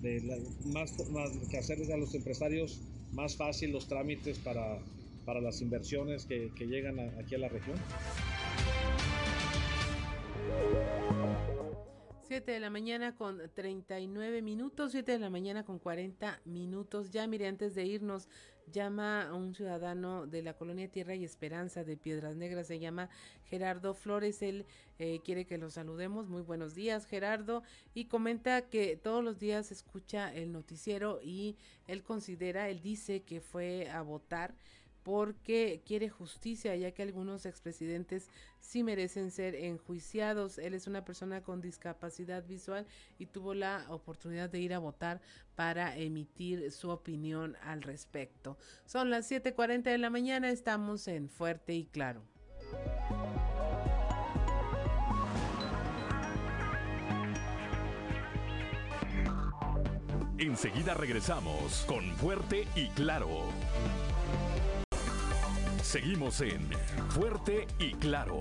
de 0.02 0.22
la, 0.22 0.38
más, 0.66 0.94
más 1.10 1.32
que 1.49 1.57
hacerles 1.57 1.90
a 1.90 1.98
los 1.98 2.14
empresarios 2.14 2.80
más 3.12 3.36
fácil 3.36 3.72
los 3.72 3.88
trámites 3.88 4.38
para, 4.40 4.78
para 5.26 5.41
las 5.41 5.62
inversiones 5.62 6.26
que, 6.26 6.52
que 6.56 6.68
llegan 6.68 6.99
a, 6.99 7.03
aquí 7.20 7.34
a 7.36 7.40
la 7.40 7.49
región. 7.49 7.78
7 12.27 12.52
de 12.53 12.60
la 12.60 12.72
mañana 12.72 13.15
con 13.15 13.39
39 13.53 14.41
minutos, 14.41 14.93
7 14.93 15.11
de 15.11 15.19
la 15.19 15.30
mañana 15.30 15.64
con 15.64 15.77
40 15.77 16.41
minutos. 16.45 17.11
Ya, 17.11 17.27
mire, 17.27 17.47
antes 17.47 17.76
de 17.76 17.85
irnos, 17.85 18.27
llama 18.72 19.30
a 19.30 19.35
un 19.35 19.53
ciudadano 19.53 20.26
de 20.26 20.41
la 20.41 20.56
colonia 20.56 20.89
Tierra 20.89 21.14
y 21.14 21.23
Esperanza 21.23 21.84
de 21.84 21.97
Piedras 21.97 22.35
Negras, 22.35 22.65
se 22.65 22.80
llama 22.80 23.10
Gerardo 23.43 23.93
Flores. 23.93 24.41
Él 24.41 24.65
eh, 24.97 25.19
quiere 25.23 25.45
que 25.45 25.60
lo 25.60 25.69
saludemos. 25.69 26.27
Muy 26.27 26.41
buenos 26.41 26.73
días, 26.73 27.06
Gerardo. 27.06 27.61
Y 27.93 28.06
comenta 28.06 28.64
que 28.64 28.97
todos 28.97 29.23
los 29.23 29.38
días 29.38 29.72
escucha 29.72 30.34
el 30.34 30.52
noticiero 30.52 31.19
y 31.22 31.57
él 31.88 32.02
considera, 32.02 32.69
él 32.69 32.81
dice 32.81 33.22
que 33.22 33.39
fue 33.39 33.88
a 33.91 34.02
votar 34.02 34.56
porque 35.06 35.84
quiere 35.86 36.10
justicia, 36.10 36.76
ya 36.76 36.91
que 36.91 37.03
algunos 37.03 37.45
expresidentes 37.45 38.27
sí 38.60 38.82
merecen 38.82 39.30
ser 39.30 39.53
enjuiciados. 39.53 40.57
Él 40.57 40.73
es 40.73 40.88
una 40.88 41.06
persona 41.06 41.44
con 41.44 41.61
discapacidad 41.61 42.44
visual 42.44 42.88
y 43.19 43.27
tuvo 43.27 43.53
la 43.53 43.86
oportunidad 43.90 44.49
de 44.49 44.61
ir 44.61 44.73
a 44.73 44.80
votar 44.80 45.22
para 45.53 45.95
emitir 45.95 46.72
su 46.72 46.90
opinión 46.90 47.56
al 47.61 47.84
respecto. 47.84 48.57
Son 48.88 49.11
las 49.11 49.30
7:40 49.30 49.91
de 49.91 49.99
la 49.99 50.10
mañana, 50.10 50.49
estamos 50.49 51.07
en 51.07 51.30
Fuerte 51.30 51.76
y 51.76 51.86
Claro. 51.86 52.23
Enseguida 60.40 60.95
regresamos 60.95 61.86
con 61.88 62.03
Fuerte 62.15 62.68
y 62.76 62.88
Claro. 62.90 63.30
Seguimos 65.96 66.42
en 66.42 66.60
Fuerte 67.08 67.68
y 67.80 67.94
Claro. 67.94 68.38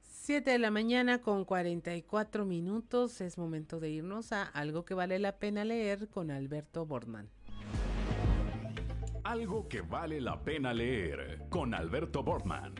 Siete 0.00 0.52
de 0.52 0.60
la 0.60 0.70
mañana 0.70 1.20
con 1.20 1.44
44 1.44 2.44
minutos. 2.44 3.20
Es 3.20 3.38
momento 3.38 3.80
de 3.80 3.90
irnos 3.90 4.30
a 4.30 4.44
algo 4.44 4.84
que 4.84 4.94
vale 4.94 5.18
la 5.18 5.40
pena 5.40 5.64
leer 5.64 6.06
con 6.08 6.30
Alberto 6.30 6.86
Bortman. 6.86 7.28
Algo 9.28 9.68
que 9.68 9.82
vale 9.82 10.22
la 10.22 10.42
pena 10.42 10.72
leer 10.72 11.48
con 11.50 11.74
Alberto 11.74 12.22
Bortman. 12.22 12.74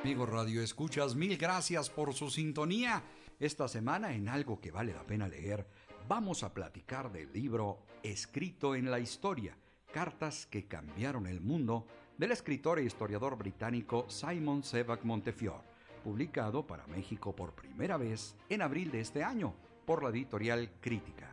Amigos 0.00 0.28
Radio 0.28 0.62
Escuchas, 0.62 1.16
mil 1.16 1.36
gracias 1.36 1.90
por 1.90 2.14
su 2.14 2.30
sintonía. 2.30 3.02
Esta 3.40 3.66
semana 3.66 4.14
en 4.14 4.28
Algo 4.28 4.60
que 4.60 4.70
vale 4.70 4.94
la 4.94 5.02
pena 5.02 5.26
leer 5.26 5.66
vamos 6.06 6.44
a 6.44 6.54
platicar 6.54 7.10
del 7.10 7.32
libro 7.32 7.80
Escrito 8.04 8.76
en 8.76 8.88
la 8.88 9.00
Historia, 9.00 9.58
Cartas 9.92 10.46
que 10.46 10.68
cambiaron 10.68 11.26
el 11.26 11.40
mundo, 11.40 11.88
del 12.16 12.30
escritor 12.30 12.78
e 12.78 12.84
historiador 12.84 13.36
británico 13.36 14.06
Simon 14.08 14.62
Sebag 14.62 15.04
Montefiore, 15.04 15.64
publicado 16.04 16.64
para 16.68 16.86
México 16.86 17.34
por 17.34 17.52
primera 17.56 17.96
vez 17.96 18.36
en 18.48 18.62
abril 18.62 18.92
de 18.92 19.00
este 19.00 19.24
año 19.24 19.56
por 19.86 20.04
la 20.04 20.10
editorial 20.10 20.70
Crítica. 20.80 21.31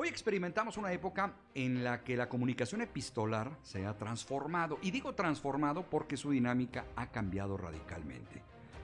Hoy 0.00 0.06
experimentamos 0.06 0.76
una 0.76 0.92
época 0.92 1.34
en 1.56 1.82
la 1.82 2.04
que 2.04 2.16
la 2.16 2.28
comunicación 2.28 2.82
epistolar 2.82 3.58
se 3.64 3.84
ha 3.84 3.98
transformado, 3.98 4.78
y 4.80 4.92
digo 4.92 5.16
transformado 5.16 5.90
porque 5.90 6.16
su 6.16 6.30
dinámica 6.30 6.84
ha 6.94 7.10
cambiado 7.10 7.56
radicalmente. 7.56 8.40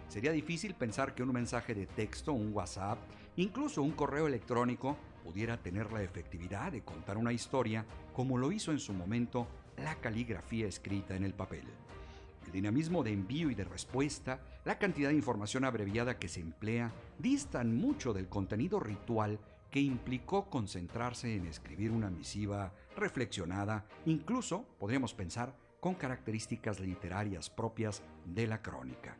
Sería 0.08 0.32
difícil 0.32 0.74
pensar 0.74 1.14
que 1.14 1.22
un 1.22 1.32
mensaje 1.32 1.72
de 1.72 1.86
texto, 1.86 2.32
un 2.32 2.52
WhatsApp, 2.52 2.98
incluso 3.36 3.80
un 3.80 3.92
correo 3.92 4.26
electrónico 4.26 4.96
pudiera 5.22 5.56
tener 5.56 5.92
la 5.92 6.02
efectividad 6.02 6.72
de 6.72 6.82
contar 6.82 7.16
una 7.16 7.32
historia 7.32 7.86
como 8.12 8.36
lo 8.36 8.50
hizo 8.50 8.72
en 8.72 8.80
su 8.80 8.92
momento 8.92 9.46
la 9.76 9.94
caligrafía 9.94 10.66
escrita 10.66 11.14
en 11.14 11.22
el 11.22 11.34
papel. 11.34 11.62
El 12.44 12.50
dinamismo 12.50 13.04
de 13.04 13.12
envío 13.12 13.50
y 13.50 13.54
de 13.54 13.62
respuesta, 13.62 14.40
la 14.64 14.80
cantidad 14.80 15.10
de 15.10 15.14
información 15.14 15.64
abreviada 15.64 16.18
que 16.18 16.26
se 16.26 16.40
emplea, 16.40 16.90
distan 17.20 17.76
mucho 17.76 18.12
del 18.12 18.28
contenido 18.28 18.80
ritual 18.80 19.38
que 19.74 19.80
implicó 19.80 20.48
concentrarse 20.48 21.34
en 21.34 21.46
escribir 21.46 21.90
una 21.90 22.08
misiva 22.08 22.72
reflexionada, 22.94 23.84
incluso, 24.06 24.64
podríamos 24.78 25.14
pensar, 25.14 25.52
con 25.80 25.96
características 25.96 26.78
literarias 26.78 27.50
propias 27.50 28.00
de 28.24 28.46
la 28.46 28.62
crónica. 28.62 29.18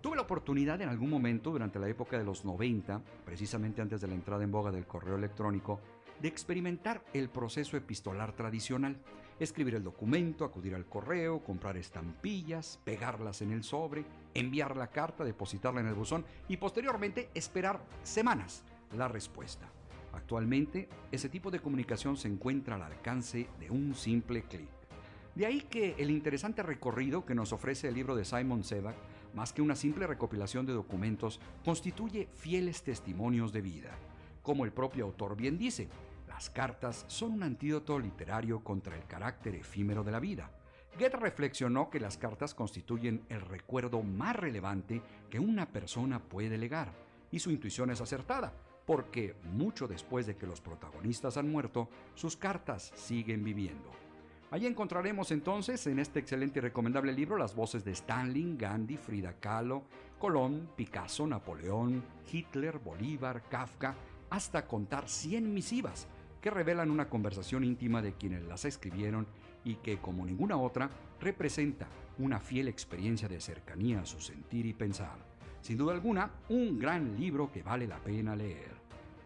Tuve 0.00 0.14
la 0.14 0.22
oportunidad 0.22 0.80
en 0.80 0.90
algún 0.90 1.10
momento 1.10 1.50
durante 1.50 1.80
la 1.80 1.88
época 1.88 2.16
de 2.16 2.22
los 2.22 2.44
90, 2.44 3.02
precisamente 3.24 3.82
antes 3.82 4.00
de 4.00 4.06
la 4.06 4.14
entrada 4.14 4.44
en 4.44 4.52
boga 4.52 4.70
del 4.70 4.86
correo 4.86 5.16
electrónico, 5.16 5.80
de 6.22 6.28
experimentar 6.28 7.04
el 7.12 7.28
proceso 7.28 7.76
epistolar 7.76 8.32
tradicional, 8.36 8.96
escribir 9.40 9.74
el 9.74 9.82
documento, 9.82 10.44
acudir 10.44 10.76
al 10.76 10.86
correo, 10.86 11.42
comprar 11.42 11.76
estampillas, 11.76 12.78
pegarlas 12.84 13.42
en 13.42 13.50
el 13.50 13.64
sobre, 13.64 14.04
enviar 14.34 14.76
la 14.76 14.92
carta, 14.92 15.24
depositarla 15.24 15.80
en 15.80 15.88
el 15.88 15.94
buzón 15.94 16.24
y 16.46 16.58
posteriormente 16.58 17.28
esperar 17.34 17.82
semanas 18.04 18.62
la 18.92 19.08
respuesta. 19.08 19.68
Actualmente, 20.12 20.88
ese 21.12 21.28
tipo 21.28 21.50
de 21.50 21.60
comunicación 21.60 22.16
se 22.16 22.28
encuentra 22.28 22.76
al 22.76 22.82
alcance 22.82 23.48
de 23.58 23.70
un 23.70 23.94
simple 23.94 24.42
clic. 24.42 24.68
De 25.34 25.46
ahí 25.46 25.62
que 25.62 25.94
el 25.98 26.10
interesante 26.10 26.62
recorrido 26.62 27.24
que 27.24 27.34
nos 27.34 27.52
ofrece 27.52 27.88
el 27.88 27.94
libro 27.94 28.16
de 28.16 28.24
Simon 28.24 28.64
Sebag, 28.64 28.96
más 29.34 29.52
que 29.52 29.62
una 29.62 29.76
simple 29.76 30.06
recopilación 30.06 30.66
de 30.66 30.72
documentos, 30.72 31.40
constituye 31.64 32.28
fieles 32.34 32.82
testimonios 32.82 33.52
de 33.52 33.60
vida. 33.60 33.90
Como 34.42 34.64
el 34.64 34.72
propio 34.72 35.04
autor 35.04 35.36
bien 35.36 35.56
dice, 35.56 35.88
la 36.26 36.40
Las 36.40 36.48
cartas 36.48 37.04
son 37.06 37.32
un 37.32 37.42
antídoto 37.42 37.98
literario 37.98 38.64
contra 38.64 38.96
el 38.96 39.04
carácter 39.04 39.56
efímero 39.56 40.02
de 40.02 40.10
la 40.10 40.20
vida. 40.20 40.50
Goethe 40.98 41.18
reflexionó 41.18 41.90
que 41.90 42.00
las 42.00 42.16
cartas 42.16 42.54
constituyen 42.54 43.26
el 43.28 43.42
recuerdo 43.42 44.02
más 44.02 44.34
relevante 44.34 45.02
que 45.28 45.38
una 45.38 45.66
persona 45.66 46.18
puede 46.18 46.56
legar, 46.56 46.94
y 47.30 47.40
su 47.40 47.50
intuición 47.50 47.90
es 47.90 48.00
acertada, 48.00 48.54
porque 48.90 49.36
mucho 49.52 49.86
después 49.86 50.26
de 50.26 50.34
que 50.34 50.48
los 50.48 50.60
protagonistas 50.60 51.36
han 51.36 51.48
muerto, 51.48 51.88
sus 52.16 52.36
cartas 52.36 52.90
siguen 52.96 53.44
viviendo. 53.44 53.88
Allí 54.50 54.66
encontraremos 54.66 55.30
entonces 55.30 55.86
en 55.86 56.00
este 56.00 56.18
excelente 56.18 56.58
y 56.58 56.62
recomendable 56.62 57.12
libro 57.12 57.38
las 57.38 57.54
voces 57.54 57.84
de 57.84 57.92
Stanley, 57.92 58.56
Gandhi, 58.58 58.96
Frida 58.96 59.34
Kahlo, 59.34 59.84
Colón, 60.18 60.70
Picasso, 60.74 61.24
Napoleón, 61.24 62.02
Hitler, 62.32 62.80
Bolívar, 62.80 63.44
Kafka, 63.48 63.94
hasta 64.28 64.66
contar 64.66 65.08
100 65.08 65.54
misivas 65.54 66.08
que 66.40 66.50
revelan 66.50 66.90
una 66.90 67.08
conversación 67.08 67.62
íntima 67.62 68.02
de 68.02 68.14
quienes 68.14 68.42
las 68.42 68.64
escribieron 68.64 69.28
y 69.62 69.76
que, 69.76 69.98
como 69.98 70.26
ninguna 70.26 70.56
otra, 70.56 70.90
representa 71.20 71.86
una 72.18 72.40
fiel 72.40 72.66
experiencia 72.66 73.28
de 73.28 73.40
cercanía 73.40 74.00
a 74.00 74.06
su 74.06 74.20
sentir 74.20 74.66
y 74.66 74.72
pensar. 74.72 75.16
Sin 75.60 75.78
duda 75.78 75.92
alguna, 75.92 76.28
un 76.48 76.76
gran 76.76 77.20
libro 77.20 77.52
que 77.52 77.62
vale 77.62 77.86
la 77.86 78.00
pena 78.00 78.34
leer. 78.34 78.79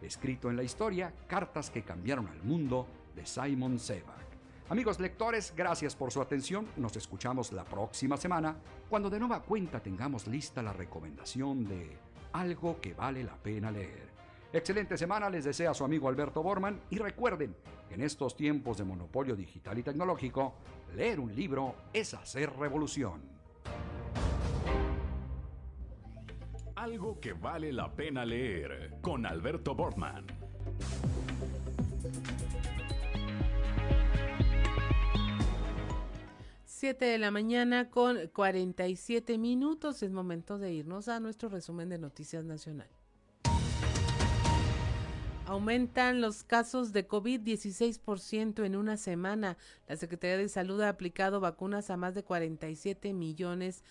Escrito 0.05 0.49
en 0.49 0.55
la 0.55 0.63
historia, 0.63 1.11
Cartas 1.27 1.69
que 1.71 1.83
cambiaron 1.83 2.27
al 2.27 2.43
mundo, 2.43 2.87
de 3.15 3.25
Simon 3.25 3.79
Sebag. 3.79 4.25
Amigos 4.69 4.99
lectores, 4.99 5.53
gracias 5.55 5.95
por 5.95 6.11
su 6.11 6.21
atención. 6.21 6.67
Nos 6.77 6.95
escuchamos 6.95 7.51
la 7.53 7.63
próxima 7.63 8.17
semana, 8.17 8.55
cuando 8.89 9.09
de 9.09 9.19
nueva 9.19 9.41
cuenta 9.41 9.81
tengamos 9.81 10.27
lista 10.27 10.61
la 10.61 10.73
recomendación 10.73 11.67
de 11.67 11.97
algo 12.33 12.79
que 12.79 12.93
vale 12.93 13.23
la 13.23 13.35
pena 13.35 13.71
leer. 13.71 14.09
Excelente 14.53 14.97
semana 14.97 15.29
les 15.29 15.45
desea 15.45 15.73
su 15.73 15.83
amigo 15.83 16.07
Alberto 16.07 16.43
Borman 16.43 16.81
y 16.89 16.97
recuerden 16.97 17.55
que 17.89 17.95
en 17.95 18.01
estos 18.01 18.35
tiempos 18.35 18.77
de 18.77 18.83
monopolio 18.83 19.35
digital 19.35 19.77
y 19.79 19.83
tecnológico, 19.83 20.55
leer 20.95 21.19
un 21.19 21.35
libro 21.35 21.75
es 21.93 22.13
hacer 22.13 22.51
revolución. 22.57 23.21
Algo 26.85 27.19
que 27.19 27.33
vale 27.33 27.73
la 27.73 27.91
pena 27.91 28.23
leer 28.23 28.99
con 29.01 29.25
Alberto 29.25 29.73
Borman. 29.73 30.27
Siete 36.63 37.05
de 37.05 37.17
la 37.17 37.31
mañana 37.31 37.89
con 37.89 38.27
47 38.27 39.39
minutos. 39.39 40.03
Es 40.03 40.11
momento 40.11 40.59
de 40.59 40.73
irnos 40.73 41.07
a 41.07 41.19
nuestro 41.19 41.49
resumen 41.49 41.89
de 41.89 41.97
Noticias 41.97 42.45
Nacional. 42.45 42.87
Aumentan 45.47 46.21
los 46.21 46.43
casos 46.43 46.91
de 46.91 47.05
COVID 47.05 47.41
16% 47.41 48.65
en 48.65 48.75
una 48.75 48.97
semana. 48.97 49.57
La 49.87 49.95
Secretaría 49.95 50.37
de 50.37 50.49
Salud 50.49 50.81
ha 50.81 50.89
aplicado 50.89 51.39
vacunas 51.39 51.91
a 51.91 51.97
más 51.97 52.15
de 52.15 52.23
47 52.23 53.13
millones 53.13 53.77
de 53.77 53.85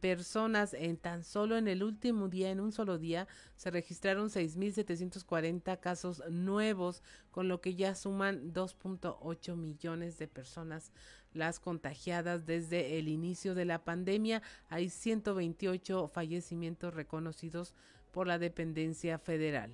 personas. 0.00 0.74
En 0.74 0.96
tan 0.96 1.24
solo 1.24 1.56
en 1.56 1.68
el 1.68 1.82
último 1.82 2.28
día, 2.28 2.50
en 2.50 2.60
un 2.60 2.72
solo 2.72 2.98
día, 2.98 3.28
se 3.56 3.70
registraron 3.70 4.28
6.740 4.28 5.80
casos 5.80 6.22
nuevos, 6.30 7.02
con 7.30 7.48
lo 7.48 7.60
que 7.60 7.74
ya 7.74 7.94
suman 7.94 8.52
2.8 8.52 9.56
millones 9.56 10.18
de 10.18 10.28
personas 10.28 10.92
las 11.32 11.60
contagiadas 11.60 12.46
desde 12.46 12.98
el 12.98 13.08
inicio 13.08 13.54
de 13.54 13.64
la 13.64 13.84
pandemia. 13.84 14.42
Hay 14.68 14.90
128 14.90 16.08
fallecimientos 16.08 16.94
reconocidos 16.94 17.74
por 18.10 18.26
la 18.26 18.38
dependencia 18.38 19.18
federal. 19.18 19.72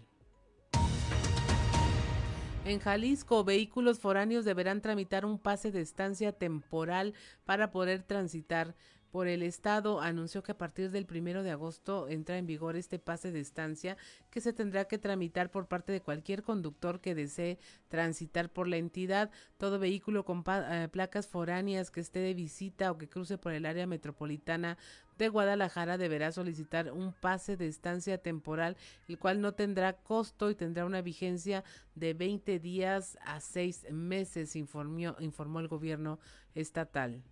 En 2.66 2.80
Jalisco, 2.80 3.44
vehículos 3.44 4.00
foráneos 4.00 4.44
deberán 4.44 4.80
tramitar 4.80 5.24
un 5.24 5.38
pase 5.38 5.70
de 5.70 5.80
estancia 5.80 6.32
temporal 6.32 7.14
para 7.44 7.70
poder 7.70 8.02
transitar 8.02 8.74
por 9.16 9.28
el 9.28 9.42
Estado 9.42 10.02
anunció 10.02 10.42
que 10.42 10.52
a 10.52 10.58
partir 10.58 10.90
del 10.90 11.06
primero 11.06 11.42
de 11.42 11.50
agosto 11.50 12.06
entra 12.06 12.36
en 12.36 12.44
vigor 12.44 12.76
este 12.76 12.98
pase 12.98 13.32
de 13.32 13.40
estancia 13.40 13.96
que 14.30 14.42
se 14.42 14.52
tendrá 14.52 14.84
que 14.84 14.98
tramitar 14.98 15.50
por 15.50 15.68
parte 15.68 15.90
de 15.90 16.02
cualquier 16.02 16.42
conductor 16.42 17.00
que 17.00 17.14
desee 17.14 17.58
transitar 17.88 18.50
por 18.50 18.68
la 18.68 18.76
entidad. 18.76 19.30
Todo 19.56 19.78
vehículo 19.78 20.26
con 20.26 20.44
eh, 20.46 20.88
placas 20.92 21.28
foráneas 21.28 21.90
que 21.90 22.00
esté 22.00 22.18
de 22.18 22.34
visita 22.34 22.90
o 22.90 22.98
que 22.98 23.08
cruce 23.08 23.38
por 23.38 23.52
el 23.52 23.64
área 23.64 23.86
metropolitana 23.86 24.76
de 25.16 25.30
Guadalajara 25.30 25.96
deberá 25.96 26.30
solicitar 26.30 26.92
un 26.92 27.14
pase 27.14 27.56
de 27.56 27.68
estancia 27.68 28.18
temporal, 28.18 28.76
el 29.08 29.18
cual 29.18 29.40
no 29.40 29.54
tendrá 29.54 29.94
costo 29.94 30.50
y 30.50 30.54
tendrá 30.54 30.84
una 30.84 31.00
vigencia 31.00 31.64
de 31.94 32.12
20 32.12 32.58
días 32.58 33.16
a 33.24 33.40
6 33.40 33.92
meses, 33.92 34.56
informó, 34.56 35.16
informó 35.20 35.60
el 35.60 35.68
gobierno 35.68 36.18
estatal. 36.54 37.22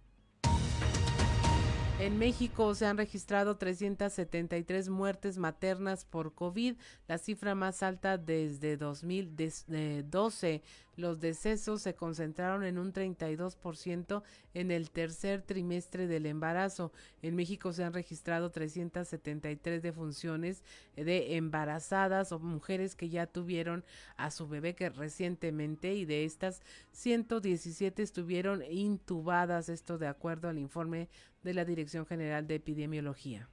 En 2.00 2.18
México 2.18 2.74
se 2.74 2.86
han 2.86 2.98
registrado 2.98 3.56
373 3.56 4.88
muertes 4.88 5.38
maternas 5.38 6.04
por 6.04 6.34
COVID, 6.34 6.74
la 7.06 7.18
cifra 7.18 7.54
más 7.54 7.84
alta 7.84 8.18
desde 8.18 8.76
2012. 8.76 10.62
Los 10.96 11.20
decesos 11.20 11.82
se 11.82 11.94
concentraron 11.94 12.64
en 12.64 12.78
un 12.78 12.92
32% 12.92 14.22
en 14.54 14.70
el 14.70 14.90
tercer 14.90 15.42
trimestre 15.42 16.06
del 16.06 16.26
embarazo. 16.26 16.92
En 17.22 17.34
México 17.36 17.72
se 17.72 17.84
han 17.84 17.92
registrado 17.92 18.50
373 18.50 19.82
defunciones 19.82 20.62
de 20.96 21.36
embarazadas 21.36 22.32
o 22.32 22.38
mujeres 22.38 22.94
que 22.94 23.08
ya 23.08 23.26
tuvieron 23.26 23.84
a 24.16 24.30
su 24.30 24.46
bebé 24.46 24.74
recientemente 24.94 25.94
y 25.94 26.04
de 26.04 26.24
estas 26.24 26.62
117 26.92 28.02
estuvieron 28.02 28.62
intubadas, 28.62 29.68
esto 29.68 29.98
de 29.98 30.06
acuerdo 30.06 30.48
al 30.48 30.58
informe 30.58 31.08
de 31.42 31.54
la 31.54 31.64
Dirección 31.64 32.06
General 32.06 32.46
de 32.46 32.56
Epidemiología. 32.56 33.48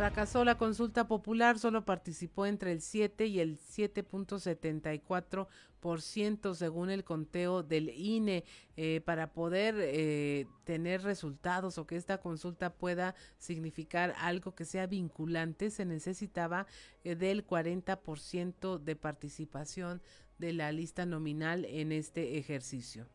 Fracasó 0.00 0.44
la 0.46 0.56
consulta 0.56 1.06
popular, 1.06 1.58
solo 1.58 1.84
participó 1.84 2.46
entre 2.46 2.72
el 2.72 2.80
7 2.80 3.26
y 3.26 3.38
el 3.38 3.58
7.74% 3.58 6.54
según 6.54 6.88
el 6.88 7.04
conteo 7.04 7.62
del 7.62 7.90
INE. 7.90 8.44
Eh, 8.78 9.02
para 9.04 9.34
poder 9.34 9.74
eh, 9.78 10.46
tener 10.64 11.02
resultados 11.02 11.76
o 11.76 11.86
que 11.86 11.96
esta 11.96 12.16
consulta 12.16 12.72
pueda 12.72 13.14
significar 13.36 14.14
algo 14.16 14.54
que 14.54 14.64
sea 14.64 14.86
vinculante, 14.86 15.68
se 15.68 15.84
necesitaba 15.84 16.66
eh, 17.04 17.14
del 17.14 17.46
40% 17.46 18.78
de 18.78 18.96
participación 18.96 20.00
de 20.38 20.54
la 20.54 20.72
lista 20.72 21.04
nominal 21.04 21.66
en 21.66 21.92
este 21.92 22.38
ejercicio 22.38 23.06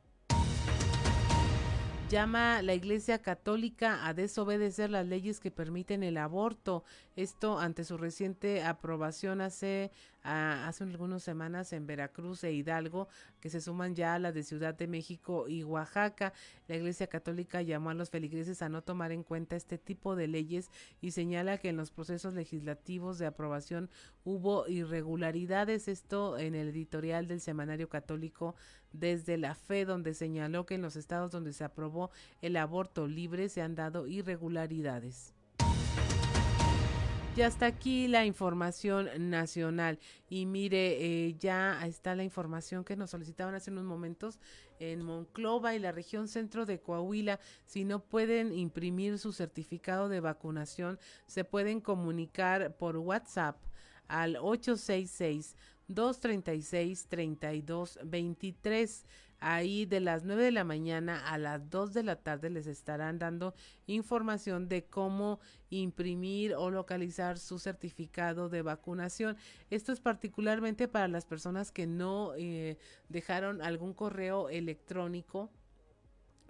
llama 2.09 2.61
la 2.61 2.73
Iglesia 2.73 3.21
Católica 3.21 4.05
a 4.05 4.13
desobedecer 4.13 4.89
las 4.89 5.05
leyes 5.07 5.39
que 5.39 5.51
permiten 5.51 6.03
el 6.03 6.17
aborto. 6.17 6.83
Esto 7.15 7.59
ante 7.59 7.83
su 7.83 7.97
reciente 7.97 8.63
aprobación 8.63 9.41
hace 9.41 9.91
hace 10.25 10.83
algunas 10.83 11.23
semanas 11.23 11.71
en 11.73 11.85
Veracruz 11.85 12.43
e 12.43 12.51
Hidalgo, 12.51 13.07
que 13.39 13.49
se 13.49 13.61
suman 13.61 13.93
ya 13.95 14.15
a 14.15 14.19
las 14.19 14.33
de 14.33 14.43
Ciudad 14.43 14.73
de 14.73 14.87
México 14.87 15.47
y 15.47 15.63
Oaxaca. 15.63 16.33
La 16.67 16.75
Iglesia 16.75 17.07
Católica 17.07 17.61
llamó 17.61 17.91
a 17.91 17.93
los 17.93 18.09
feligreses 18.09 18.61
a 18.61 18.69
no 18.69 18.81
tomar 18.81 19.11
en 19.11 19.23
cuenta 19.23 19.55
este 19.55 19.77
tipo 19.77 20.15
de 20.15 20.27
leyes 20.27 20.71
y 20.99 21.11
señala 21.11 21.59
que 21.59 21.69
en 21.69 21.77
los 21.77 21.91
procesos 21.91 22.33
legislativos 22.33 23.19
de 23.19 23.27
aprobación 23.27 23.89
hubo 24.23 24.67
irregularidades. 24.67 25.87
Esto 25.87 26.39
en 26.39 26.55
el 26.55 26.69
editorial 26.69 27.27
del 27.27 27.39
Semanario 27.39 27.87
Católico 27.87 28.55
desde 28.93 29.37
la 29.37 29.53
fe, 29.53 29.85
donde 29.85 30.15
señaló 30.15 30.65
que 30.65 30.75
en 30.75 30.81
los 30.81 30.95
estados 30.95 31.31
donde 31.31 31.53
se 31.53 31.63
aprobó 31.63 32.09
el 32.41 32.57
aborto 32.57 33.07
libre 33.07 33.49
se 33.49 33.61
han 33.61 33.75
dado 33.75 34.07
irregularidades. 34.07 35.34
Ya 37.35 37.47
está 37.47 37.65
aquí 37.65 38.07
la 38.07 38.25
información 38.25 39.09
nacional. 39.29 39.99
Y 40.29 40.45
mire, 40.45 41.27
eh, 41.27 41.35
ya 41.37 41.85
está 41.85 42.15
la 42.15 42.23
información 42.23 42.85
que 42.85 42.95
nos 42.95 43.09
solicitaban 43.09 43.53
hace 43.55 43.71
unos 43.71 43.83
momentos 43.83 44.39
en 44.79 45.03
Monclova 45.03 45.75
y 45.75 45.79
la 45.79 45.91
región 45.91 46.29
centro 46.29 46.65
de 46.65 46.79
Coahuila. 46.79 47.41
Si 47.65 47.83
no 47.83 47.99
pueden 47.99 48.53
imprimir 48.53 49.19
su 49.19 49.33
certificado 49.33 50.07
de 50.07 50.21
vacunación, 50.21 50.97
se 51.27 51.43
pueden 51.43 51.81
comunicar 51.81 52.77
por 52.77 52.95
WhatsApp 52.95 53.57
al 54.07 54.37
866 54.37 55.57
236 55.89 57.07
3223 57.09 59.05
Ahí 59.47 59.85
de 59.85 59.99
las 59.99 60.23
9 60.23 60.43
de 60.43 60.51
la 60.51 60.63
mañana 60.63 61.29
a 61.29 61.37
las 61.37 61.69
2 61.69 61.93
de 61.93 62.01
la 62.01 62.15
tarde 62.15 62.49
les 62.49 62.65
estarán 62.65 63.19
dando 63.19 63.53
información 63.85 64.67
de 64.67 64.85
cómo 64.85 65.39
imprimir 65.69 66.55
o 66.55 66.71
localizar 66.71 67.37
su 67.37 67.59
certificado 67.59 68.49
de 68.49 68.63
vacunación. 68.63 69.37
Esto 69.69 69.91
es 69.91 69.99
particularmente 69.99 70.87
para 70.87 71.07
las 71.07 71.27
personas 71.27 71.71
que 71.71 71.85
no 71.85 72.33
eh, 72.35 72.79
dejaron 73.07 73.61
algún 73.61 73.93
correo 73.93 74.49
electrónico 74.49 75.51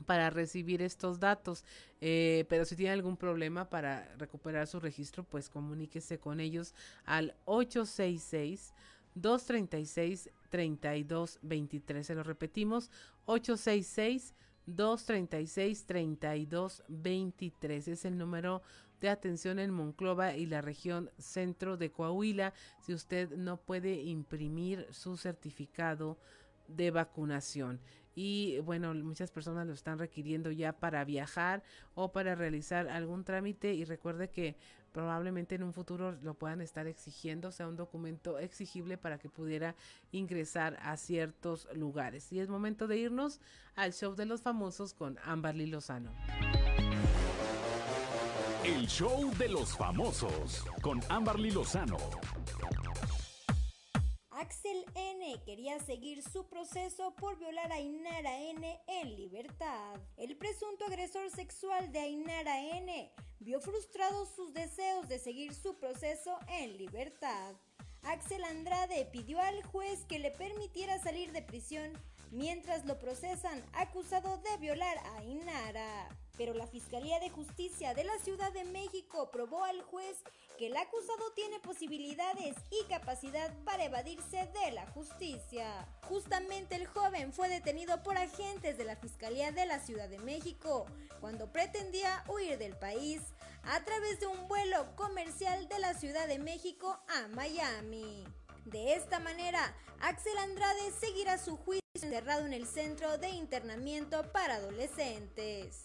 para 0.06 0.30
recibir 0.30 0.82
estos 0.82 1.20
datos. 1.20 1.66
Eh, 2.00 2.46
pero 2.48 2.64
si 2.64 2.78
tienen 2.78 2.94
algún 2.94 3.18
problema 3.18 3.70
para 3.70 4.08
recuperar 4.18 4.68
su 4.68 4.80
registro, 4.80 5.26
pues 5.26 5.50
comuníquese 5.50 6.18
con 6.18 6.40
ellos 6.40 6.74
al 7.04 7.36
866 7.44 8.74
236 9.16 10.30
3223. 10.50 12.06
Se 12.06 12.16
lo 12.16 12.24
repetimos, 12.24 12.92
866 13.26 14.36
236 14.66 15.86
3223 15.86 17.88
es 17.88 18.06
el 18.06 18.18
número 18.18 18.62
de 19.02 19.10
atención 19.10 19.60
en 19.60 19.72
Monclova 19.72 20.36
y 20.36 20.46
la 20.46 20.62
región 20.62 21.12
centro 21.18 21.78
de 21.78 21.92
Coahuila. 21.92 22.54
Si 22.82 22.94
usted 22.94 23.36
no 23.36 23.58
puede 23.58 24.02
imprimir 24.02 24.88
su 24.92 25.18
certificado 25.18 26.18
de 26.68 26.92
vacunación. 26.92 27.80
Y 28.16 28.60
bueno, 28.60 28.94
muchas 28.94 29.30
personas 29.30 29.68
lo 29.68 29.74
están 29.74 30.00
requiriendo 30.00 30.50
ya 30.50 30.72
para 30.72 31.04
viajar 31.04 31.64
o 31.96 32.14
para 32.14 32.34
realizar 32.34 32.88
algún 32.88 33.26
trámite. 33.26 33.74
Y 33.74 33.84
recuerde 33.84 34.30
que 34.30 34.56
probablemente 34.96 35.56
en 35.56 35.64
un 35.64 35.74
futuro 35.74 36.14
lo 36.24 36.36
puedan 36.36 36.62
estar 36.62 36.88
exigiendo, 36.88 37.52
sea 37.52 37.68
un 37.68 37.76
documento 37.76 38.40
exigible 38.40 38.98
para 38.98 39.18
que 39.18 39.28
pudiera 39.28 39.76
ingresar 40.14 40.80
a 40.82 40.96
ciertos 40.96 41.68
lugares. 41.74 42.32
Y 42.32 42.40
es 42.40 42.48
momento 42.48 42.88
de 42.88 42.96
irnos 42.96 43.42
al 43.76 43.92
show 43.92 44.16
de 44.16 44.26
los 44.26 44.42
famosos 44.42 44.94
con 44.94 45.20
Amberly 45.26 45.66
Lozano. 45.66 46.14
El 48.64 48.88
show 48.88 49.30
de 49.38 49.50
los 49.50 49.76
famosos 49.76 50.64
con 50.82 51.02
Amberly 51.10 51.52
Lozano. 51.52 51.98
Axel 54.38 54.86
N. 54.96 55.42
quería 55.46 55.80
seguir 55.80 56.22
su 56.22 56.50
proceso 56.50 57.16
por 57.16 57.40
violar 57.40 57.72
a 57.72 57.76
Ainara 57.76 58.38
N. 58.42 58.82
en 58.86 59.16
libertad. 59.16 59.98
El 60.18 60.36
presunto 60.36 60.84
agresor 60.86 61.32
sexual 61.32 61.90
de 61.94 62.00
Ainara 62.00 62.60
N. 62.60 63.14
vio 63.40 63.62
frustrados 63.62 64.28
sus 64.36 64.54
deseos 64.54 65.08
de 65.08 65.20
seguir 65.20 65.54
su 65.54 65.78
proceso 65.78 66.38
en 66.50 66.78
libertad. 66.78 67.56
Axel 68.04 68.44
Andrade 68.44 69.06
pidió 69.06 69.40
al 69.40 69.64
juez 69.64 70.04
que 70.04 70.20
le 70.20 70.32
permitiera 70.32 71.00
salir 71.00 71.32
de 71.32 71.42
prisión 71.42 71.94
mientras 72.32 72.86
lo 72.86 73.00
procesan 73.00 73.64
acusado 73.74 74.38
de 74.38 74.58
violar 74.58 74.98
a 74.98 75.18
Ainara 75.18 76.10
pero 76.38 76.54
la 76.54 76.68
Fiscalía 76.68 77.20
de 77.20 77.30
Justicia 77.30 77.94
de 77.94 78.04
la 78.04 78.18
Ciudad 78.20 78.52
de 78.52 78.64
México 78.66 79.30
probó 79.32 79.64
al 79.64 79.82
juez 79.82 80.18
que 80.58 80.68
el 80.68 80.78
acusado 80.78 81.32
tiene 81.36 81.60
posibilidades 81.60 82.56
y 82.72 82.88
capacidad 82.88 83.52
para 83.64 83.86
evadirse 83.86 84.50
de 84.64 84.72
la 84.72 84.86
justicia. 84.88 85.88
Justamente 86.04 86.76
el 86.76 86.88
joven 86.88 87.34
fue 87.34 87.50
detenido 87.50 88.02
por 88.04 88.18
agentes 88.18 88.78
de 88.78 88.86
la 88.86 88.96
Fiscalía 88.96 89.52
de 89.52 89.66
la 89.66 89.80
Ciudad 89.80 90.10
de 90.10 90.20
México 90.20 90.86
cuando 91.20 91.52
pretendía 91.52 92.24
huir 92.28 92.58
del 92.58 92.76
país 92.78 93.22
a 93.64 93.84
través 93.84 94.20
de 94.20 94.28
un 94.28 94.48
vuelo 94.48 94.96
comercial 94.96 95.68
de 95.68 95.80
la 95.80 95.94
Ciudad 95.94 96.28
de 96.28 96.40
México 96.40 97.00
a 97.08 97.28
Miami. 97.30 98.26
De 98.66 98.96
esta 98.96 99.20
manera, 99.20 99.76
Axel 100.02 100.36
Andrade 100.40 100.92
seguirá 101.00 101.38
su 101.38 101.56
juicio 101.56 101.82
encerrado 101.94 102.48
en 102.48 102.54
el 102.54 102.66
Centro 102.66 103.20
de 103.20 103.30
Internamiento 103.30 104.32
para 104.32 104.56
Adolescentes. 104.56 105.84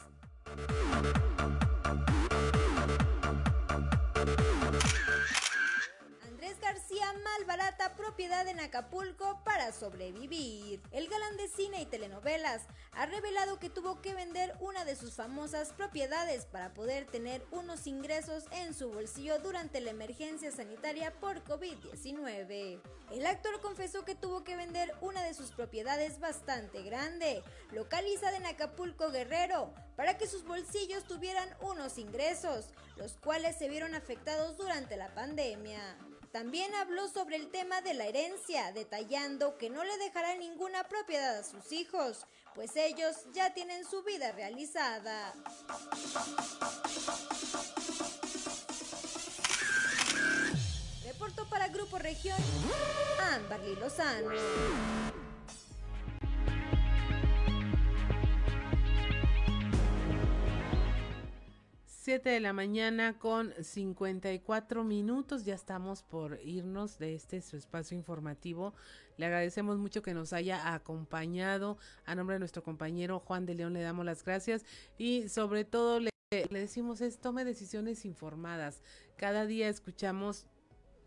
García 6.71 7.13
malbarata 7.25 7.97
propiedad 7.97 8.47
en 8.47 8.61
Acapulco 8.61 9.41
para 9.45 9.73
sobrevivir. 9.73 10.81
El 10.93 11.09
galán 11.09 11.37
de 11.37 11.49
cine 11.49 11.83
y 11.83 11.87
telenovelas 11.87 12.63
ha 12.93 13.07
revelado 13.07 13.59
que 13.59 13.71
tuvo 13.71 14.01
que 14.01 14.15
vender 14.15 14.55
una 14.61 14.85
de 14.85 14.95
sus 14.95 15.17
famosas 15.17 15.73
propiedades 15.73 16.47
para 16.47 16.73
poder 16.73 17.07
tener 17.07 17.45
unos 17.51 17.89
ingresos 17.89 18.45
en 18.53 18.73
su 18.73 18.89
bolsillo 18.89 19.41
durante 19.41 19.81
la 19.81 19.91
emergencia 19.91 20.53
sanitaria 20.53 21.13
por 21.19 21.43
COVID-19. 21.43 22.81
El 23.11 23.27
actor 23.27 23.61
confesó 23.61 24.05
que 24.05 24.15
tuvo 24.15 24.45
que 24.45 24.55
vender 24.55 24.95
una 25.01 25.25
de 25.25 25.35
sus 25.35 25.51
propiedades 25.51 26.21
bastante 26.21 26.85
grande, 26.85 27.43
localizada 27.73 28.37
en 28.37 28.47
Acapulco 28.47 29.11
Guerrero, 29.11 29.75
para 29.97 30.17
que 30.17 30.29
sus 30.29 30.45
bolsillos 30.45 31.03
tuvieran 31.03 31.49
unos 31.63 31.99
ingresos, 31.99 32.69
los 32.95 33.15
cuales 33.17 33.59
se 33.59 33.69
vieron 33.69 33.97
afectados 33.97 34.57
durante 34.57 34.97
la 34.97 35.13
pandemia. 35.15 35.99
También 36.33 36.73
habló 36.77 37.09
sobre 37.09 37.35
el 37.37 37.51
tema 37.51 37.81
de 37.81 37.93
la 37.95 38.07
herencia, 38.07 38.71
detallando 38.71 39.59
que 39.59 39.69
no 39.69 39.83
le 39.83 39.99
dejará 39.99 40.37
ninguna 40.37 40.85
propiedad 40.85 41.39
a 41.39 41.43
sus 41.43 41.73
hijos, 41.73 42.25
pues 42.55 42.77
ellos 42.77 43.17
ya 43.33 43.53
tienen 43.53 43.85
su 43.85 44.05
vida 44.05 44.31
realizada. 44.31 45.33
Reporto 51.05 51.49
para 51.49 51.67
Grupo 51.69 51.99
Región, 51.99 52.39
Amberly 53.33 53.75
Lozano. 53.75 55.20
7 62.03 62.31
de 62.31 62.41
la 62.41 62.55
mañana 62.55 63.19
con 63.19 63.53
54 63.63 64.85
minutos. 64.85 65.45
Ya 65.45 65.55
estamos 65.55 66.03
por 66.03 66.41
irnos 66.43 66.99
de 66.99 67.15
este 67.15 67.43
su 67.43 67.59
espacio 67.59 67.95
informativo. 67.95 68.73
Le 69.19 69.27
agradecemos 69.27 69.77
mucho 69.77 70.01
que 70.01 70.15
nos 70.15 70.33
haya 70.33 70.73
acompañado. 70.73 71.77
A 72.07 72.15
nombre 72.15 72.37
de 72.37 72.39
nuestro 72.39 72.63
compañero 72.63 73.21
Juan 73.21 73.45
de 73.45 73.55
León 73.55 73.75
le 73.75 73.83
damos 73.83 74.07
las 74.07 74.25
gracias 74.25 74.65
y 74.97 75.29
sobre 75.29 75.67
todo 75.67 76.01
le, 76.01 76.11
decimos 76.49 77.03
es 77.03 77.19
tome 77.19 77.45
decisiones 77.45 78.07
informadas. 78.07 78.81
Cada 79.19 79.45
día 79.45 79.69
escuchamos 79.69 80.47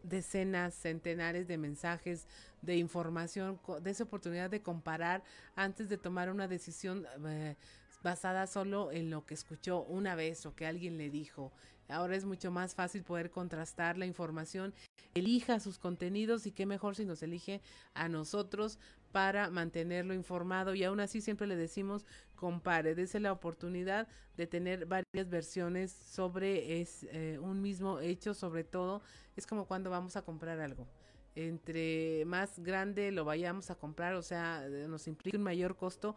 decenas, 0.03 0.75
centenares 0.75 1.47
de 1.47 1.57
mensajes 1.57 2.27
de 2.61 2.77
información, 2.77 3.59
de 3.81 3.89
esa 3.89 4.03
oportunidad 4.03 4.51
de 4.51 4.61
comparar 4.61 5.23
antes 5.55 5.89
de 5.89 5.97
tomar 5.97 6.29
una 6.29 6.47
decisión. 6.47 7.07
Eh, 7.25 7.55
basada 8.03 8.45
solo 8.47 8.91
en 8.91 9.09
lo 9.09 9.25
que 9.25 9.33
escuchó 9.33 9.83
una 9.83 10.15
vez 10.15 10.45
o 10.45 10.55
que 10.55 10.65
alguien 10.65 10.97
le 10.97 11.09
dijo. 11.09 11.51
Ahora 11.89 12.15
es 12.15 12.25
mucho 12.25 12.49
más 12.51 12.75
fácil 12.75 13.03
poder 13.03 13.29
contrastar 13.29 13.97
la 13.97 14.05
información, 14.05 14.73
elija 15.13 15.59
sus 15.59 15.79
contenidos 15.79 16.45
y 16.45 16.51
qué 16.51 16.65
mejor 16.65 16.95
si 16.95 17.05
nos 17.05 17.21
elige 17.23 17.61
a 17.93 18.07
nosotros 18.07 18.79
para 19.11 19.49
mantenerlo 19.49 20.13
informado. 20.13 20.75
Y 20.75 20.83
aún 20.83 20.99
así 20.99 21.21
siempre 21.21 21.47
le 21.47 21.55
decimos 21.55 22.05
compare, 22.35 22.95
dése 22.95 23.19
la 23.19 23.31
oportunidad 23.31 24.07
de 24.35 24.47
tener 24.47 24.85
varias 24.85 25.29
versiones 25.29 25.91
sobre 25.91 26.81
es, 26.81 27.03
eh, 27.11 27.37
un 27.41 27.61
mismo 27.61 27.99
hecho, 27.99 28.33
sobre 28.33 28.63
todo 28.63 29.01
es 29.35 29.47
como 29.47 29.65
cuando 29.65 29.89
vamos 29.89 30.15
a 30.15 30.23
comprar 30.23 30.59
algo. 30.59 30.87
Entre 31.35 32.25
más 32.25 32.59
grande 32.59 33.11
lo 33.11 33.25
vayamos 33.25 33.71
a 33.71 33.75
comprar, 33.75 34.15
o 34.15 34.21
sea, 34.21 34.67
nos 34.87 35.07
implica 35.07 35.37
un 35.37 35.43
mayor 35.43 35.75
costo, 35.75 36.15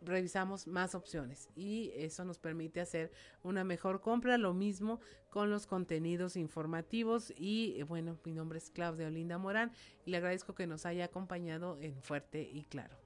revisamos 0.00 0.66
más 0.66 0.94
opciones 0.94 1.48
y 1.54 1.90
eso 1.94 2.24
nos 2.24 2.38
permite 2.38 2.80
hacer 2.80 3.10
una 3.42 3.64
mejor 3.64 4.00
compra. 4.00 4.38
Lo 4.38 4.54
mismo 4.54 5.00
con 5.30 5.50
los 5.50 5.66
contenidos 5.66 6.36
informativos 6.36 7.32
y 7.36 7.74
eh, 7.78 7.84
bueno, 7.84 8.18
mi 8.24 8.32
nombre 8.32 8.58
es 8.58 8.70
Claudia 8.70 9.08
Olinda 9.08 9.38
Morán 9.38 9.72
y 10.04 10.10
le 10.10 10.16
agradezco 10.18 10.54
que 10.54 10.66
nos 10.66 10.86
haya 10.86 11.06
acompañado 11.06 11.78
en 11.80 12.02
Fuerte 12.02 12.42
y 12.42 12.64
Claro. 12.64 12.96